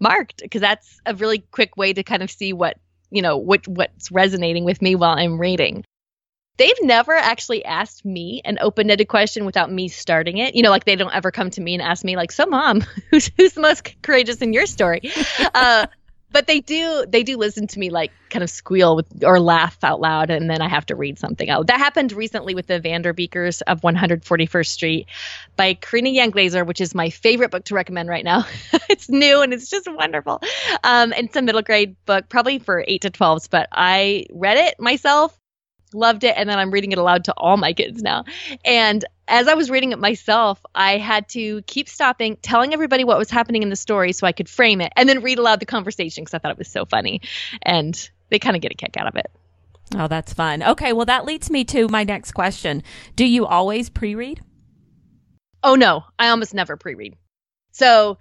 marked 0.00 0.42
because 0.42 0.60
that's 0.60 1.00
a 1.06 1.14
really 1.14 1.38
quick 1.38 1.76
way 1.76 1.92
to 1.92 2.02
kind 2.02 2.22
of 2.22 2.30
see 2.30 2.52
what 2.52 2.78
you 3.10 3.22
know 3.22 3.38
what 3.38 3.66
what's 3.66 4.10
resonating 4.10 4.64
with 4.64 4.82
me 4.82 4.96
while 4.96 5.16
I'm 5.16 5.40
reading 5.40 5.84
they've 6.56 6.82
never 6.82 7.12
actually 7.12 7.64
asked 7.64 8.04
me 8.04 8.40
an 8.44 8.58
open-ended 8.60 9.08
question 9.08 9.44
without 9.44 9.70
me 9.70 9.88
starting 9.88 10.38
it. 10.38 10.54
You 10.54 10.62
know, 10.62 10.70
like 10.70 10.84
they 10.84 10.96
don't 10.96 11.14
ever 11.14 11.30
come 11.30 11.50
to 11.50 11.60
me 11.60 11.74
and 11.74 11.82
ask 11.82 12.04
me 12.04 12.16
like, 12.16 12.32
"So, 12.32 12.46
mom, 12.46 12.80
who's 13.10 13.30
who's 13.36 13.52
the 13.54 13.60
most 13.60 13.94
courageous 14.02 14.38
in 14.42 14.52
your 14.52 14.66
story?" 14.66 15.02
uh, 15.54 15.86
but 16.34 16.48
they 16.48 16.60
do 16.60 17.04
they 17.08 17.22
do 17.22 17.36
listen 17.36 17.68
to 17.68 17.78
me 17.78 17.90
like 17.90 18.10
kind 18.28 18.42
of 18.42 18.50
squeal 18.50 18.96
with 18.96 19.06
or 19.22 19.38
laugh 19.38 19.78
out 19.84 20.00
loud, 20.00 20.30
and 20.30 20.50
then 20.50 20.60
I 20.60 20.68
have 20.68 20.84
to 20.86 20.96
read 20.96 21.18
something 21.18 21.48
out. 21.48 21.68
That 21.68 21.78
happened 21.78 22.12
recently 22.12 22.54
with 22.54 22.66
the 22.66 22.80
Vanderbeekers 22.80 23.62
of 23.66 23.82
141st 23.82 24.66
Street 24.66 25.06
by 25.56 25.74
Karina 25.74 26.10
Yan 26.10 26.30
Glaser, 26.30 26.64
which 26.64 26.80
is 26.80 26.94
my 26.94 27.10
favorite 27.10 27.52
book 27.52 27.64
to 27.66 27.74
recommend 27.74 28.08
right 28.08 28.24
now. 28.24 28.46
it's 28.90 29.08
new 29.08 29.42
and 29.42 29.54
it's 29.54 29.70
just 29.70 29.86
wonderful. 29.90 30.42
Um, 30.82 31.12
it's 31.12 31.36
a 31.36 31.42
middle 31.42 31.62
grade 31.62 31.94
book, 32.04 32.28
probably 32.28 32.58
for 32.58 32.84
eight 32.86 33.02
to 33.02 33.10
12s, 33.10 33.48
but 33.48 33.68
I 33.70 34.26
read 34.32 34.58
it 34.58 34.80
myself 34.80 35.38
loved 35.94 36.24
it 36.24 36.34
and 36.36 36.48
then 36.48 36.58
i'm 36.58 36.70
reading 36.70 36.92
it 36.92 36.98
aloud 36.98 37.24
to 37.24 37.32
all 37.36 37.56
my 37.56 37.72
kids 37.72 38.02
now. 38.02 38.24
And 38.64 39.04
as 39.26 39.48
i 39.48 39.54
was 39.54 39.70
reading 39.70 39.92
it 39.92 39.98
myself 39.98 40.60
i 40.74 40.98
had 40.98 41.28
to 41.30 41.62
keep 41.62 41.88
stopping 41.88 42.36
telling 42.42 42.74
everybody 42.74 43.04
what 43.04 43.18
was 43.18 43.30
happening 43.30 43.62
in 43.62 43.70
the 43.70 43.76
story 43.76 44.12
so 44.12 44.26
i 44.26 44.32
could 44.32 44.48
frame 44.48 44.80
it 44.80 44.92
and 44.96 45.08
then 45.08 45.22
read 45.22 45.38
aloud 45.38 45.60
the 45.60 45.66
conversation 45.66 46.22
because 46.22 46.34
i 46.34 46.38
thought 46.38 46.50
it 46.50 46.58
was 46.58 46.68
so 46.68 46.84
funny. 46.84 47.20
And 47.62 48.10
they 48.30 48.38
kind 48.38 48.56
of 48.56 48.62
get 48.62 48.72
a 48.72 48.74
kick 48.74 48.96
out 48.98 49.06
of 49.06 49.16
it. 49.16 49.30
Oh 49.96 50.08
that's 50.08 50.32
fun. 50.32 50.62
Okay 50.62 50.92
well 50.92 51.06
that 51.06 51.24
leads 51.24 51.50
me 51.50 51.64
to 51.66 51.88
my 51.88 52.04
next 52.04 52.32
question. 52.32 52.82
Do 53.16 53.24
you 53.24 53.46
always 53.46 53.88
pre-read? 53.90 54.40
Oh 55.62 55.74
no. 55.74 56.04
I 56.18 56.28
almost 56.28 56.52
never 56.54 56.76
pre-read. 56.76 57.16
So 57.72 58.18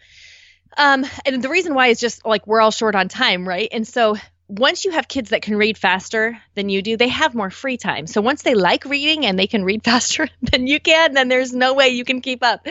um, 0.78 1.06
and 1.26 1.44
the 1.44 1.50
reason 1.50 1.74
why 1.74 1.88
is 1.88 2.00
just 2.00 2.26
like 2.26 2.48
we're 2.48 2.62
all 2.62 2.72
short 2.72 2.96
on 2.96 3.08
time, 3.08 3.48
right? 3.48 3.70
And 3.72 3.88
so 3.88 4.18
once 4.50 4.84
you 4.84 4.92
have 4.92 5.08
kids 5.08 5.30
that 5.30 5.42
can 5.42 5.56
read 5.56 5.78
faster 5.78 6.38
than 6.56 6.68
you 6.68 6.82
do, 6.82 6.98
they 6.98 7.08
have 7.08 7.34
more 7.34 7.50
free 7.50 7.78
time. 7.78 8.06
So 8.08 8.22
once 8.22 8.44
they 8.44 8.56
like 8.56 8.84
reading 8.84 9.26
and 9.26 9.40
they 9.40 9.48
can 9.48 9.64
read 9.64 9.84
faster 9.86 10.30
than 10.42 10.68
you 10.68 10.80
can, 10.80 11.14
then 11.14 11.30
there's 11.30 11.54
no 11.54 11.74
way 11.74 11.90
you 11.90 12.04
can 12.04 12.22
keep 12.22 12.44
up. 12.44 12.68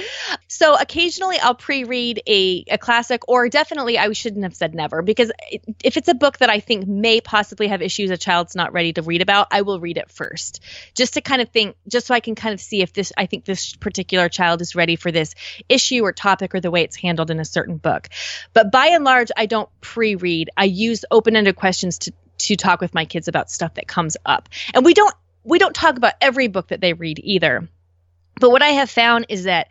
So 0.48 0.76
occasionally 0.76 1.38
I'll 1.38 1.54
pre-read 1.54 2.22
a, 2.26 2.64
a 2.70 2.78
classic 2.78 3.26
or 3.26 3.48
definitely 3.48 3.98
I 3.98 4.12
shouldn't 4.12 4.44
have 4.44 4.54
said 4.54 4.74
never 4.74 5.00
because 5.00 5.32
if 5.82 5.96
it's 5.96 6.08
a 6.08 6.14
book 6.14 6.38
that 6.38 6.50
I 6.50 6.60
think 6.60 6.86
may 6.86 7.20
possibly 7.20 7.68
have 7.68 7.80
issues 7.80 8.10
a 8.10 8.18
child's 8.18 8.54
not 8.54 8.72
ready 8.72 8.92
to 8.92 9.02
read 9.02 9.22
about, 9.22 9.48
I 9.50 9.62
will 9.62 9.80
read 9.80 9.96
it 9.96 10.10
first 10.10 10.60
just 10.94 11.14
to 11.14 11.22
kind 11.22 11.40
of 11.40 11.48
think, 11.48 11.76
just 11.88 12.06
so 12.06 12.14
I 12.14 12.20
can 12.20 12.34
kind 12.34 12.52
of 12.52 12.60
see 12.60 12.82
if 12.82 12.92
this, 12.92 13.12
I 13.16 13.26
think 13.26 13.46
this 13.46 13.74
particular 13.76 14.28
child 14.28 14.60
is 14.60 14.74
ready 14.74 14.96
for 14.96 15.10
this 15.10 15.34
issue 15.68 16.04
or 16.04 16.12
topic 16.12 16.54
or 16.54 16.60
the 16.60 16.70
way 16.70 16.82
it's 16.82 16.96
handled 16.96 17.30
in 17.30 17.40
a 17.40 17.44
certain 17.44 17.78
book. 17.78 18.08
But 18.52 18.70
by 18.70 18.88
and 18.88 19.04
large, 19.04 19.30
I 19.36 19.46
don't 19.46 19.70
pre-read. 19.80 20.50
I 20.56 20.64
use 20.64 21.04
open-ended 21.10 21.56
questions 21.62 21.98
to 21.98 22.12
to 22.38 22.56
talk 22.56 22.80
with 22.80 22.92
my 22.92 23.04
kids 23.04 23.28
about 23.28 23.48
stuff 23.48 23.74
that 23.74 23.86
comes 23.86 24.16
up. 24.26 24.48
And 24.74 24.84
we 24.84 24.94
don't 24.94 25.14
we 25.44 25.60
don't 25.60 25.76
talk 25.76 25.96
about 25.96 26.14
every 26.20 26.48
book 26.48 26.68
that 26.68 26.80
they 26.80 26.92
read 26.92 27.20
either. 27.22 27.68
But 28.40 28.50
what 28.50 28.62
I 28.62 28.70
have 28.70 28.90
found 28.90 29.26
is 29.28 29.44
that 29.44 29.68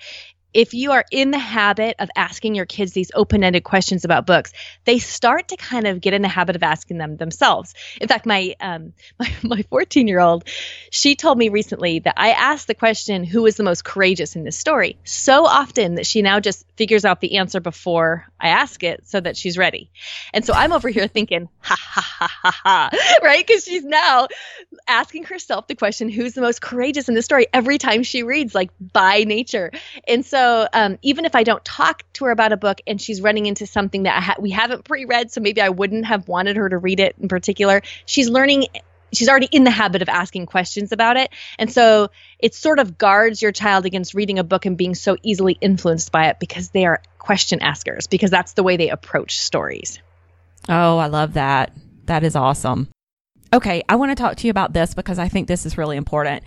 if 0.54 0.74
you 0.74 0.92
are 0.92 1.06
in 1.12 1.32
the 1.32 1.40
habit 1.40 1.96
of 2.00 2.10
asking 2.16 2.56
your 2.56 2.66
kids 2.66 2.92
these 2.92 3.12
open-ended 3.14 3.64
questions 3.64 4.06
about 4.06 4.26
books, 4.26 4.52
they 4.86 5.00
start 5.00 5.50
to 5.50 5.58
kind 5.58 5.88
of 5.88 6.02
get 6.02 6.14
in 6.14 6.22
the 6.22 6.28
habit 6.28 6.56
of 6.56 6.64
asking 6.64 6.98
them 6.98 7.18
themselves. 7.18 7.74
In 8.00 8.08
fact, 8.08 8.26
my 8.26 8.56
um, 8.60 8.94
my 9.20 9.34
my 9.44 9.64
14-year-old, 9.64 10.48
she 10.90 11.16
told 11.16 11.38
me 11.38 11.50
recently 11.50 12.00
that 12.00 12.16
I 12.18 12.32
asked 12.32 12.68
the 12.68 12.76
question, 12.76 13.24
"Who 13.24 13.46
is 13.46 13.56
the 13.56 13.64
most 13.64 13.84
courageous 13.84 14.36
in 14.36 14.44
this 14.44 14.58
story?" 14.58 14.98
so 15.04 15.46
often 15.46 15.96
that 15.96 16.06
she 16.06 16.22
now 16.22 16.40
just 16.40 16.66
figures 16.76 17.06
out 17.06 17.22
the 17.22 17.38
answer 17.38 17.60
before 17.60 18.28
I 18.40 18.50
ask 18.50 18.84
it, 18.84 19.08
so 19.08 19.20
that 19.20 19.38
she's 19.38 19.58
ready. 19.58 19.90
And 20.34 20.46
so 20.46 20.54
I'm 20.54 20.74
over 20.74 20.90
here 20.90 21.08
thinking, 21.08 21.50
"Ha 21.60 21.76
ha 21.80 22.02
ha 22.02 22.28
ha 22.42 22.52
ha," 22.64 22.90
right? 23.24 23.46
Because 23.46 23.64
she's 23.64 23.84
now 23.84 24.28
asking 24.88 25.26
herself 25.26 25.68
the 25.68 25.76
question, 25.76 26.10
"Who's 26.10 26.34
the 26.34 26.42
most 26.42 26.62
courageous 26.62 27.08
in 27.08 27.16
this 27.16 27.26
story?" 27.26 27.48
every 27.54 27.78
time 27.78 28.04
she 28.04 28.24
reads, 28.24 28.56
like 28.56 28.72
by 28.80 29.24
nature. 29.24 29.72
And 30.08 30.26
so 30.26 30.41
so 30.42 30.68
um, 30.74 30.98
even 31.04 31.26
if 31.26 31.36
I 31.36 31.44
don't 31.44 31.64
talk 31.64 32.04
to 32.14 32.26
her 32.26 32.32
about 32.32 32.52
a 32.52 32.58
book 32.58 32.82
and 32.88 33.00
she's 33.00 33.22
running 33.22 33.46
into 33.46 33.68
something 33.68 34.04
that 34.04 34.24
ha- 34.24 34.36
we 34.40 34.50
haven't 34.50 34.86
pre-read, 34.86 35.32
so 35.32 35.40
maybe 35.40 35.62
I 35.62 35.70
wouldn't 35.70 36.06
have 36.06 36.28
wanted 36.28 36.56
her 36.56 36.68
to 36.68 36.80
read 36.80 37.00
it 37.00 37.16
in 37.22 37.28
particular, 37.28 37.84
she's 38.08 38.28
learning. 38.28 38.66
She's 39.14 39.30
already 39.30 39.50
in 39.52 39.66
the 39.66 39.72
habit 39.72 40.02
of 40.02 40.10
asking 40.10 40.48
questions 40.48 40.94
about 40.94 41.18
it. 41.18 41.30
And 41.60 41.72
so 41.72 42.10
it 42.40 42.56
sort 42.56 42.80
of 42.80 42.98
guards 42.98 43.42
your 43.42 43.52
child 43.52 43.86
against 43.86 44.14
reading 44.14 44.40
a 44.40 44.44
book 44.44 44.66
and 44.66 44.78
being 44.78 44.96
so 44.96 45.16
easily 45.22 45.58
influenced 45.60 46.12
by 46.12 46.30
it 46.30 46.40
because 46.40 46.70
they 46.70 46.86
are 46.86 47.02
question 47.20 47.62
askers, 47.62 48.08
because 48.08 48.32
that's 48.32 48.54
the 48.54 48.64
way 48.64 48.78
they 48.78 48.90
approach 48.90 49.38
stories. 49.38 50.00
Oh, 50.70 50.98
I 50.98 51.08
love 51.08 51.34
that. 51.34 51.74
That 52.06 52.24
is 52.24 52.36
awesome. 52.36 52.88
Okay, 53.54 53.84
I 53.90 53.98
want 53.98 54.12
to 54.12 54.16
talk 54.16 54.38
to 54.38 54.48
you 54.48 54.52
about 54.52 54.72
this 54.72 54.94
because 54.94 55.20
I 55.20 55.28
think 55.28 55.50
this 55.50 55.66
is 55.66 55.78
really 55.78 55.98
important. 55.98 56.44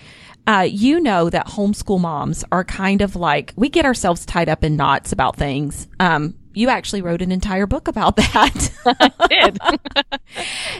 Uh, 0.47 0.67
you 0.69 1.01
know 1.01 1.31
that 1.31 1.47
homeschool 1.47 2.01
moms 2.01 2.45
are 2.53 2.65
kind 2.65 3.01
of 3.01 3.17
like 3.17 3.53
we 3.57 3.69
get 3.71 3.87
ourselves 3.87 4.27
tied 4.27 4.49
up 4.49 4.63
in 4.63 4.77
knots 4.77 5.13
about 5.13 5.37
things. 5.37 5.89
Um, 5.99 6.35
you 6.53 6.69
actually 6.69 7.03
wrote 7.03 7.23
an 7.23 7.33
entire 7.33 7.67
book 7.67 7.89
about 7.89 8.17
that. 8.17 8.71
I 8.87 9.27
did. 9.29 9.59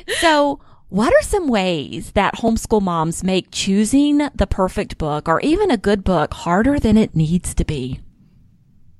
so, 0.21 0.61
what 0.89 1.13
are 1.13 1.23
some 1.23 1.49
ways 1.49 2.13
that 2.13 2.35
homeschool 2.35 2.83
moms 2.83 3.25
make 3.25 3.49
choosing 3.51 4.19
the 4.35 4.47
perfect 4.47 4.99
book 4.99 5.29
or 5.29 5.41
even 5.41 5.71
a 5.71 5.77
good 5.77 6.05
book 6.05 6.35
harder 6.35 6.79
than 6.79 6.97
it 6.97 7.17
needs 7.17 7.55
to 7.55 7.65
be? 7.65 8.01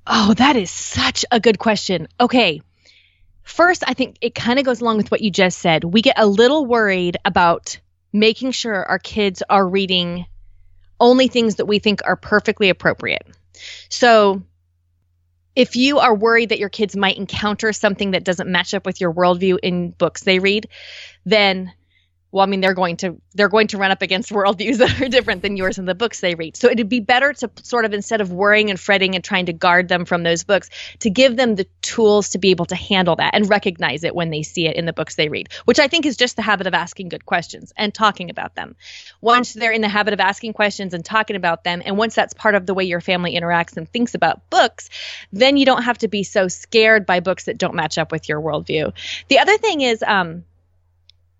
Oh, 0.07 0.35
that 0.35 0.57
is 0.57 0.71
such 0.71 1.25
a 1.31 1.41
good 1.41 1.59
question. 1.59 2.09
Okay. 2.21 2.61
First, 3.43 3.85
I 3.87 3.95
think 3.95 4.17
it 4.23 4.35
kind 4.35 4.59
of 4.59 4.65
goes 4.65 4.81
along 4.81 4.97
with 4.97 5.11
what 5.11 5.21
you 5.21 5.31
just 5.31 5.59
said. 5.59 5.85
We 5.85 6.01
get 6.01 6.19
a 6.19 6.27
little 6.27 6.65
worried 6.65 7.19
about 7.25 7.79
making 8.13 8.53
sure 8.53 8.85
our 8.85 8.99
kids 8.99 9.43
are 9.49 9.67
reading 9.67 10.27
only 11.05 11.29
things 11.29 11.57
that 11.57 11.67
we 11.67 11.79
think 11.79 12.01
are 12.05 12.17
perfectly 12.17 12.71
appropriate. 12.71 13.27
So, 13.91 14.43
if 15.55 15.77
you 15.77 15.99
are 15.99 16.15
worried 16.15 16.49
that 16.49 16.59
your 16.59 16.71
kids 16.71 16.97
might 16.97 17.19
encounter 17.19 17.73
something 17.73 18.13
that 18.13 18.25
doesn't 18.25 18.51
match 18.51 18.75
up 18.75 18.87
with 18.87 19.01
your 19.01 19.13
worldview 19.13 19.59
in 19.63 19.91
books 19.91 20.25
they 20.25 20.41
read, 20.41 20.67
then 21.25 21.73
well 22.35 22.43
i 22.43 22.47
mean 22.47 22.61
they're 22.61 22.75
going 22.75 22.97
to 22.97 23.21
they're 23.35 23.49
going 23.49 23.69
to 23.69 23.79
run 23.79 23.91
up 23.91 24.03
against 24.03 24.31
worldviews 24.39 24.79
that 24.79 25.01
are 25.01 25.09
different 25.09 25.43
than 25.43 25.57
yours 25.57 25.79
in 25.79 25.85
the 25.85 25.95
books 25.95 26.21
they 26.21 26.35
read. 26.35 26.57
So 26.57 26.69
it'd 26.69 26.89
be 26.89 27.01
better 27.01 27.33
to 27.33 27.51
sort 27.63 27.85
of 27.85 27.93
instead 27.93 28.21
of 28.21 28.33
worrying 28.33 28.71
and 28.71 28.79
fretting 28.79 29.15
and 29.15 29.23
trying 29.23 29.47
to 29.47 29.53
guard 29.53 29.89
them 29.89 30.05
from 30.05 30.23
those 30.23 30.45
books 30.45 30.69
to 31.01 31.11
give 31.11 31.37
them 31.37 31.55
the 31.55 31.67
tools 31.81 32.31
to 32.31 32.39
be 32.39 32.51
able 32.51 32.67
to 32.67 32.75
handle 32.75 33.17
that 33.17 33.35
and 33.35 33.49
recognize 33.49 34.05
it 34.05 34.15
when 34.15 34.31
they 34.31 34.43
see 34.43 34.67
it 34.67 34.77
in 34.77 34.85
the 34.85 34.93
books 34.93 35.15
they 35.15 35.29
read 35.29 35.49
which 35.65 35.79
i 35.79 35.89
think 35.89 36.07
is 36.07 36.17
just 36.17 36.37
the 36.37 36.43
habit 36.43 36.67
of 36.67 36.75
asking 36.75 37.09
good 37.09 37.25
questions 37.25 37.73
and 37.77 37.95
talking 37.95 38.31
about 38.31 38.55
them. 38.55 38.75
Once 39.21 39.53
they're 39.53 39.73
in 39.73 39.81
the 39.81 39.89
habit 39.89 40.13
of 40.13 40.21
asking 40.21 40.53
questions 40.53 40.93
and 40.93 41.05
talking 41.05 41.37
about 41.37 41.65
them 41.65 41.83
and 41.85 41.97
once 41.97 42.15
that's 42.15 42.35
part 42.35 42.55
of 42.55 42.67
the 42.67 42.75
way 42.75 42.85
your 42.85 43.01
family 43.01 43.35
interacts 43.35 43.77
and 43.77 43.89
thinks 43.89 44.15
about 44.15 44.51
books 44.51 44.91
then 45.33 45.57
you 45.57 45.65
don't 45.65 45.83
have 45.83 45.99
to 45.99 46.09
be 46.09 46.25
so 46.25 46.49
scared 46.49 47.07
by 47.07 47.21
books 47.21 47.45
that 47.45 47.59
don't 47.59 47.75
match 47.75 47.99
up 47.99 48.11
with 48.13 48.29
your 48.29 48.41
worldview. 48.41 48.93
The 49.29 49.39
other 49.39 49.57
thing 49.59 49.81
is 49.81 50.03
um, 50.03 50.45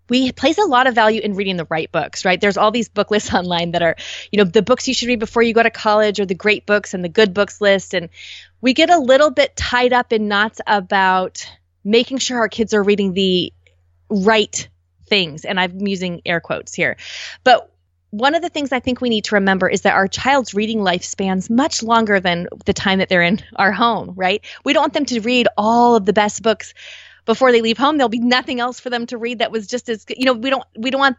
we 0.09 0.31
place 0.31 0.57
a 0.57 0.65
lot 0.65 0.87
of 0.87 0.95
value 0.95 1.21
in 1.21 1.33
reading 1.33 1.57
the 1.57 1.67
right 1.69 1.91
books, 1.91 2.25
right? 2.25 2.39
There's 2.39 2.57
all 2.57 2.71
these 2.71 2.89
book 2.89 3.11
lists 3.11 3.33
online 3.33 3.71
that 3.71 3.81
are, 3.81 3.95
you 4.31 4.37
know, 4.37 4.43
the 4.43 4.61
books 4.61 4.87
you 4.87 4.93
should 4.93 5.07
read 5.07 5.19
before 5.19 5.43
you 5.43 5.53
go 5.53 5.63
to 5.63 5.69
college 5.69 6.19
or 6.19 6.25
the 6.25 6.35
great 6.35 6.65
books 6.65 6.93
and 6.93 7.03
the 7.03 7.09
good 7.09 7.33
books 7.33 7.61
list. 7.61 7.93
And 7.93 8.09
we 8.61 8.73
get 8.73 8.89
a 8.89 8.99
little 8.99 9.31
bit 9.31 9.55
tied 9.55 9.93
up 9.93 10.13
in 10.13 10.27
knots 10.27 10.61
about 10.65 11.49
making 11.83 12.17
sure 12.17 12.39
our 12.39 12.49
kids 12.49 12.73
are 12.73 12.83
reading 12.83 13.13
the 13.13 13.53
right 14.09 14.67
things. 15.07 15.45
And 15.45 15.59
I'm 15.59 15.85
using 15.85 16.21
air 16.25 16.39
quotes 16.39 16.73
here. 16.73 16.97
But 17.43 17.71
one 18.11 18.33
of 18.33 18.41
the 18.41 18.49
things 18.49 18.71
I 18.71 18.79
think 18.79 19.01
we 19.01 19.09
need 19.09 19.25
to 19.25 19.35
remember 19.35 19.67
is 19.67 19.81
that 19.81 19.93
our 19.93 20.07
child's 20.07 20.53
reading 20.53 20.81
life 20.81 21.03
spans 21.03 21.49
much 21.49 21.83
longer 21.83 22.21
than 22.21 22.47
the 22.65 22.73
time 22.73 22.99
that 22.99 23.09
they're 23.09 23.21
in 23.21 23.41
our 23.57 23.73
home, 23.73 24.13
right? 24.15 24.43
We 24.63 24.71
don't 24.71 24.83
want 24.83 24.93
them 24.93 25.05
to 25.05 25.19
read 25.19 25.49
all 25.57 25.95
of 25.95 26.05
the 26.05 26.13
best 26.13 26.41
books 26.41 26.73
before 27.25 27.51
they 27.51 27.61
leave 27.61 27.77
home. 27.77 27.97
There'll 27.97 28.09
be 28.09 28.19
nothing 28.19 28.59
else 28.59 28.79
for 28.79 28.89
them 28.89 29.05
to 29.07 29.17
read 29.17 29.39
that 29.39 29.51
was 29.51 29.67
just 29.67 29.89
as 29.89 30.05
good. 30.05 30.17
You 30.17 30.25
know, 30.25 30.33
we 30.33 30.49
don't 30.49 30.63
we 30.77 30.91
don't 30.91 30.99
want 30.99 31.17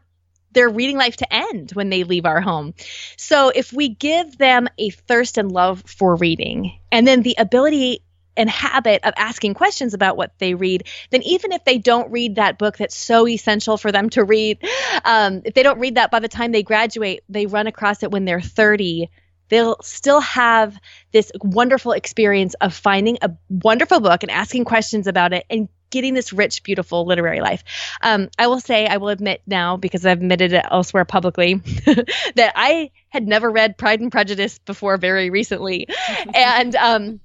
their 0.53 0.69
reading 0.69 0.97
life 0.97 1.17
to 1.19 1.33
end 1.33 1.73
when 1.73 1.91
they 1.91 2.05
leave 2.05 2.25
our 2.25 2.41
home. 2.41 2.75
So 3.17 3.51
if 3.55 3.73
we 3.73 3.91
give 3.91 4.39
them 4.39 4.69
a 4.79 4.91
thirst 4.91 5.37
and 5.39 5.53
love 5.53 5.83
for 5.87 6.17
reading 6.17 6.79
and 6.91 7.07
then 7.07 7.23
the 7.23 7.37
ability 7.39 8.03
and 8.39 8.49
habit 8.51 9.03
of 9.05 9.15
asking 9.17 9.55
questions 9.55 9.95
about 9.95 10.17
what 10.17 10.33
they 10.39 10.55
read, 10.55 10.87
then 11.11 11.23
even 11.23 11.53
if 11.53 11.65
they 11.65 11.79
don't 11.79 12.11
read 12.11 12.37
that 12.37 12.59
book 12.59 12.77
that's 12.79 12.97
so 12.97 13.27
essential 13.27 13.77
for 13.77 13.93
them 13.93 14.11
to 14.11 14.25
read, 14.25 14.59
um, 15.05 15.43
if 15.45 15.55
they 15.55 15.63
don't 15.63 15.79
read 15.79 15.97
that 15.97 16.11
by 16.11 16.21
the 16.21 16.29
time 16.29 16.53
they 16.53 16.63
graduate, 16.63 17.23
they 17.29 17.47
run 17.47 17.67
across 17.67 18.03
it 18.03 18.11
when 18.11 18.25
they're 18.25 18.41
30 18.41 19.11
they'll 19.49 19.77
still 19.83 20.21
have 20.21 20.77
this 21.13 21.31
wonderful 21.41 21.93
experience 21.93 22.55
of 22.55 22.75
finding 22.75 23.19
a 23.23 23.31
wonderful 23.49 24.01
book 24.01 24.25
and 24.25 24.31
asking 24.33 24.65
questions 24.65 25.07
about 25.07 25.33
it 25.33 25.45
and 25.49 25.69
getting 25.91 26.15
this 26.15 26.33
rich, 26.33 26.63
beautiful 26.63 27.05
literary 27.07 27.41
life. 27.41 27.65
Um, 28.03 28.29
I 28.39 28.47
will 28.47 28.61
say, 28.61 28.87
I 28.87 28.97
will 28.97 29.09
admit 29.09 29.43
now, 29.47 29.77
because 29.77 30.05
I've 30.05 30.19
admitted 30.19 30.53
it 30.53 30.65
elsewhere 30.71 31.05
publicly, 31.05 31.55
that 32.35 32.53
I 32.55 32.91
had 33.09 33.27
never 33.27 33.51
read 33.51 33.79
Pride 33.79 34.01
and 34.01 34.13
Prejudice 34.13 34.59
before 34.59 34.97
very 34.97 35.31
recently. 35.31 35.89
and 36.35 36.75
um, 36.77 37.21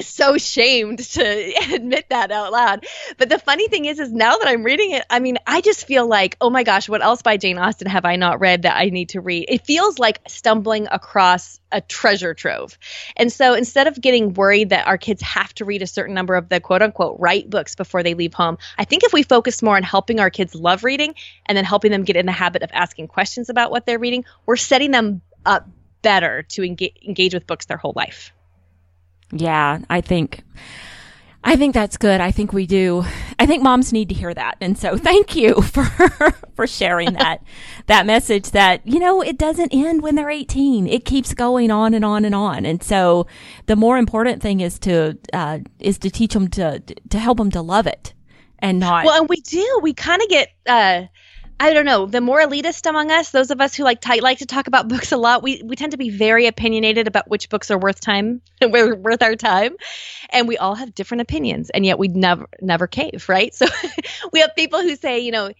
so 0.00 0.38
shamed 0.38 0.98
to 1.12 1.52
admit 1.74 2.06
that 2.08 2.30
out 2.30 2.52
loud. 2.52 2.86
But 3.18 3.28
the 3.28 3.38
funny 3.38 3.68
thing 3.68 3.84
is, 3.84 3.98
is 3.98 4.12
now 4.12 4.38
that 4.38 4.48
I'm 4.48 4.62
reading 4.62 4.92
it, 4.92 5.04
I 5.10 5.20
mean, 5.20 5.38
I 5.46 5.60
just 5.60 5.86
feel 5.86 6.06
like, 6.06 6.36
oh 6.40 6.50
my 6.50 6.62
gosh, 6.62 6.88
what 6.88 7.02
else 7.02 7.22
by 7.22 7.36
Jane 7.36 7.58
Austen 7.58 7.88
have 7.88 8.04
I 8.04 8.16
not 8.16 8.40
read 8.40 8.62
that 8.62 8.76
I 8.76 8.86
need 8.86 9.10
to 9.10 9.20
read? 9.20 9.46
It 9.48 9.66
feels 9.66 9.98
like 9.98 10.20
stumbling 10.28 10.88
across 10.90 11.60
a 11.70 11.80
treasure 11.80 12.34
trove. 12.34 12.78
And 13.16 13.32
so 13.32 13.54
instead 13.54 13.86
of 13.86 14.00
getting 14.00 14.34
worried 14.34 14.70
that 14.70 14.86
our 14.86 14.98
kids 14.98 15.22
have 15.22 15.54
to 15.54 15.64
read 15.64 15.82
a 15.82 15.86
certain 15.86 16.14
number 16.14 16.34
of 16.34 16.48
the 16.48 16.60
quote 16.60 16.82
unquote 16.82 17.16
right 17.18 17.48
books 17.48 17.74
before 17.74 18.02
they 18.02 18.14
leave 18.14 18.34
home, 18.34 18.58
I 18.78 18.84
think 18.84 19.04
if 19.04 19.12
we 19.12 19.22
focus 19.22 19.62
more 19.62 19.76
on 19.76 19.82
helping 19.82 20.20
our 20.20 20.30
kids 20.30 20.54
love 20.54 20.84
reading 20.84 21.14
and 21.46 21.56
then 21.56 21.64
helping 21.64 21.90
them 21.90 22.04
get 22.04 22.16
in 22.16 22.26
the 22.26 22.32
habit 22.32 22.62
of 22.62 22.70
asking 22.72 23.08
questions 23.08 23.48
about 23.48 23.70
what 23.70 23.86
they're 23.86 23.98
reading, 23.98 24.24
we're 24.46 24.56
setting 24.56 24.90
them 24.90 25.22
up 25.44 25.68
better 26.02 26.42
to 26.42 26.64
engage, 26.64 26.94
engage 27.06 27.34
with 27.34 27.46
books 27.46 27.66
their 27.66 27.76
whole 27.76 27.92
life. 27.94 28.32
Yeah, 29.32 29.80
I 29.88 30.00
think. 30.00 30.44
I 31.44 31.56
think 31.56 31.74
that's 31.74 31.96
good. 31.96 32.20
I 32.20 32.30
think 32.30 32.52
we 32.52 32.66
do. 32.66 33.04
I 33.38 33.46
think 33.46 33.64
moms 33.64 33.92
need 33.92 34.08
to 34.10 34.14
hear 34.14 34.32
that. 34.32 34.56
And 34.60 34.78
so 34.78 34.96
thank 35.08 35.34
you 35.34 35.60
for 35.62 35.84
for 36.54 36.66
sharing 36.66 37.14
that 37.14 37.42
that 37.86 38.06
message 38.06 38.52
that, 38.52 38.86
you 38.86 39.00
know, 39.00 39.22
it 39.22 39.38
doesn't 39.38 39.70
end 39.72 40.02
when 40.02 40.14
they're 40.14 40.30
18. 40.30 40.86
It 40.86 41.04
keeps 41.04 41.34
going 41.34 41.70
on 41.70 41.94
and 41.94 42.04
on 42.04 42.24
and 42.24 42.34
on. 42.34 42.64
And 42.64 42.82
so 42.82 43.26
the 43.66 43.76
more 43.76 43.98
important 43.98 44.40
thing 44.40 44.60
is 44.60 44.78
to 44.80 45.18
uh, 45.32 45.60
is 45.80 45.98
to 45.98 46.10
teach 46.10 46.34
them 46.34 46.48
to 46.48 46.80
to 46.80 47.18
help 47.18 47.38
them 47.38 47.50
to 47.50 47.62
love 47.62 47.86
it 47.86 48.14
and 48.60 48.78
not 48.78 49.04
Well, 49.04 49.20
and 49.20 49.28
we 49.28 49.40
do. 49.40 49.80
We 49.82 49.94
kind 49.94 50.22
of 50.22 50.28
get 50.28 50.48
uh 50.66 51.04
I 51.58 51.72
don't 51.72 51.84
know, 51.84 52.06
the 52.06 52.20
more 52.20 52.40
elitist 52.40 52.88
among 52.88 53.12
us, 53.12 53.30
those 53.30 53.50
of 53.50 53.60
us 53.60 53.74
who 53.74 53.84
like 53.84 54.00
t- 54.00 54.20
like 54.20 54.38
to 54.38 54.46
talk 54.46 54.66
about 54.66 54.88
books 54.88 55.12
a 55.12 55.16
lot, 55.16 55.42
we 55.42 55.62
we 55.64 55.76
tend 55.76 55.92
to 55.92 55.98
be 55.98 56.10
very 56.10 56.46
opinionated 56.46 57.06
about 57.06 57.30
which 57.30 57.48
books 57.48 57.70
are 57.70 57.78
worth 57.78 58.00
time 58.00 58.42
and 58.60 58.72
we're 58.72 58.94
worth 58.96 59.22
our 59.22 59.36
time, 59.36 59.76
and 60.30 60.48
we 60.48 60.58
all 60.58 60.74
have 60.74 60.94
different 60.94 61.20
opinions, 61.20 61.70
and 61.70 61.86
yet 61.86 61.98
we 61.98 62.08
never 62.08 62.46
never 62.60 62.86
cave, 62.86 63.28
right? 63.28 63.54
So 63.62 63.66
we 64.32 64.40
have 64.40 64.56
people 64.56 64.80
who 64.80 64.96
say, 64.96 65.20
you 65.20 65.30
know, 65.30 65.50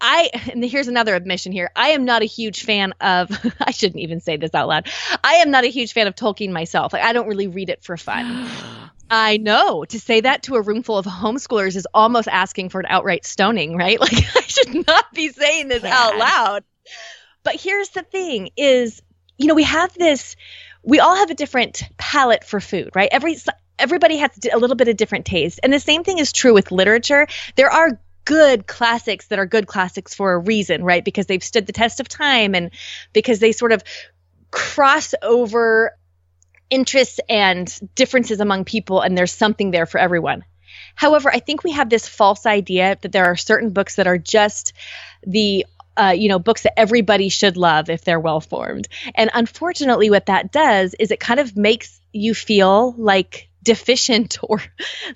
I 0.00 0.30
and 0.52 0.64
here's 0.64 0.88
another 0.88 1.14
admission 1.14 1.52
here. 1.52 1.70
I 1.76 1.90
am 1.90 2.04
not 2.04 2.22
a 2.22 2.26
huge 2.26 2.62
fan 2.62 2.94
of 3.00 3.28
I 3.60 3.72
shouldn't 3.72 4.00
even 4.00 4.20
say 4.20 4.36
this 4.36 4.54
out 4.54 4.68
loud. 4.68 4.88
I 5.22 5.34
am 5.34 5.50
not 5.50 5.64
a 5.64 5.68
huge 5.68 5.92
fan 5.92 6.06
of 6.06 6.14
Tolkien 6.14 6.50
myself. 6.50 6.92
Like 6.92 7.02
I 7.02 7.12
don't 7.12 7.28
really 7.28 7.48
read 7.48 7.68
it 7.68 7.84
for 7.84 7.96
fun. 7.96 8.48
I 9.10 9.36
know. 9.36 9.84
To 9.84 10.00
say 10.00 10.20
that 10.22 10.44
to 10.44 10.56
a 10.56 10.62
room 10.62 10.82
full 10.82 10.98
of 10.98 11.06
homeschoolers 11.06 11.76
is 11.76 11.86
almost 11.94 12.28
asking 12.28 12.70
for 12.70 12.80
an 12.80 12.86
outright 12.88 13.24
stoning, 13.24 13.76
right? 13.76 13.98
Like 14.04 14.36
I 14.36 14.40
should 14.40 14.86
not 14.86 15.12
be 15.12 15.30
saying 15.30 15.68
this 15.68 15.82
yeah. 15.82 15.94
out 15.94 16.16
loud. 16.16 16.64
But 17.42 17.60
here's 17.60 17.90
the 17.90 18.02
thing 18.02 18.50
is, 18.56 19.02
you 19.38 19.46
know, 19.46 19.54
we 19.54 19.64
have 19.64 19.94
this 19.94 20.36
we 20.82 21.00
all 21.00 21.16
have 21.16 21.30
a 21.30 21.34
different 21.34 21.82
palate 21.96 22.44
for 22.44 22.60
food, 22.60 22.90
right? 22.94 23.08
Every 23.10 23.36
everybody 23.78 24.18
has 24.18 24.30
a 24.52 24.58
little 24.58 24.76
bit 24.76 24.88
of 24.88 24.96
different 24.96 25.26
taste. 25.26 25.60
And 25.62 25.72
the 25.72 25.80
same 25.80 26.04
thing 26.04 26.18
is 26.18 26.32
true 26.32 26.54
with 26.54 26.70
literature. 26.70 27.26
There 27.56 27.70
are 27.70 27.98
good 28.24 28.66
classics 28.66 29.26
that 29.28 29.38
are 29.38 29.46
good 29.46 29.66
classics 29.66 30.14
for 30.14 30.32
a 30.32 30.38
reason, 30.38 30.84
right? 30.84 31.04
Because 31.04 31.26
they've 31.26 31.42
stood 31.42 31.66
the 31.66 31.72
test 31.72 32.00
of 32.00 32.08
time 32.08 32.54
and 32.54 32.70
because 33.12 33.38
they 33.38 33.52
sort 33.52 33.72
of 33.72 33.82
cross 34.50 35.14
over 35.22 35.96
interests 36.70 37.20
and 37.28 37.72
differences 37.94 38.40
among 38.40 38.64
people, 38.64 39.00
and 39.00 39.16
there's 39.16 39.32
something 39.32 39.70
there 39.70 39.86
for 39.86 39.98
everyone. 39.98 40.44
However, 40.94 41.30
I 41.30 41.40
think 41.40 41.64
we 41.64 41.72
have 41.72 41.90
this 41.90 42.08
false 42.08 42.46
idea 42.46 42.96
that 43.00 43.12
there 43.12 43.26
are 43.26 43.36
certain 43.36 43.70
books 43.70 43.96
that 43.96 44.06
are 44.06 44.18
just 44.18 44.72
the 45.26 45.66
uh, 45.96 46.14
you 46.16 46.28
know, 46.28 46.40
books 46.40 46.62
that 46.62 46.78
everybody 46.78 47.28
should 47.28 47.56
love 47.56 47.88
if 47.88 48.04
they're 48.04 48.18
well 48.18 48.40
formed. 48.40 48.88
And 49.14 49.30
unfortunately, 49.32 50.10
what 50.10 50.26
that 50.26 50.50
does 50.50 50.94
is 50.98 51.12
it 51.12 51.20
kind 51.20 51.38
of 51.38 51.56
makes 51.56 52.00
you 52.12 52.34
feel 52.34 52.94
like 52.98 53.48
deficient 53.62 54.38
or 54.42 54.60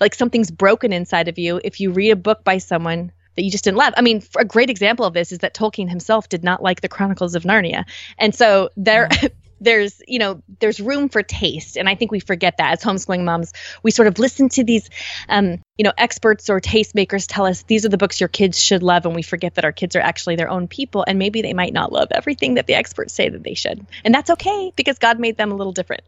like 0.01 0.14
something's 0.14 0.51
broken 0.51 0.92
inside 0.92 1.28
of 1.28 1.38
you 1.38 1.61
if 1.62 1.80
you 1.80 1.90
read 1.90 2.11
a 2.11 2.16
book 2.16 2.44
by 2.44 2.59
someone 2.59 3.12
that 3.34 3.44
you 3.44 3.51
just 3.51 3.64
didn't 3.64 3.76
love. 3.76 3.94
I 3.96 4.03
mean, 4.03 4.22
a 4.36 4.44
great 4.44 4.70
example 4.70 5.05
of 5.07 5.14
this 5.14 5.30
is 5.30 5.38
that 5.40 5.55
Tolkien 5.55 5.88
himself 5.88 6.28
did 6.28 6.42
not 6.42 6.62
like 6.62 6.80
the 6.80 6.88
Chronicles 6.88 7.36
of 7.36 7.44
Narnia. 7.44 7.84
And 8.18 8.34
so 8.34 8.70
there, 8.76 9.09
mm 9.09 9.32
there's 9.61 10.00
you 10.06 10.18
know 10.18 10.42
there's 10.61 10.80
room 10.80 11.09
for 11.09 11.22
taste. 11.22 11.76
And 11.76 11.88
i 11.88 11.94
think 11.94 12.11
we 12.11 12.20
forget 12.20 12.56
that 12.59 12.72
as 12.72 12.82
homeschooling 12.82 13.24
moms 13.24 13.52
we 13.82 13.90
sort 13.90 14.09
of 14.09 14.18
listen 14.18 14.48
to 14.50 14.64
these 14.64 14.88
um, 15.28 15.62
you 15.76 15.84
know 15.84 15.92
experts 15.96 16.50
or 16.50 16.61
tastemakers 16.61 17.26
tell 17.28 17.46
us 17.46 17.62
these 17.62 17.84
are 17.84 17.88
the 17.88 17.98
books 17.98 18.20
your 18.20 18.28
kids 18.28 18.62
should 18.62 18.82
love 18.82 19.06
and 19.06 19.14
we 19.14 19.22
forget 19.22 19.54
that 19.54 19.64
our 19.64 19.72
kids 19.72 19.96
are 19.96 20.00
actually 20.00 20.36
their 20.36 20.50
own 20.50 20.68
people 20.68 21.04
and 21.06 21.18
maybe 21.18 21.42
they 21.42 21.54
might 21.54 21.72
not 21.72 21.92
love 21.92 22.09
everything 22.12 22.54
that 22.54 22.66
the 22.66 22.74
experts 22.74 23.14
say 23.14 23.28
that 23.28 23.42
they 23.42 23.54
should. 23.54 23.84
And 24.04 24.14
that's 24.14 24.30
okay 24.30 24.72
because 24.76 24.98
god 24.98 25.18
made 25.18 25.36
them 25.36 25.52
a 25.52 25.54
little 25.54 25.72
different. 25.72 26.02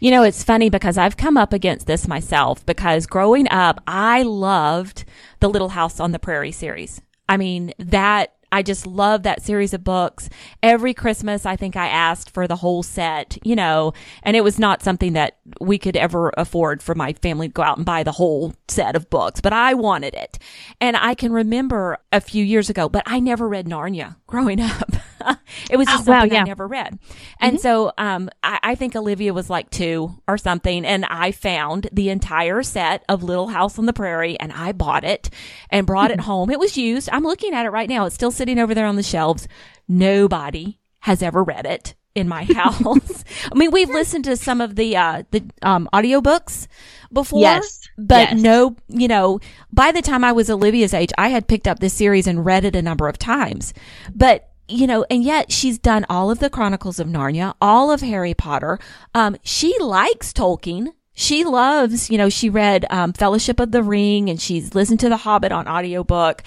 You 0.00 0.10
know, 0.10 0.22
it's 0.22 0.44
funny 0.44 0.70
because 0.70 0.96
I've 0.96 1.16
come 1.16 1.36
up 1.36 1.52
against 1.52 1.86
this 1.86 2.06
myself 2.06 2.64
because 2.64 3.06
growing 3.06 3.48
up, 3.50 3.82
I 3.86 4.22
loved 4.22 5.04
the 5.40 5.48
Little 5.48 5.70
House 5.70 5.98
on 5.98 6.12
the 6.12 6.18
Prairie 6.18 6.52
series. 6.52 7.00
I 7.28 7.36
mean, 7.36 7.72
that 7.78 8.34
I 8.52 8.62
just 8.62 8.86
love 8.86 9.22
that 9.22 9.42
series 9.42 9.74
of 9.74 9.82
books. 9.82 10.28
Every 10.62 10.94
Christmas, 10.94 11.46
I 11.46 11.56
think 11.56 11.74
I 11.74 11.88
asked 11.88 12.30
for 12.30 12.46
the 12.46 12.56
whole 12.56 12.82
set, 12.82 13.38
you 13.42 13.56
know, 13.56 13.94
and 14.22 14.36
it 14.36 14.44
was 14.44 14.58
not 14.58 14.82
something 14.82 15.14
that 15.14 15.38
we 15.60 15.78
could 15.78 15.96
ever 15.96 16.32
afford 16.36 16.82
for 16.82 16.94
my 16.94 17.14
family 17.14 17.48
to 17.48 17.52
go 17.52 17.62
out 17.62 17.78
and 17.78 17.86
buy 17.86 18.02
the 18.02 18.12
whole 18.12 18.54
set 18.68 18.94
of 18.94 19.10
books, 19.10 19.40
but 19.40 19.52
I 19.52 19.74
wanted 19.74 20.14
it. 20.14 20.38
And 20.80 20.96
I 20.96 21.14
can 21.14 21.32
remember 21.32 21.98
a 22.12 22.20
few 22.20 22.44
years 22.44 22.68
ago, 22.68 22.88
but 22.88 23.02
I 23.06 23.18
never 23.18 23.48
read 23.48 23.66
Narnia 23.66 24.16
growing 24.26 24.60
up. 24.60 24.92
it 25.70 25.76
was 25.76 25.86
just 25.86 26.02
oh, 26.02 26.12
something 26.12 26.30
wow, 26.30 26.36
yeah. 26.36 26.42
I 26.42 26.44
never 26.44 26.66
read. 26.66 26.98
And 27.40 27.56
mm-hmm. 27.56 27.62
so, 27.62 27.92
um, 27.98 28.30
I, 28.42 28.58
I, 28.62 28.74
think 28.74 28.96
Olivia 28.96 29.32
was 29.32 29.50
like 29.50 29.70
two 29.70 30.14
or 30.26 30.38
something. 30.38 30.84
And 30.84 31.04
I 31.04 31.32
found 31.32 31.88
the 31.92 32.10
entire 32.10 32.62
set 32.62 33.04
of 33.08 33.22
Little 33.22 33.48
House 33.48 33.78
on 33.78 33.86
the 33.86 33.92
Prairie 33.92 34.38
and 34.38 34.52
I 34.52 34.72
bought 34.72 35.04
it 35.04 35.30
and 35.70 35.86
brought 35.86 36.10
it 36.10 36.20
home. 36.20 36.50
It 36.50 36.58
was 36.58 36.76
used. 36.76 37.08
I'm 37.12 37.24
looking 37.24 37.54
at 37.54 37.66
it 37.66 37.70
right 37.70 37.88
now. 37.88 38.06
It's 38.06 38.14
still 38.14 38.30
sitting 38.30 38.58
over 38.58 38.74
there 38.74 38.86
on 38.86 38.96
the 38.96 39.02
shelves. 39.02 39.48
Nobody 39.88 40.78
has 41.00 41.22
ever 41.22 41.42
read 41.42 41.66
it 41.66 41.94
in 42.14 42.28
my 42.28 42.44
house. 42.54 43.24
I 43.50 43.54
mean, 43.54 43.70
we've 43.70 43.88
listened 43.88 44.24
to 44.24 44.36
some 44.36 44.60
of 44.60 44.76
the, 44.76 44.96
uh, 44.96 45.22
the, 45.30 45.44
um, 45.62 45.88
audiobooks 45.92 46.66
before. 47.12 47.40
Yes. 47.40 47.88
But 47.98 48.32
yes. 48.32 48.40
no, 48.40 48.76
you 48.88 49.08
know, 49.08 49.40
by 49.72 49.92
the 49.92 50.02
time 50.02 50.24
I 50.24 50.32
was 50.32 50.50
Olivia's 50.50 50.94
age, 50.94 51.10
I 51.18 51.28
had 51.28 51.48
picked 51.48 51.68
up 51.68 51.78
this 51.78 51.94
series 51.94 52.26
and 52.26 52.44
read 52.44 52.64
it 52.64 52.76
a 52.76 52.82
number 52.82 53.08
of 53.08 53.18
times. 53.18 53.74
But 54.14 54.48
you 54.72 54.86
know, 54.86 55.04
and 55.10 55.22
yet 55.22 55.52
she's 55.52 55.78
done 55.78 56.06
all 56.08 56.30
of 56.30 56.38
the 56.38 56.50
Chronicles 56.50 56.98
of 56.98 57.06
Narnia, 57.06 57.54
all 57.60 57.90
of 57.90 58.00
Harry 58.00 58.34
Potter. 58.34 58.78
Um, 59.14 59.36
she 59.42 59.76
likes 59.78 60.32
Tolkien. 60.32 60.88
She 61.14 61.44
loves, 61.44 62.10
you 62.10 62.16
know, 62.16 62.30
she 62.30 62.48
read 62.48 62.86
um, 62.90 63.12
Fellowship 63.12 63.60
of 63.60 63.70
the 63.70 63.82
Ring 63.82 64.30
and 64.30 64.40
she's 64.40 64.74
listened 64.74 65.00
to 65.00 65.08
The 65.08 65.18
Hobbit 65.18 65.52
on 65.52 65.68
audiobook. 65.68 66.42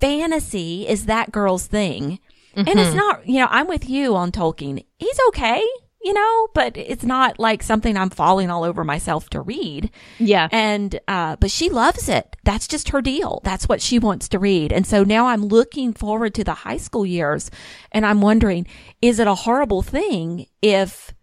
Fantasy 0.00 0.86
is 0.88 1.06
that 1.06 1.30
girl's 1.30 1.66
thing. 1.66 2.18
Mm-hmm. 2.56 2.68
And 2.68 2.80
it's 2.80 2.88
mm-hmm. 2.88 2.96
not, 2.96 3.26
you 3.28 3.40
know, 3.40 3.48
I'm 3.50 3.68
with 3.68 3.88
you 3.88 4.16
on 4.16 4.32
Tolkien. 4.32 4.84
He's 4.98 5.18
okay 5.28 5.64
you 6.04 6.12
know, 6.12 6.48
but 6.52 6.76
it's 6.76 7.02
not 7.02 7.38
like 7.38 7.62
something 7.62 7.96
I'm 7.96 8.10
falling 8.10 8.50
all 8.50 8.62
over 8.62 8.84
myself 8.84 9.30
to 9.30 9.40
read. 9.40 9.90
Yeah. 10.18 10.48
And, 10.52 11.00
uh, 11.08 11.36
but 11.36 11.50
she 11.50 11.70
loves 11.70 12.10
it. 12.10 12.36
That's 12.44 12.68
just 12.68 12.90
her 12.90 13.00
deal. 13.00 13.40
That's 13.42 13.66
what 13.66 13.80
she 13.80 13.98
wants 13.98 14.28
to 14.28 14.38
read. 14.38 14.70
And 14.70 14.86
so 14.86 15.02
now 15.02 15.28
I'm 15.28 15.46
looking 15.46 15.94
forward 15.94 16.34
to 16.34 16.44
the 16.44 16.52
high 16.52 16.76
school 16.76 17.06
years 17.06 17.50
and 17.90 18.04
I'm 18.04 18.20
wondering, 18.20 18.66
is 19.00 19.18
it 19.18 19.26
a 19.26 19.34
horrible 19.34 19.80
thing 19.80 20.44
if, 20.60 21.14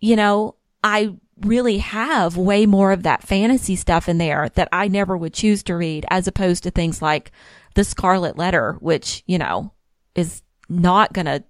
you 0.00 0.16
know, 0.16 0.56
I 0.84 1.14
really 1.40 1.78
have 1.78 2.36
way 2.36 2.66
more 2.66 2.92
of 2.92 3.04
that 3.04 3.22
fantasy 3.22 3.74
stuff 3.74 4.06
in 4.06 4.18
there 4.18 4.50
that 4.50 4.68
I 4.70 4.88
never 4.88 5.16
would 5.16 5.32
choose 5.32 5.62
to 5.64 5.76
read 5.76 6.04
as 6.10 6.28
opposed 6.28 6.62
to 6.64 6.70
things 6.70 7.00
like 7.00 7.32
the 7.74 7.84
Scarlet 7.84 8.36
Letter, 8.36 8.76
which, 8.80 9.22
you 9.26 9.38
know, 9.38 9.72
is 10.14 10.42
not 10.68 11.14
going 11.14 11.26
to 11.26 11.42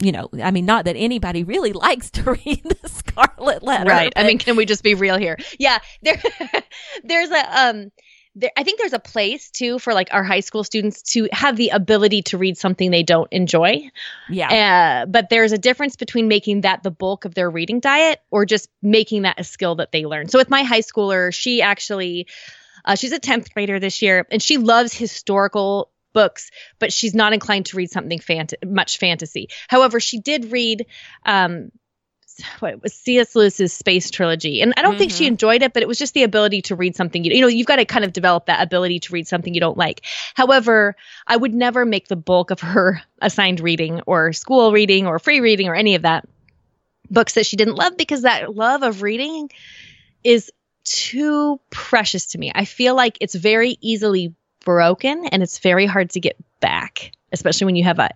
you 0.00 0.12
know, 0.12 0.28
I 0.42 0.50
mean, 0.50 0.66
not 0.66 0.84
that 0.84 0.96
anybody 0.96 1.44
really 1.44 1.72
likes 1.74 2.10
to 2.10 2.32
read 2.32 2.62
the 2.64 2.88
Scarlet 2.88 3.62
Letter. 3.62 3.90
Right. 3.90 4.12
I 4.14 4.24
mean, 4.24 4.38
can 4.38 4.56
we 4.56 4.66
just 4.66 4.82
be 4.82 4.94
real 4.94 5.16
here? 5.16 5.38
Yeah. 5.58 5.78
There, 6.02 6.20
there's 7.04 7.30
a, 7.30 7.60
um, 7.60 7.92
there, 8.34 8.50
I 8.56 8.62
think 8.62 8.78
there's 8.78 8.92
a 8.92 9.00
place 9.00 9.50
too 9.50 9.78
for 9.78 9.94
like 9.94 10.08
our 10.12 10.22
high 10.22 10.40
school 10.40 10.62
students 10.62 11.02
to 11.14 11.28
have 11.32 11.56
the 11.56 11.70
ability 11.70 12.22
to 12.22 12.38
read 12.38 12.56
something 12.56 12.90
they 12.90 13.02
don't 13.02 13.32
enjoy. 13.32 13.90
yeah. 14.28 15.02
Uh, 15.02 15.06
but 15.06 15.28
there's 15.30 15.52
a 15.52 15.58
difference 15.58 15.96
between 15.96 16.28
making 16.28 16.60
that 16.60 16.82
the 16.82 16.90
bulk 16.90 17.24
of 17.24 17.34
their 17.34 17.50
reading 17.50 17.80
diet 17.80 18.20
or 18.30 18.46
just 18.46 18.68
making 18.82 19.22
that 19.22 19.40
a 19.40 19.44
skill 19.44 19.76
that 19.76 19.90
they 19.90 20.06
learn. 20.06 20.28
So 20.28 20.38
with 20.38 20.50
my 20.50 20.62
high 20.62 20.82
schooler, 20.82 21.34
she 21.34 21.60
actually, 21.62 22.28
uh, 22.84 22.94
she's 22.94 23.12
a 23.12 23.18
10th 23.18 23.52
grader 23.52 23.80
this 23.80 24.00
year 24.02 24.26
and 24.30 24.40
she 24.40 24.58
loves 24.58 24.94
historical 24.94 25.90
books, 26.18 26.50
but 26.78 26.92
she's 26.92 27.14
not 27.14 27.32
inclined 27.32 27.66
to 27.66 27.76
read 27.76 27.90
something 27.90 28.18
fant- 28.18 28.54
much 28.64 28.98
fantasy. 28.98 29.48
However, 29.68 30.00
she 30.00 30.18
did 30.20 30.50
read, 30.52 30.86
um, 31.24 31.70
what 32.60 32.80
was 32.82 32.94
C.S. 32.94 33.34
Lewis's 33.34 33.72
Space 33.72 34.10
Trilogy, 34.10 34.60
and 34.62 34.72
I 34.76 34.82
don't 34.82 34.96
think 34.98 35.10
she 35.12 35.24
Mhm. 35.24 35.32
enjoyed 35.34 35.62
it, 35.62 35.72
but 35.72 35.82
it 35.82 35.88
was 35.88 35.98
just 35.98 36.14
the 36.14 36.22
ability 36.22 36.62
to 36.62 36.76
read 36.76 36.94
something. 36.94 37.24
You, 37.24 37.32
you 37.34 37.40
know, 37.40 37.48
you've 37.48 37.66
got 37.66 37.76
to 37.76 37.84
kind 37.84 38.04
of 38.04 38.12
develop 38.12 38.46
that 38.46 38.62
ability 38.62 39.00
to 39.00 39.12
read 39.12 39.26
something 39.26 39.54
you 39.54 39.60
don't 39.60 39.76
like. 39.76 40.02
However, 40.34 40.94
I 41.26 41.36
would 41.36 41.52
never 41.54 41.84
make 41.84 42.06
the 42.06 42.14
bulk 42.16 42.52
of 42.52 42.60
her 42.60 43.02
assigned 43.20 43.60
reading 43.60 44.02
or 44.06 44.32
school 44.32 44.70
reading 44.72 45.06
or 45.08 45.18
free 45.18 45.40
reading 45.40 45.66
or 45.68 45.74
any 45.74 45.96
of 45.96 46.02
that 46.02 46.28
books 47.10 47.34
that 47.34 47.46
she 47.46 47.56
didn't 47.56 47.74
love 47.74 47.96
because 47.96 48.22
that 48.22 48.54
love 48.54 48.82
of 48.84 49.02
reading 49.02 49.50
is 50.22 50.52
too 50.84 51.60
precious 51.70 52.26
to 52.26 52.38
me. 52.38 52.52
I 52.54 52.64
feel 52.64 52.94
like 52.94 53.18
it's 53.20 53.34
very 53.34 53.76
easily 53.80 54.34
broken 54.68 55.24
and 55.24 55.42
it's 55.42 55.60
very 55.60 55.86
hard 55.86 56.10
to 56.10 56.20
get 56.20 56.36
back, 56.60 57.12
especially 57.32 57.64
when 57.64 57.74
you 57.74 57.84
have 57.84 57.98
a 57.98 58.10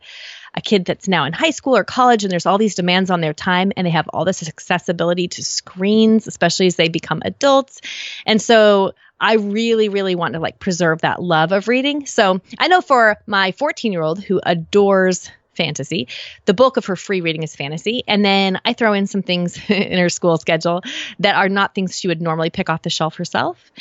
a 0.54 0.60
kid 0.60 0.84
that's 0.84 1.08
now 1.08 1.24
in 1.24 1.32
high 1.32 1.48
school 1.48 1.74
or 1.74 1.82
college 1.82 2.24
and 2.24 2.30
there's 2.30 2.44
all 2.44 2.58
these 2.58 2.74
demands 2.74 3.08
on 3.08 3.22
their 3.22 3.32
time 3.32 3.72
and 3.74 3.86
they 3.86 3.90
have 3.90 4.06
all 4.08 4.26
this 4.26 4.46
accessibility 4.46 5.26
to 5.26 5.42
screens 5.42 6.26
especially 6.26 6.66
as 6.66 6.76
they 6.76 6.90
become 6.90 7.22
adults. 7.24 7.80
And 8.26 8.40
so 8.40 8.92
i 9.18 9.36
really 9.36 9.88
really 9.88 10.14
want 10.14 10.34
to 10.34 10.40
like 10.40 10.58
preserve 10.58 11.00
that 11.00 11.22
love 11.22 11.52
of 11.52 11.68
reading. 11.68 12.04
So 12.04 12.42
i 12.58 12.68
know 12.68 12.82
for 12.82 13.16
my 13.26 13.52
14 13.52 13.92
year 13.92 14.02
old 14.02 14.22
who 14.22 14.42
adores 14.44 15.30
fantasy 15.54 16.06
the 16.44 16.52
bulk 16.52 16.76
of 16.76 16.84
her 16.84 16.96
free 16.96 17.22
reading 17.22 17.42
is 17.42 17.56
fantasy. 17.56 18.02
And 18.06 18.22
then 18.22 18.60
i 18.66 18.74
throw 18.74 18.92
in 18.92 19.06
some 19.06 19.22
things 19.22 19.58
in 19.70 19.98
her 19.98 20.10
school 20.10 20.36
schedule 20.36 20.82
that 21.20 21.34
are 21.34 21.48
not 21.48 21.74
things 21.74 21.98
she 21.98 22.08
would 22.08 22.20
normally 22.20 22.50
pick 22.50 22.68
off 22.68 22.82
the 22.82 22.90
shelf 22.90 23.16
herself. 23.16 23.72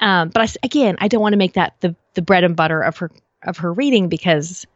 Um, 0.00 0.30
but 0.30 0.42
I, 0.42 0.66
again 0.66 0.96
i 0.98 1.06
don't 1.06 1.22
want 1.22 1.34
to 1.34 1.38
make 1.38 1.52
that 1.52 1.76
the 1.80 1.94
the 2.16 2.22
bread 2.22 2.42
and 2.42 2.56
butter 2.56 2.80
of 2.80 2.96
her 2.98 3.10
of 3.44 3.58
her 3.58 3.72
reading 3.72 4.08
because 4.08 4.66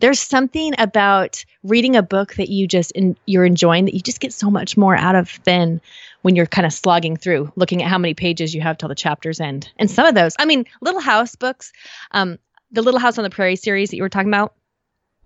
there's 0.00 0.20
something 0.20 0.74
about 0.78 1.44
reading 1.64 1.96
a 1.96 2.02
book 2.02 2.34
that 2.34 2.48
you 2.48 2.66
just 2.68 2.92
in, 2.92 3.16
you're 3.26 3.44
enjoying 3.44 3.84
that 3.84 3.94
you 3.94 4.00
just 4.00 4.20
get 4.20 4.32
so 4.32 4.48
much 4.48 4.76
more 4.76 4.96
out 4.96 5.16
of 5.16 5.38
than 5.44 5.80
when 6.22 6.36
you're 6.36 6.46
kind 6.46 6.64
of 6.64 6.72
slogging 6.72 7.16
through 7.16 7.52
looking 7.56 7.82
at 7.82 7.88
how 7.88 7.98
many 7.98 8.14
pages 8.14 8.54
you 8.54 8.60
have 8.62 8.78
till 8.78 8.88
the 8.88 8.94
chapters 8.94 9.40
end 9.40 9.70
and 9.78 9.90
some 9.90 10.06
of 10.06 10.14
those 10.14 10.34
i 10.38 10.44
mean 10.46 10.64
little 10.80 11.00
house 11.00 11.36
books 11.36 11.72
um, 12.12 12.38
the 12.70 12.82
little 12.82 13.00
house 13.00 13.18
on 13.18 13.24
the 13.24 13.30
prairie 13.30 13.56
series 13.56 13.90
that 13.90 13.96
you 13.96 14.02
were 14.02 14.08
talking 14.08 14.28
about 14.30 14.54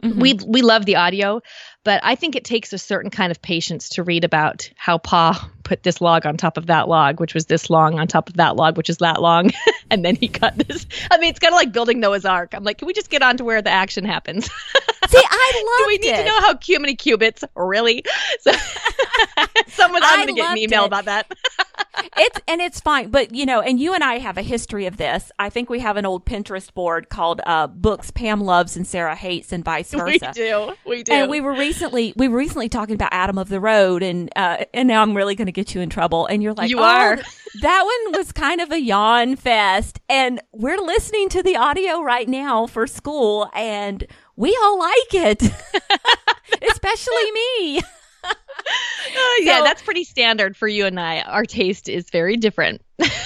Mhm. 0.02 0.20
we 0.20 0.34
we 0.46 0.62
love 0.62 0.84
the 0.84 0.96
audio 0.96 1.42
but 1.84 2.00
i 2.04 2.14
think 2.14 2.36
it 2.36 2.44
takes 2.44 2.72
a 2.72 2.78
certain 2.78 3.10
kind 3.10 3.30
of 3.30 3.40
patience 3.42 3.88
to 3.88 4.02
read 4.02 4.24
about 4.24 4.68
how 4.76 4.98
pa 4.98 5.48
put 5.62 5.82
this 5.84 6.00
log 6.00 6.26
on 6.26 6.36
top 6.36 6.56
of 6.56 6.66
that 6.66 6.88
log 6.88 7.20
which 7.20 7.34
was 7.34 7.46
this 7.46 7.70
long 7.70 7.98
on 7.98 8.06
top 8.08 8.28
of 8.28 8.36
that 8.36 8.56
log 8.56 8.76
which 8.76 8.90
is 8.90 8.98
that 8.98 9.20
long. 9.22 9.50
And 9.90 10.02
then 10.06 10.16
he 10.16 10.26
cut 10.26 10.56
this. 10.56 10.86
I 11.10 11.18
mean 11.18 11.28
it's 11.28 11.38
kind 11.38 11.52
of 11.52 11.56
like 11.58 11.70
building 11.70 12.00
noah's 12.00 12.24
ark. 12.24 12.54
I'm 12.54 12.64
like 12.64 12.78
can 12.78 12.86
we 12.86 12.94
just 12.94 13.10
get 13.10 13.22
on 13.22 13.36
to 13.36 13.44
where 13.44 13.60
the 13.60 13.68
action 13.70 14.06
happens? 14.06 14.46
See, 15.08 15.18
I 15.22 15.52
love 15.66 15.80
it. 15.80 15.82
do 15.82 15.86
we 15.86 15.98
need 15.98 16.18
it. 16.18 16.22
to 16.22 16.28
know 16.30 16.40
how 16.40 16.54
cu- 16.54 16.78
many 16.78 16.94
cubits? 16.96 17.44
Really? 17.54 18.02
So 18.40 18.52
someone 19.68 20.00
i'm 20.02 20.20
gonna 20.20 20.32
get 20.32 20.50
an 20.52 20.58
email 20.58 20.84
it. 20.84 20.86
about 20.86 21.04
that. 21.04 21.30
It's 22.16 22.40
and 22.48 22.60
it's 22.62 22.80
fine 22.80 23.10
but 23.10 23.34
you 23.34 23.44
know 23.44 23.60
and 23.60 23.78
you 23.78 23.92
and 23.92 24.02
i 24.02 24.18
have 24.18 24.38
a 24.38 24.42
history 24.42 24.86
of 24.86 24.96
this. 24.96 25.30
I 25.38 25.50
think 25.50 25.68
we 25.68 25.80
have 25.80 25.98
an 25.98 26.06
old 26.06 26.24
pinterest 26.24 26.72
board 26.72 27.10
called 27.10 27.42
uh, 27.44 27.66
books 27.66 28.10
pam 28.10 28.40
loves 28.40 28.76
and 28.76 28.86
sarah 28.86 29.14
hates 29.14 29.52
and 29.52 29.62
vice 29.62 29.92
versa. 29.92 30.32
we 30.34 30.42
do. 30.42 30.72
We 30.86 31.02
do. 31.02 31.12
and 31.12 31.30
we 31.30 31.42
were 31.42 31.52
recently 31.72 32.12
we 32.16 32.28
were 32.28 32.36
recently 32.36 32.68
talking 32.68 32.94
about 32.94 33.08
adam 33.12 33.38
of 33.38 33.48
the 33.48 33.58
road 33.60 34.02
and 34.02 34.28
uh 34.36 34.64
and 34.74 34.86
now 34.88 35.00
i'm 35.02 35.16
really 35.16 35.34
going 35.34 35.46
to 35.46 35.52
get 35.52 35.74
you 35.74 35.80
in 35.80 35.88
trouble 35.88 36.26
and 36.26 36.42
you're 36.42 36.52
like 36.52 36.68
You 36.70 36.78
"Oh, 36.80 36.82
are." 36.82 37.16
that 37.62 37.82
one 37.84 38.18
was 38.18 38.32
kind 38.32 38.60
of 38.60 38.70
a 38.72 38.80
yawn 38.80 39.36
fest. 39.36 40.00
And 40.08 40.40
we're 40.52 40.78
listening 40.80 41.28
to 41.30 41.42
the 41.42 41.56
audio 41.56 42.00
right 42.02 42.26
now 42.28 42.66
for 42.66 42.86
school 42.86 43.50
and 43.54 44.06
we 44.36 44.56
all 44.62 44.78
like 44.78 45.14
it. 45.14 45.42
Especially 46.70 47.30
me. 47.32 47.80
Yeah 49.40 49.58
So- 49.58 49.64
that's 49.64 49.82
pretty 49.82 50.04
standard 50.04 50.56
for 50.56 50.68
you 50.68 50.86
and 50.86 50.98
i. 51.00 51.20
Our 51.22 51.44
taste 51.44 51.88
is 51.88 52.08
very 52.10 52.36
different. 52.36 52.80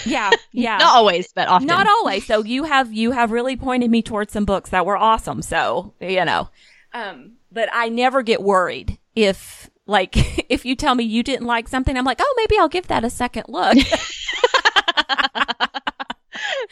Yeah 0.04 0.30
yeah. 0.52 0.78
Not 0.78 0.96
always 0.96 1.32
but 1.32 1.48
often. 1.48 1.66
Not 1.66 1.86
always. 1.86 2.26
So 2.26 2.42
you 2.42 2.64
have 2.64 2.92
you 2.92 3.12
have 3.12 3.30
really 3.30 3.56
pointed 3.56 3.90
me 3.90 4.02
towards 4.02 4.32
some 4.32 4.44
books 4.44 4.70
that 4.70 4.86
were 4.86 4.96
awesome. 4.96 5.42
So 5.42 5.92
you 6.00 6.24
know, 6.24 6.48
um, 6.94 7.32
but 7.50 7.68
I 7.72 7.88
never 7.88 8.22
get 8.22 8.42
worried 8.42 8.98
if 9.14 9.70
like 9.86 10.14
if 10.50 10.64
you 10.64 10.76
tell 10.76 10.94
me 10.94 11.04
you 11.04 11.22
didn't 11.22 11.46
like 11.46 11.68
something, 11.68 11.96
I'm 11.96 12.04
like, 12.04 12.20
oh, 12.20 12.34
maybe 12.36 12.58
I'll 12.58 12.68
give 12.68 12.88
that 12.88 13.04
a 13.04 13.10
second 13.10 13.44
look. 13.48 13.76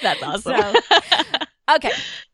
that's 0.03 0.23
awesome 0.23 0.75
So, 0.75 0.75
okay, 1.77 1.93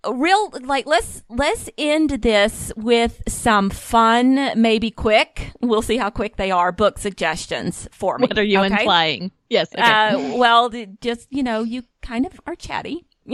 real 0.08 0.50
like 0.62 0.86
let's 0.86 1.22
let's 1.28 1.70
end 1.78 2.10
this 2.10 2.72
with 2.76 3.22
some 3.28 3.70
fun, 3.70 4.60
maybe 4.60 4.90
quick. 4.90 5.52
We'll 5.60 5.82
see 5.82 5.96
how 5.96 6.10
quick 6.10 6.36
they 6.36 6.50
are. 6.50 6.72
Book 6.72 6.98
suggestions 6.98 7.88
for 7.92 8.18
me. 8.18 8.26
what 8.26 8.38
are 8.38 8.42
you 8.42 8.58
okay? 8.60 8.80
implying 8.80 9.30
yes 9.48 9.68
okay. 9.72 9.82
Uh, 9.82 10.36
well, 10.36 10.70
just 11.00 11.28
you 11.30 11.42
know, 11.42 11.62
you 11.62 11.84
kind 12.02 12.26
of 12.26 12.40
are 12.46 12.54
chatty. 12.54 13.04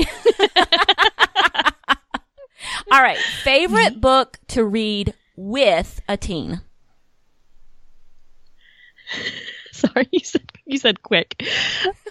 All 2.90 3.02
right, 3.02 3.18
favorite 3.18 4.00
book 4.00 4.38
to 4.48 4.64
read 4.64 5.14
with 5.36 6.00
a 6.08 6.16
teen. 6.16 6.60
Sorry, 9.72 10.08
you 10.10 10.20
said 10.20 10.50
you 10.64 10.78
said 10.78 11.02
quick. 11.02 11.42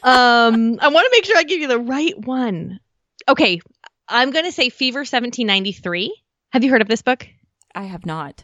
Um, 0.03 0.79
I 0.79 0.87
want 0.89 1.05
to 1.05 1.09
make 1.11 1.25
sure 1.25 1.37
I 1.37 1.43
give 1.43 1.59
you 1.59 1.67
the 1.67 1.79
right 1.79 2.17
one. 2.17 2.79
Okay, 3.27 3.59
I'm 4.07 4.31
going 4.31 4.45
to 4.45 4.51
say 4.51 4.69
Fever 4.69 4.99
1793. 4.99 6.15
Have 6.51 6.63
you 6.63 6.69
heard 6.69 6.81
of 6.81 6.87
this 6.87 7.01
book? 7.01 7.27
I 7.73 7.83
have 7.83 8.05
not. 8.05 8.43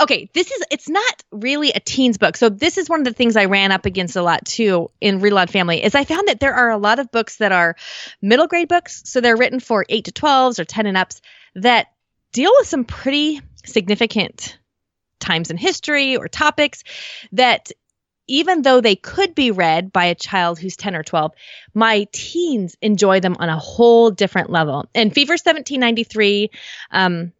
Okay, 0.00 0.28
this 0.34 0.50
is 0.50 0.64
it's 0.70 0.88
not 0.88 1.22
really 1.30 1.70
a 1.70 1.80
teens 1.80 2.18
book. 2.18 2.36
So 2.36 2.48
this 2.48 2.78
is 2.78 2.88
one 2.88 3.00
of 3.00 3.04
the 3.04 3.12
things 3.12 3.36
I 3.36 3.44
ran 3.44 3.70
up 3.70 3.86
against 3.86 4.16
a 4.16 4.22
lot 4.22 4.44
too 4.44 4.90
in 5.00 5.20
Read 5.20 5.32
Aloud 5.32 5.50
Family 5.50 5.82
is 5.82 5.94
I 5.94 6.04
found 6.04 6.28
that 6.28 6.40
there 6.40 6.54
are 6.54 6.70
a 6.70 6.78
lot 6.78 6.98
of 6.98 7.10
books 7.10 7.36
that 7.36 7.52
are 7.52 7.76
middle 8.20 8.46
grade 8.46 8.68
books, 8.68 9.02
so 9.04 9.20
they're 9.20 9.36
written 9.36 9.60
for 9.60 9.84
8 9.88 10.06
to 10.06 10.12
12s 10.12 10.58
or 10.58 10.64
10 10.64 10.86
and 10.86 10.96
ups 10.96 11.20
that 11.54 11.88
deal 12.32 12.52
with 12.58 12.68
some 12.68 12.84
pretty 12.84 13.40
significant 13.64 14.58
times 15.18 15.50
in 15.50 15.56
history 15.56 16.16
or 16.16 16.28
topics 16.28 16.82
that 17.32 17.70
even 18.26 18.62
though 18.62 18.80
they 18.80 18.94
could 18.94 19.34
be 19.34 19.50
read 19.50 19.92
by 19.92 20.06
a 20.06 20.14
child 20.14 20.58
who's 20.58 20.76
10 20.76 20.94
or 20.94 21.02
12, 21.02 21.32
my 21.74 22.06
teens 22.12 22.76
enjoy 22.80 23.18
them 23.18 23.36
on 23.40 23.48
a 23.48 23.58
whole 23.58 24.10
different 24.10 24.50
level. 24.50 24.88
And 24.94 25.12
Fever 25.12 25.32
1793, 25.32 26.50
um, 26.92 27.32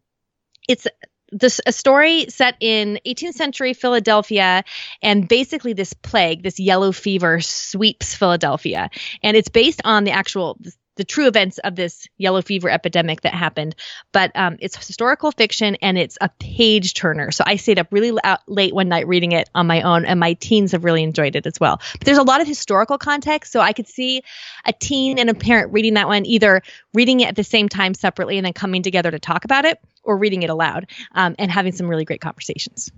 it's 0.67 0.87
this 1.31 1.61
a 1.65 1.71
story 1.71 2.25
set 2.29 2.55
in 2.59 2.99
18th 3.05 3.33
century 3.33 3.73
Philadelphia, 3.73 4.65
and 5.01 5.27
basically 5.27 5.71
this 5.71 5.93
plague, 5.93 6.43
this 6.43 6.59
yellow 6.59 6.91
fever, 6.91 7.39
sweeps 7.39 8.13
Philadelphia, 8.15 8.89
and 9.23 9.37
it's 9.37 9.47
based 9.47 9.81
on 9.85 10.03
the 10.03 10.11
actual 10.11 10.57
the 10.95 11.03
true 11.03 11.27
events 11.27 11.57
of 11.59 11.75
this 11.75 12.07
yellow 12.17 12.41
fever 12.41 12.69
epidemic 12.69 13.21
that 13.21 13.33
happened. 13.33 13.75
But 14.11 14.31
um, 14.35 14.57
it's 14.59 14.75
historical 14.85 15.31
fiction 15.31 15.75
and 15.81 15.97
it's 15.97 16.17
a 16.21 16.29
page 16.39 16.93
turner. 16.93 17.31
So 17.31 17.43
I 17.47 17.55
stayed 17.55 17.79
up 17.79 17.87
really 17.91 18.11
la- 18.11 18.37
late 18.47 18.73
one 18.73 18.89
night 18.89 19.07
reading 19.07 19.31
it 19.31 19.49
on 19.55 19.67
my 19.67 19.81
own, 19.81 20.05
and 20.05 20.19
my 20.19 20.33
teens 20.33 20.71
have 20.73 20.83
really 20.83 21.03
enjoyed 21.03 21.35
it 21.35 21.45
as 21.45 21.59
well. 21.59 21.81
But 21.93 22.05
there's 22.05 22.17
a 22.17 22.23
lot 22.23 22.41
of 22.41 22.47
historical 22.47 22.97
context, 22.97 23.51
so 23.51 23.59
I 23.59 23.73
could 23.73 23.87
see 23.87 24.21
a 24.65 24.73
teen 24.73 25.17
and 25.17 25.29
a 25.29 25.33
parent 25.33 25.71
reading 25.71 25.93
that 25.95 26.07
one, 26.07 26.25
either 26.25 26.61
reading 26.93 27.21
it 27.21 27.27
at 27.27 27.35
the 27.35 27.43
same 27.43 27.69
time 27.69 27.93
separately 27.93 28.37
and 28.37 28.45
then 28.45 28.53
coming 28.53 28.83
together 28.83 29.11
to 29.11 29.19
talk 29.19 29.45
about 29.45 29.65
it, 29.65 29.79
or 30.03 30.17
reading 30.17 30.43
it 30.43 30.49
aloud 30.49 30.87
um, 31.13 31.35
and 31.37 31.51
having 31.51 31.71
some 31.71 31.87
really 31.87 32.05
great 32.05 32.21
conversations. 32.21 32.91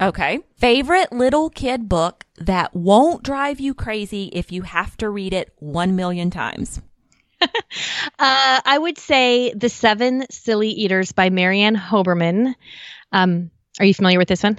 Okay. 0.00 0.40
Favorite 0.58 1.10
little 1.12 1.48
kid 1.48 1.88
book 1.88 2.24
that 2.36 2.74
won't 2.74 3.22
drive 3.22 3.60
you 3.60 3.72
crazy 3.72 4.26
if 4.32 4.52
you 4.52 4.62
have 4.62 4.96
to 4.98 5.08
read 5.08 5.32
it 5.32 5.52
one 5.58 5.96
million 5.96 6.30
times. 6.30 6.82
Uh, 8.18 8.60
I 8.64 8.78
would 8.78 8.96
say 8.96 9.52
The 9.52 9.68
Seven 9.68 10.24
Silly 10.30 10.70
Eaters 10.70 11.12
by 11.12 11.28
Mary 11.28 11.60
Ann 11.60 11.76
Hoberman. 11.76 12.54
Um, 13.12 13.50
are 13.78 13.84
you 13.84 13.92
familiar 13.92 14.18
with 14.18 14.28
this 14.28 14.42
one? 14.42 14.58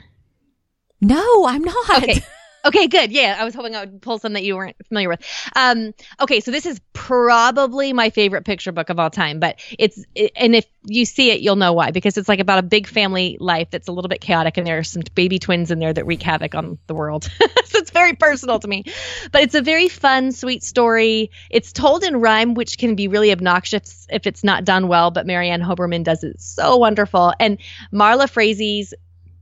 No, 1.02 1.46
I'm 1.48 1.64
not. 1.64 2.04
Okay. 2.04 2.22
Okay, 2.66 2.88
good. 2.88 3.12
Yeah, 3.12 3.38
I 3.40 3.46
was 3.46 3.54
hoping 3.54 3.76
I 3.76 3.82
would 3.82 4.02
pull 4.02 4.20
some 4.20 4.34
that 4.34 4.44
you 4.44 4.56
weren't 4.56 4.76
familiar 4.88 5.08
with. 5.08 5.22
Um, 5.56 5.94
okay, 6.20 6.40
so 6.42 6.52
this 6.52 6.66
is 6.66 6.82
probably 6.92 7.94
my 7.94 8.10
favorite 8.10 8.44
picture 8.44 8.72
book 8.72 8.90
of 8.90 9.00
all 9.00 9.10
time, 9.10 9.40
but 9.40 9.60
it's 9.80 10.04
it, 10.16 10.32
and 10.36 10.56
if 10.56 10.66
you 10.84 11.06
see 11.06 11.32
it, 11.32 11.40
you'll 11.40 11.56
know 11.56 11.72
why 11.72 11.92
because 11.92 12.18
it's 12.18 12.28
like 12.28 12.40
about 12.40 12.60
a 12.60 12.64
big 12.64 12.88
family 12.88 13.38
life 13.40 13.70
that's 13.72 13.88
a 13.88 13.92
little 13.92 14.10
bit 14.10 14.22
chaotic, 14.22 14.58
and 14.58 14.68
there 14.68 14.78
are 14.78 14.84
some 14.84 15.04
baby 15.16 15.40
twins 15.40 15.72
in 15.72 15.80
there 15.80 15.94
that 15.94 16.06
wreak 16.06 16.22
havoc 16.22 16.56
on 16.56 16.78
the 16.88 16.94
world. 16.96 17.24
so 17.66 17.78
it's 17.78 17.92
very 17.92 18.14
personal 18.14 18.60
to 18.60 18.68
me, 18.68 18.84
but 19.32 19.44
it's 19.44 19.56
a 19.56 19.62
very 19.62 19.88
fun, 19.88 20.32
sweet 20.32 20.64
story. 20.64 21.32
It's 21.50 21.72
told 21.72 22.04
in 22.04 22.18
rhyme, 22.18 22.54
which 22.54 22.78
can 22.78 22.96
be 22.96 23.08
really 23.08 23.32
obnoxious 23.32 24.08
if 24.10 24.28
it's 24.28 24.44
not 24.44 24.66
done 24.66 24.88
well. 24.88 25.12
But 25.12 25.26
Mary 25.26 25.50
Ann 25.50 25.62
Hoberman 25.62 26.04
does 26.04 26.24
it 26.24 26.42
so 26.42 26.76
wonderful, 26.78 27.34
and 27.40 27.60
Marla 27.94 28.30
Frazee's 28.30 28.94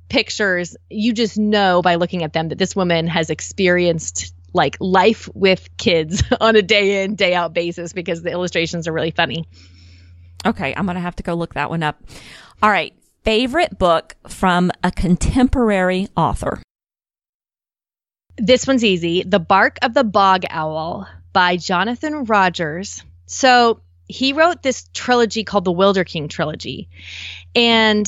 pictures, 0.10 0.76
you 0.90 1.14
just 1.14 1.38
know 1.38 1.82
by 1.82 1.96
looking 1.96 2.24
at 2.24 2.34
them 2.34 2.50
that 2.50 2.58
this 2.58 2.76
woman 2.76 3.08
has 3.08 3.30
experienced 3.30 4.34
like 4.54 4.78
life 4.80 5.30
with 5.34 5.70
kids 5.78 6.24
on 6.40 6.56
a 6.56 6.62
day 6.62 7.04
in, 7.04 7.16
day 7.16 7.34
out 7.34 7.54
basis 7.54 7.94
because 7.94 8.22
the 8.22 8.32
illustrations 8.32 8.88
are 8.88 8.94
really 8.94 9.12
funny. 9.12 9.48
Okay, 10.46 10.74
I'm 10.76 10.86
going 10.86 10.96
to 10.96 11.02
have 11.02 11.16
to 11.18 11.24
go 11.24 11.34
look 11.34 11.56
that 11.56 11.70
one 11.70 11.84
up. 11.84 12.02
All 12.62 12.70
right, 12.70 12.94
favorite 13.24 13.78
book 13.78 14.16
from 14.28 14.72
a 14.84 14.92
contemporary 14.92 16.08
author. 16.16 16.62
This 18.38 18.68
one's 18.68 18.84
easy 18.84 19.24
The 19.24 19.40
Bark 19.40 19.78
of 19.82 19.94
the 19.94 20.04
Bog 20.04 20.44
Owl 20.50 21.08
by 21.34 21.58
Jonathan 21.58 22.26
Rogers. 22.26 23.04
So 23.26 23.82
he 24.08 24.34
wrote 24.34 24.62
this 24.62 24.88
trilogy 24.94 25.44
called 25.44 25.66
the 25.66 25.74
Wilderking 25.74 26.30
trilogy. 26.30 26.90
And 27.56 28.06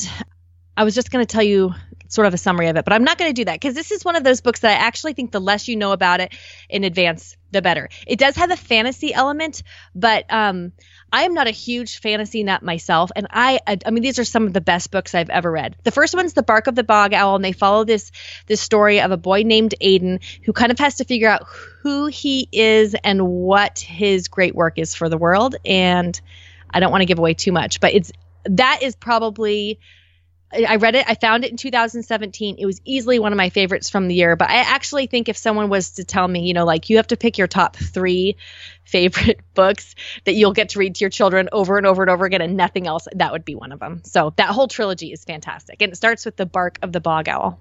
I 0.78 0.84
was 0.84 0.94
just 0.94 1.10
going 1.10 1.26
to 1.26 1.30
tell 1.30 1.42
you 1.42 1.74
sort 2.06 2.28
of 2.28 2.34
a 2.34 2.38
summary 2.38 2.68
of 2.68 2.76
it, 2.76 2.84
but 2.84 2.92
I'm 2.92 3.02
not 3.02 3.18
going 3.18 3.30
to 3.30 3.34
do 3.34 3.46
that 3.46 3.54
because 3.54 3.74
this 3.74 3.90
is 3.90 4.04
one 4.04 4.14
of 4.14 4.22
those 4.22 4.40
books 4.40 4.60
that 4.60 4.80
I 4.80 4.86
actually 4.86 5.12
think 5.12 5.32
the 5.32 5.40
less 5.40 5.66
you 5.66 5.74
know 5.74 5.90
about 5.90 6.20
it 6.20 6.32
in 6.70 6.84
advance, 6.84 7.36
the 7.50 7.60
better. 7.60 7.88
It 8.06 8.16
does 8.20 8.36
have 8.36 8.52
a 8.52 8.56
fantasy 8.56 9.12
element, 9.12 9.64
but 9.96 10.32
um, 10.32 10.70
I 11.12 11.24
am 11.24 11.34
not 11.34 11.48
a 11.48 11.50
huge 11.50 11.98
fantasy 11.98 12.44
nut 12.44 12.62
myself, 12.62 13.10
and 13.16 13.26
I, 13.28 13.58
I, 13.66 13.78
I 13.84 13.90
mean, 13.90 14.04
these 14.04 14.20
are 14.20 14.24
some 14.24 14.46
of 14.46 14.52
the 14.52 14.60
best 14.60 14.92
books 14.92 15.16
I've 15.16 15.30
ever 15.30 15.50
read. 15.50 15.74
The 15.82 15.90
first 15.90 16.14
one's 16.14 16.32
The 16.32 16.44
Bark 16.44 16.68
of 16.68 16.76
the 16.76 16.84
Bog 16.84 17.12
Owl, 17.12 17.34
and 17.34 17.44
they 17.44 17.50
follow 17.50 17.82
this 17.82 18.12
this 18.46 18.60
story 18.60 19.00
of 19.00 19.10
a 19.10 19.16
boy 19.16 19.42
named 19.42 19.74
Aidan 19.80 20.20
who 20.44 20.52
kind 20.52 20.70
of 20.70 20.78
has 20.78 20.98
to 20.98 21.04
figure 21.04 21.28
out 21.28 21.42
who 21.82 22.06
he 22.06 22.48
is 22.52 22.94
and 23.02 23.26
what 23.26 23.80
his 23.80 24.28
great 24.28 24.54
work 24.54 24.78
is 24.78 24.94
for 24.94 25.08
the 25.08 25.18
world. 25.18 25.56
And 25.64 26.18
I 26.70 26.78
don't 26.78 26.92
want 26.92 27.02
to 27.02 27.06
give 27.06 27.18
away 27.18 27.34
too 27.34 27.50
much, 27.50 27.80
but 27.80 27.94
it's 27.94 28.12
that 28.44 28.82
is 28.82 28.94
probably 28.94 29.80
I 30.50 30.76
read 30.76 30.94
it. 30.94 31.04
I 31.06 31.14
found 31.14 31.44
it 31.44 31.50
in 31.50 31.58
2017. 31.58 32.56
It 32.58 32.64
was 32.64 32.80
easily 32.84 33.18
one 33.18 33.32
of 33.32 33.36
my 33.36 33.50
favorites 33.50 33.90
from 33.90 34.08
the 34.08 34.14
year. 34.14 34.34
But 34.34 34.48
I 34.48 34.56
actually 34.56 35.06
think 35.06 35.28
if 35.28 35.36
someone 35.36 35.68
was 35.68 35.92
to 35.92 36.04
tell 36.04 36.26
me, 36.26 36.46
you 36.46 36.54
know, 36.54 36.64
like 36.64 36.88
you 36.88 36.96
have 36.96 37.08
to 37.08 37.18
pick 37.18 37.36
your 37.36 37.46
top 37.46 37.76
three 37.76 38.36
favorite 38.84 39.40
books 39.52 39.94
that 40.24 40.32
you'll 40.32 40.54
get 40.54 40.70
to 40.70 40.78
read 40.78 40.94
to 40.94 41.00
your 41.00 41.10
children 41.10 41.50
over 41.52 41.76
and 41.76 41.86
over 41.86 42.02
and 42.02 42.10
over 42.10 42.24
again 42.24 42.40
and 42.40 42.56
nothing 42.56 42.86
else, 42.86 43.06
that 43.14 43.32
would 43.32 43.44
be 43.44 43.54
one 43.54 43.72
of 43.72 43.80
them. 43.80 44.00
So 44.04 44.32
that 44.36 44.48
whole 44.48 44.68
trilogy 44.68 45.12
is 45.12 45.24
fantastic. 45.24 45.82
And 45.82 45.92
it 45.92 45.96
starts 45.96 46.24
with 46.24 46.36
The 46.36 46.46
Bark 46.46 46.78
of 46.80 46.92
the 46.92 47.00
Bog 47.00 47.28
Owl. 47.28 47.60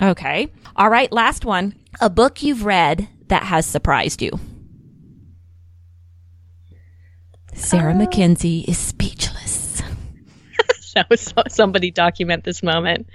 Okay. 0.00 0.52
All 0.76 0.88
right. 0.88 1.10
Last 1.10 1.44
one. 1.44 1.74
A 2.00 2.08
book 2.08 2.42
you've 2.42 2.64
read 2.64 3.08
that 3.26 3.42
has 3.42 3.66
surprised 3.66 4.22
you. 4.22 4.30
Sarah 7.52 7.92
uh, 7.92 7.96
Mackenzie 7.96 8.64
is 8.68 8.78
speechless. 8.78 9.37
that 11.08 11.10
was 11.10 11.32
somebody 11.48 11.90
document 11.90 12.44
this 12.44 12.62
moment. 12.62 13.08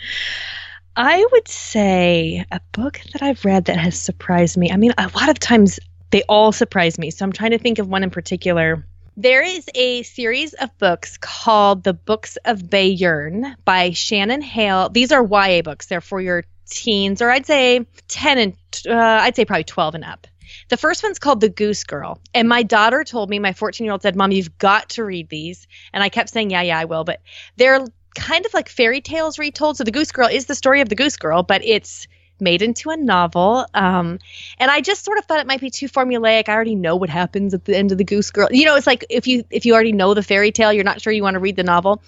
I 0.96 1.26
would 1.32 1.48
say 1.48 2.46
a 2.52 2.62
book 2.72 3.02
that 3.14 3.24
I've 3.24 3.44
read 3.46 3.66
that 3.66 3.78
has 3.78 4.00
surprised 4.00 4.58
me. 4.58 4.72
I 4.72 4.78
mean, 4.78 4.94
a 4.98 5.10
lot 5.16 5.30
of 5.30 5.40
times 5.40 5.80
they 6.12 6.22
all 6.30 6.52
surprise 6.52 7.00
me. 7.00 7.10
So 7.10 7.26
I'm 7.26 7.32
trying 7.32 7.52
to 7.52 7.58
think 7.58 7.80
of 7.80 7.88
one 7.88 8.04
in 8.04 8.12
particular. 8.12 8.86
There 9.18 9.44
is 9.44 9.70
a 9.76 10.04
series 10.04 10.54
of 10.54 10.76
books 10.78 11.18
called 11.18 11.84
The 11.84 11.94
Books 11.94 12.38
of 12.46 12.60
Bayern 12.62 13.56
by 13.66 13.92
Shannon 13.92 14.42
Hale. 14.42 14.90
These 14.90 15.12
are 15.12 15.24
YA 15.24 15.62
books. 15.62 15.88
They're 15.88 16.02
for 16.02 16.22
your 16.22 16.46
teens, 16.70 17.22
or 17.22 17.30
I'd 17.30 17.46
say 17.46 17.86
10 18.08 18.38
and 18.38 18.54
uh, 18.88 18.94
I'd 18.94 19.36
say 19.36 19.46
probably 19.46 19.66
12 19.66 19.96
and 19.96 20.04
up. 20.04 20.28
The 20.70 20.78
first 20.78 21.04
one's 21.04 21.20
called 21.20 21.42
The 21.42 21.50
Goose 21.50 21.84
Girl. 21.84 22.20
And 22.34 22.48
my 22.50 22.64
daughter 22.64 23.04
told 23.04 23.30
me, 23.30 23.40
my 23.40 23.54
14 23.54 23.86
year 23.86 23.92
old 23.92 24.02
said, 24.02 24.16
Mom, 24.16 24.32
you've 24.32 24.58
got 24.58 24.90
to 24.90 25.04
read 25.04 25.30
these. 25.30 25.68
And 25.92 26.04
I 26.04 26.10
kept 26.10 26.30
saying, 26.30 26.52
Yeah, 26.52 26.62
yeah, 26.62 26.80
I 26.80 26.86
will. 26.86 27.04
But 27.04 27.22
they're 27.58 27.86
kind 28.16 28.46
of 28.46 28.54
like 28.54 28.70
fairy 28.70 29.02
tales 29.02 29.40
retold. 29.40 29.78
So 29.78 29.84
The 29.84 29.92
Goose 29.92 30.12
Girl 30.12 30.28
is 30.28 30.46
the 30.46 30.56
story 30.56 30.82
of 30.82 30.90
the 30.90 30.96
Goose 30.96 31.18
Girl, 31.18 31.44
but 31.44 31.64
it's 31.64 32.08
made 32.40 32.62
into 32.62 32.90
a 32.90 32.98
novel. 32.98 33.66
Um, 33.74 34.20
and 34.60 34.70
I 34.70 34.82
just 34.82 35.06
sort 35.06 35.18
of 35.18 35.26
thought 35.26 35.40
it 35.40 35.48
might 35.48 35.62
be 35.62 35.70
too 35.70 35.88
formulaic. 35.88 36.50
I 36.50 36.54
already 36.54 36.76
know 36.76 36.96
what 36.96 37.10
happens 37.10 37.54
at 37.54 37.66
the 37.66 37.76
end 37.76 37.92
of 37.92 37.98
the 37.98 38.04
Goose 38.04 38.32
Girl. 38.32 38.50
You 38.52 38.66
know, 38.66 38.76
it's 38.76 38.88
like 38.88 39.06
if 39.10 39.28
you 39.28 39.46
if 39.50 39.66
you 39.66 39.74
already 39.74 39.94
know 39.94 40.14
the 40.14 40.24
fairy 40.24 40.52
tale, 40.52 40.74
you're 40.74 40.84
not 40.84 41.02
sure 41.02 41.14
you 41.14 41.24
want 41.24 41.36
to 41.36 41.40
read 41.40 41.56
the 41.56 41.64
novel. 41.64 42.02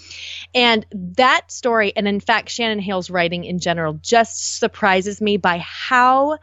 And 0.54 0.86
that 0.92 1.52
story, 1.52 1.94
and 1.96 2.08
in 2.08 2.20
fact, 2.20 2.50
Shannon 2.50 2.80
Hale's 2.80 3.10
writing 3.10 3.46
in 3.46 3.60
general, 3.60 3.94
just 3.94 4.58
surprises 4.58 5.22
me 5.22 5.38
by 5.38 5.60
how 5.60 6.38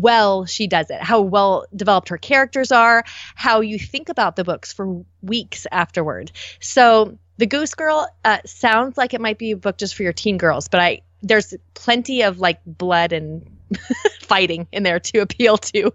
well 0.00 0.44
she 0.44 0.66
does 0.66 0.90
it, 0.90 1.00
how 1.00 1.20
well 1.20 1.66
developed 1.74 2.08
her 2.08 2.18
characters 2.18 2.72
are, 2.72 3.04
how 3.34 3.60
you 3.60 3.78
think 3.78 4.08
about 4.08 4.36
the 4.36 4.44
books 4.44 4.72
for 4.72 5.04
weeks 5.22 5.66
afterward. 5.70 6.32
So, 6.60 7.18
The 7.38 7.46
Goose 7.46 7.74
Girl 7.74 8.08
uh, 8.24 8.38
sounds 8.44 8.98
like 8.98 9.14
it 9.14 9.20
might 9.20 9.38
be 9.38 9.52
a 9.52 9.56
book 9.56 9.78
just 9.78 9.94
for 9.94 10.02
your 10.02 10.12
teen 10.12 10.36
girls, 10.36 10.68
but 10.68 10.80
I 10.80 11.02
there's 11.22 11.54
plenty 11.72 12.22
of 12.22 12.38
like 12.38 12.60
blood 12.66 13.12
and 13.12 13.50
fighting 14.20 14.66
in 14.72 14.82
there 14.82 15.00
to 15.00 15.20
appeal 15.20 15.56
to 15.58 15.92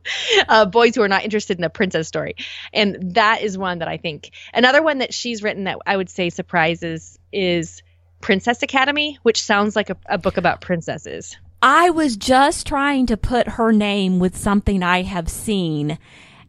uh, 0.47 0.65
boys 0.65 0.95
who 0.95 1.01
are 1.01 1.07
not 1.07 1.23
interested 1.23 1.57
in 1.57 1.61
the 1.61 1.69
princess 1.69 2.07
story. 2.07 2.35
And 2.73 3.15
that 3.15 3.41
is 3.41 3.57
one 3.57 3.79
that 3.79 3.87
I 3.87 3.97
think. 3.97 4.31
Another 4.53 4.81
one 4.81 4.99
that 4.99 5.13
she's 5.13 5.43
written 5.43 5.65
that 5.65 5.77
I 5.85 5.95
would 5.95 6.09
say 6.09 6.29
surprises 6.29 7.19
is 7.31 7.83
Princess 8.21 8.63
Academy, 8.63 9.19
which 9.21 9.41
sounds 9.41 9.75
like 9.75 9.89
a, 9.89 9.97
a 10.07 10.17
book 10.17 10.37
about 10.37 10.61
princesses. 10.61 11.37
I 11.61 11.89
was 11.89 12.15
just 12.15 12.67
trying 12.67 13.05
to 13.07 13.17
put 13.17 13.47
her 13.49 13.71
name 13.71 14.19
with 14.19 14.37
something 14.37 14.81
I 14.83 15.01
have 15.03 15.29
seen. 15.29 15.97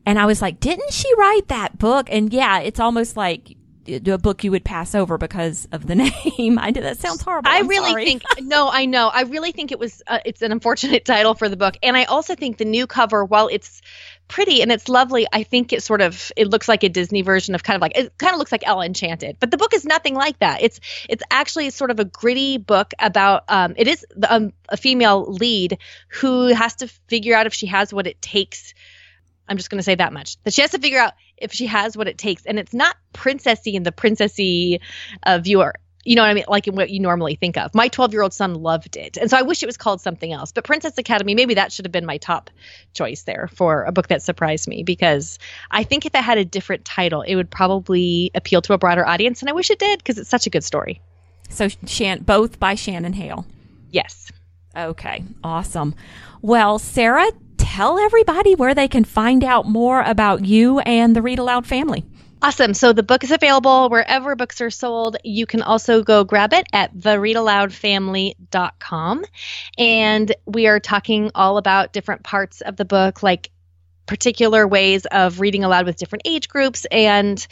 And 0.06 0.18
I 0.18 0.26
was 0.26 0.40
like, 0.40 0.60
didn't 0.60 0.92
she 0.92 1.12
write 1.16 1.48
that 1.48 1.78
book? 1.78 2.08
And 2.10 2.32
yeah, 2.32 2.60
it's 2.60 2.80
almost 2.80 3.16
like 3.16 3.56
a 3.88 4.18
book 4.18 4.44
you 4.44 4.50
would 4.50 4.64
pass 4.64 4.94
over 4.94 5.18
because 5.18 5.66
of 5.72 5.86
the 5.86 5.94
name. 6.38 6.58
I 6.58 6.70
did 6.70 6.84
that 6.84 6.98
sounds 6.98 7.22
horrible. 7.22 7.50
I 7.50 7.58
I'm 7.58 7.68
really 7.68 7.90
sorry. 7.90 8.04
think 8.04 8.22
no, 8.40 8.70
I 8.70 8.86
know. 8.86 9.08
I 9.08 9.22
really 9.22 9.52
think 9.52 9.72
it 9.72 9.78
was 9.78 10.02
uh, 10.06 10.20
it's 10.24 10.42
an 10.42 10.52
unfortunate 10.52 11.04
title 11.04 11.34
for 11.34 11.48
the 11.48 11.56
book. 11.56 11.76
And 11.82 11.96
I 11.96 12.04
also 12.04 12.34
think 12.34 12.58
the 12.58 12.64
new 12.64 12.86
cover 12.86 13.24
while 13.24 13.48
it's 13.48 13.82
pretty 14.30 14.62
and 14.62 14.72
it's 14.72 14.88
lovely. 14.88 15.26
I 15.30 15.42
think 15.42 15.72
it 15.72 15.82
sort 15.82 16.00
of 16.00 16.32
it 16.36 16.48
looks 16.48 16.68
like 16.68 16.84
a 16.84 16.88
Disney 16.88 17.22
version 17.22 17.54
of 17.54 17.62
kind 17.62 17.74
of 17.74 17.82
like 17.82 17.98
it 17.98 18.16
kind 18.16 18.32
of 18.32 18.38
looks 18.38 18.52
like 18.52 18.66
Ella 18.66 18.86
Enchanted, 18.86 19.36
but 19.40 19.50
the 19.50 19.58
book 19.58 19.74
is 19.74 19.84
nothing 19.84 20.14
like 20.14 20.38
that. 20.38 20.62
It's 20.62 20.80
it's 21.08 21.22
actually 21.30 21.68
sort 21.70 21.90
of 21.90 21.98
a 21.98 22.04
gritty 22.04 22.56
book 22.56 22.94
about 22.98 23.44
um, 23.48 23.74
it 23.76 23.88
is 23.88 24.06
the, 24.16 24.32
um, 24.32 24.52
a 24.68 24.76
female 24.76 25.24
lead 25.24 25.78
who 26.08 26.46
has 26.46 26.76
to 26.76 26.88
figure 27.08 27.34
out 27.34 27.46
if 27.46 27.52
she 27.52 27.66
has 27.66 27.92
what 27.92 28.06
it 28.06 28.22
takes. 28.22 28.72
I'm 29.48 29.56
just 29.56 29.68
going 29.68 29.80
to 29.80 29.84
say 29.84 29.96
that 29.96 30.12
much 30.12 30.36
that 30.44 30.54
she 30.54 30.62
has 30.62 30.70
to 30.70 30.78
figure 30.78 31.00
out 31.00 31.14
if 31.36 31.52
she 31.52 31.66
has 31.66 31.96
what 31.96 32.06
it 32.06 32.16
takes, 32.16 32.46
and 32.46 32.58
it's 32.58 32.72
not 32.72 32.96
princessy 33.12 33.74
in 33.74 33.82
the 33.82 33.92
princessy 33.92 34.80
uh, 35.24 35.38
viewer 35.38 35.74
you 36.04 36.16
know 36.16 36.22
what 36.22 36.30
I 36.30 36.34
mean? 36.34 36.44
Like 36.48 36.66
in 36.66 36.74
what 36.74 36.90
you 36.90 37.00
normally 37.00 37.34
think 37.34 37.56
of. 37.56 37.74
My 37.74 37.88
12 37.88 38.12
year 38.12 38.22
old 38.22 38.32
son 38.32 38.54
loved 38.54 38.96
it. 38.96 39.16
And 39.16 39.28
so 39.30 39.36
I 39.36 39.42
wish 39.42 39.62
it 39.62 39.66
was 39.66 39.76
called 39.76 40.00
something 40.00 40.32
else. 40.32 40.52
But 40.52 40.64
Princess 40.64 40.96
Academy, 40.96 41.34
maybe 41.34 41.54
that 41.54 41.72
should 41.72 41.84
have 41.84 41.92
been 41.92 42.06
my 42.06 42.16
top 42.16 42.50
choice 42.94 43.22
there 43.22 43.48
for 43.54 43.84
a 43.84 43.92
book 43.92 44.08
that 44.08 44.22
surprised 44.22 44.66
me 44.66 44.82
because 44.82 45.38
I 45.70 45.84
think 45.84 46.06
if 46.06 46.14
it 46.14 46.22
had 46.22 46.38
a 46.38 46.44
different 46.44 46.84
title, 46.84 47.22
it 47.22 47.34
would 47.34 47.50
probably 47.50 48.30
appeal 48.34 48.62
to 48.62 48.72
a 48.72 48.78
broader 48.78 49.06
audience. 49.06 49.42
And 49.42 49.48
I 49.50 49.52
wish 49.52 49.70
it 49.70 49.78
did 49.78 49.98
because 49.98 50.18
it's 50.18 50.30
such 50.30 50.46
a 50.46 50.50
good 50.50 50.64
story. 50.64 51.00
So, 51.50 51.68
Shan- 51.86 52.22
both 52.22 52.60
by 52.60 52.76
Shannon 52.76 53.12
Hale. 53.12 53.44
Yes. 53.90 54.30
Okay. 54.76 55.24
Awesome. 55.42 55.94
Well, 56.42 56.78
Sarah, 56.78 57.30
tell 57.56 57.98
everybody 57.98 58.54
where 58.54 58.74
they 58.74 58.88
can 58.88 59.04
find 59.04 59.42
out 59.44 59.66
more 59.66 60.00
about 60.02 60.44
you 60.44 60.78
and 60.80 61.14
the 61.14 61.22
Read 61.22 61.40
Aloud 61.40 61.66
family. 61.66 62.04
Awesome. 62.42 62.72
So 62.72 62.94
the 62.94 63.02
book 63.02 63.22
is 63.22 63.30
available 63.30 63.90
wherever 63.90 64.34
books 64.34 64.62
are 64.62 64.70
sold. 64.70 65.18
You 65.24 65.44
can 65.44 65.60
also 65.62 66.02
go 66.02 66.24
grab 66.24 66.54
it 66.54 66.66
at 66.72 66.94
thereadaloudfamily.com. 66.94 69.24
And 69.76 70.34
we 70.46 70.66
are 70.66 70.80
talking 70.80 71.30
all 71.34 71.58
about 71.58 71.92
different 71.92 72.22
parts 72.22 72.62
of 72.62 72.76
the 72.76 72.86
book, 72.86 73.22
like 73.22 73.50
particular 74.06 74.66
ways 74.66 75.04
of 75.06 75.38
reading 75.38 75.64
aloud 75.64 75.84
with 75.86 75.96
different 75.96 76.22
age 76.24 76.48
groups 76.48 76.86
and 76.90 77.46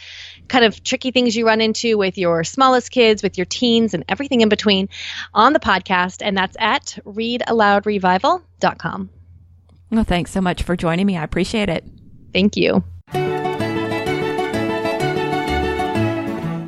kind 0.49 0.65
of 0.65 0.83
tricky 0.83 1.11
things 1.13 1.37
you 1.37 1.47
run 1.47 1.61
into 1.61 1.97
with 1.97 2.19
your 2.19 2.43
smallest 2.43 2.91
kids, 2.91 3.23
with 3.23 3.39
your 3.39 3.45
teens, 3.45 3.95
and 3.95 4.05
everything 4.09 4.41
in 4.41 4.49
between 4.49 4.89
on 5.33 5.53
the 5.53 5.61
podcast. 5.61 6.21
And 6.21 6.37
that's 6.37 6.57
at 6.59 6.99
readaloudrevival.com. 7.05 9.11
Well, 9.91 10.05
thanks 10.05 10.33
so 10.33 10.41
much 10.41 10.65
for 10.65 10.77
joining 10.77 11.07
me. 11.07 11.17
I 11.17 11.23
appreciate 11.23 11.69
it. 11.69 11.85
Thank 12.33 12.57
you. 12.57 12.83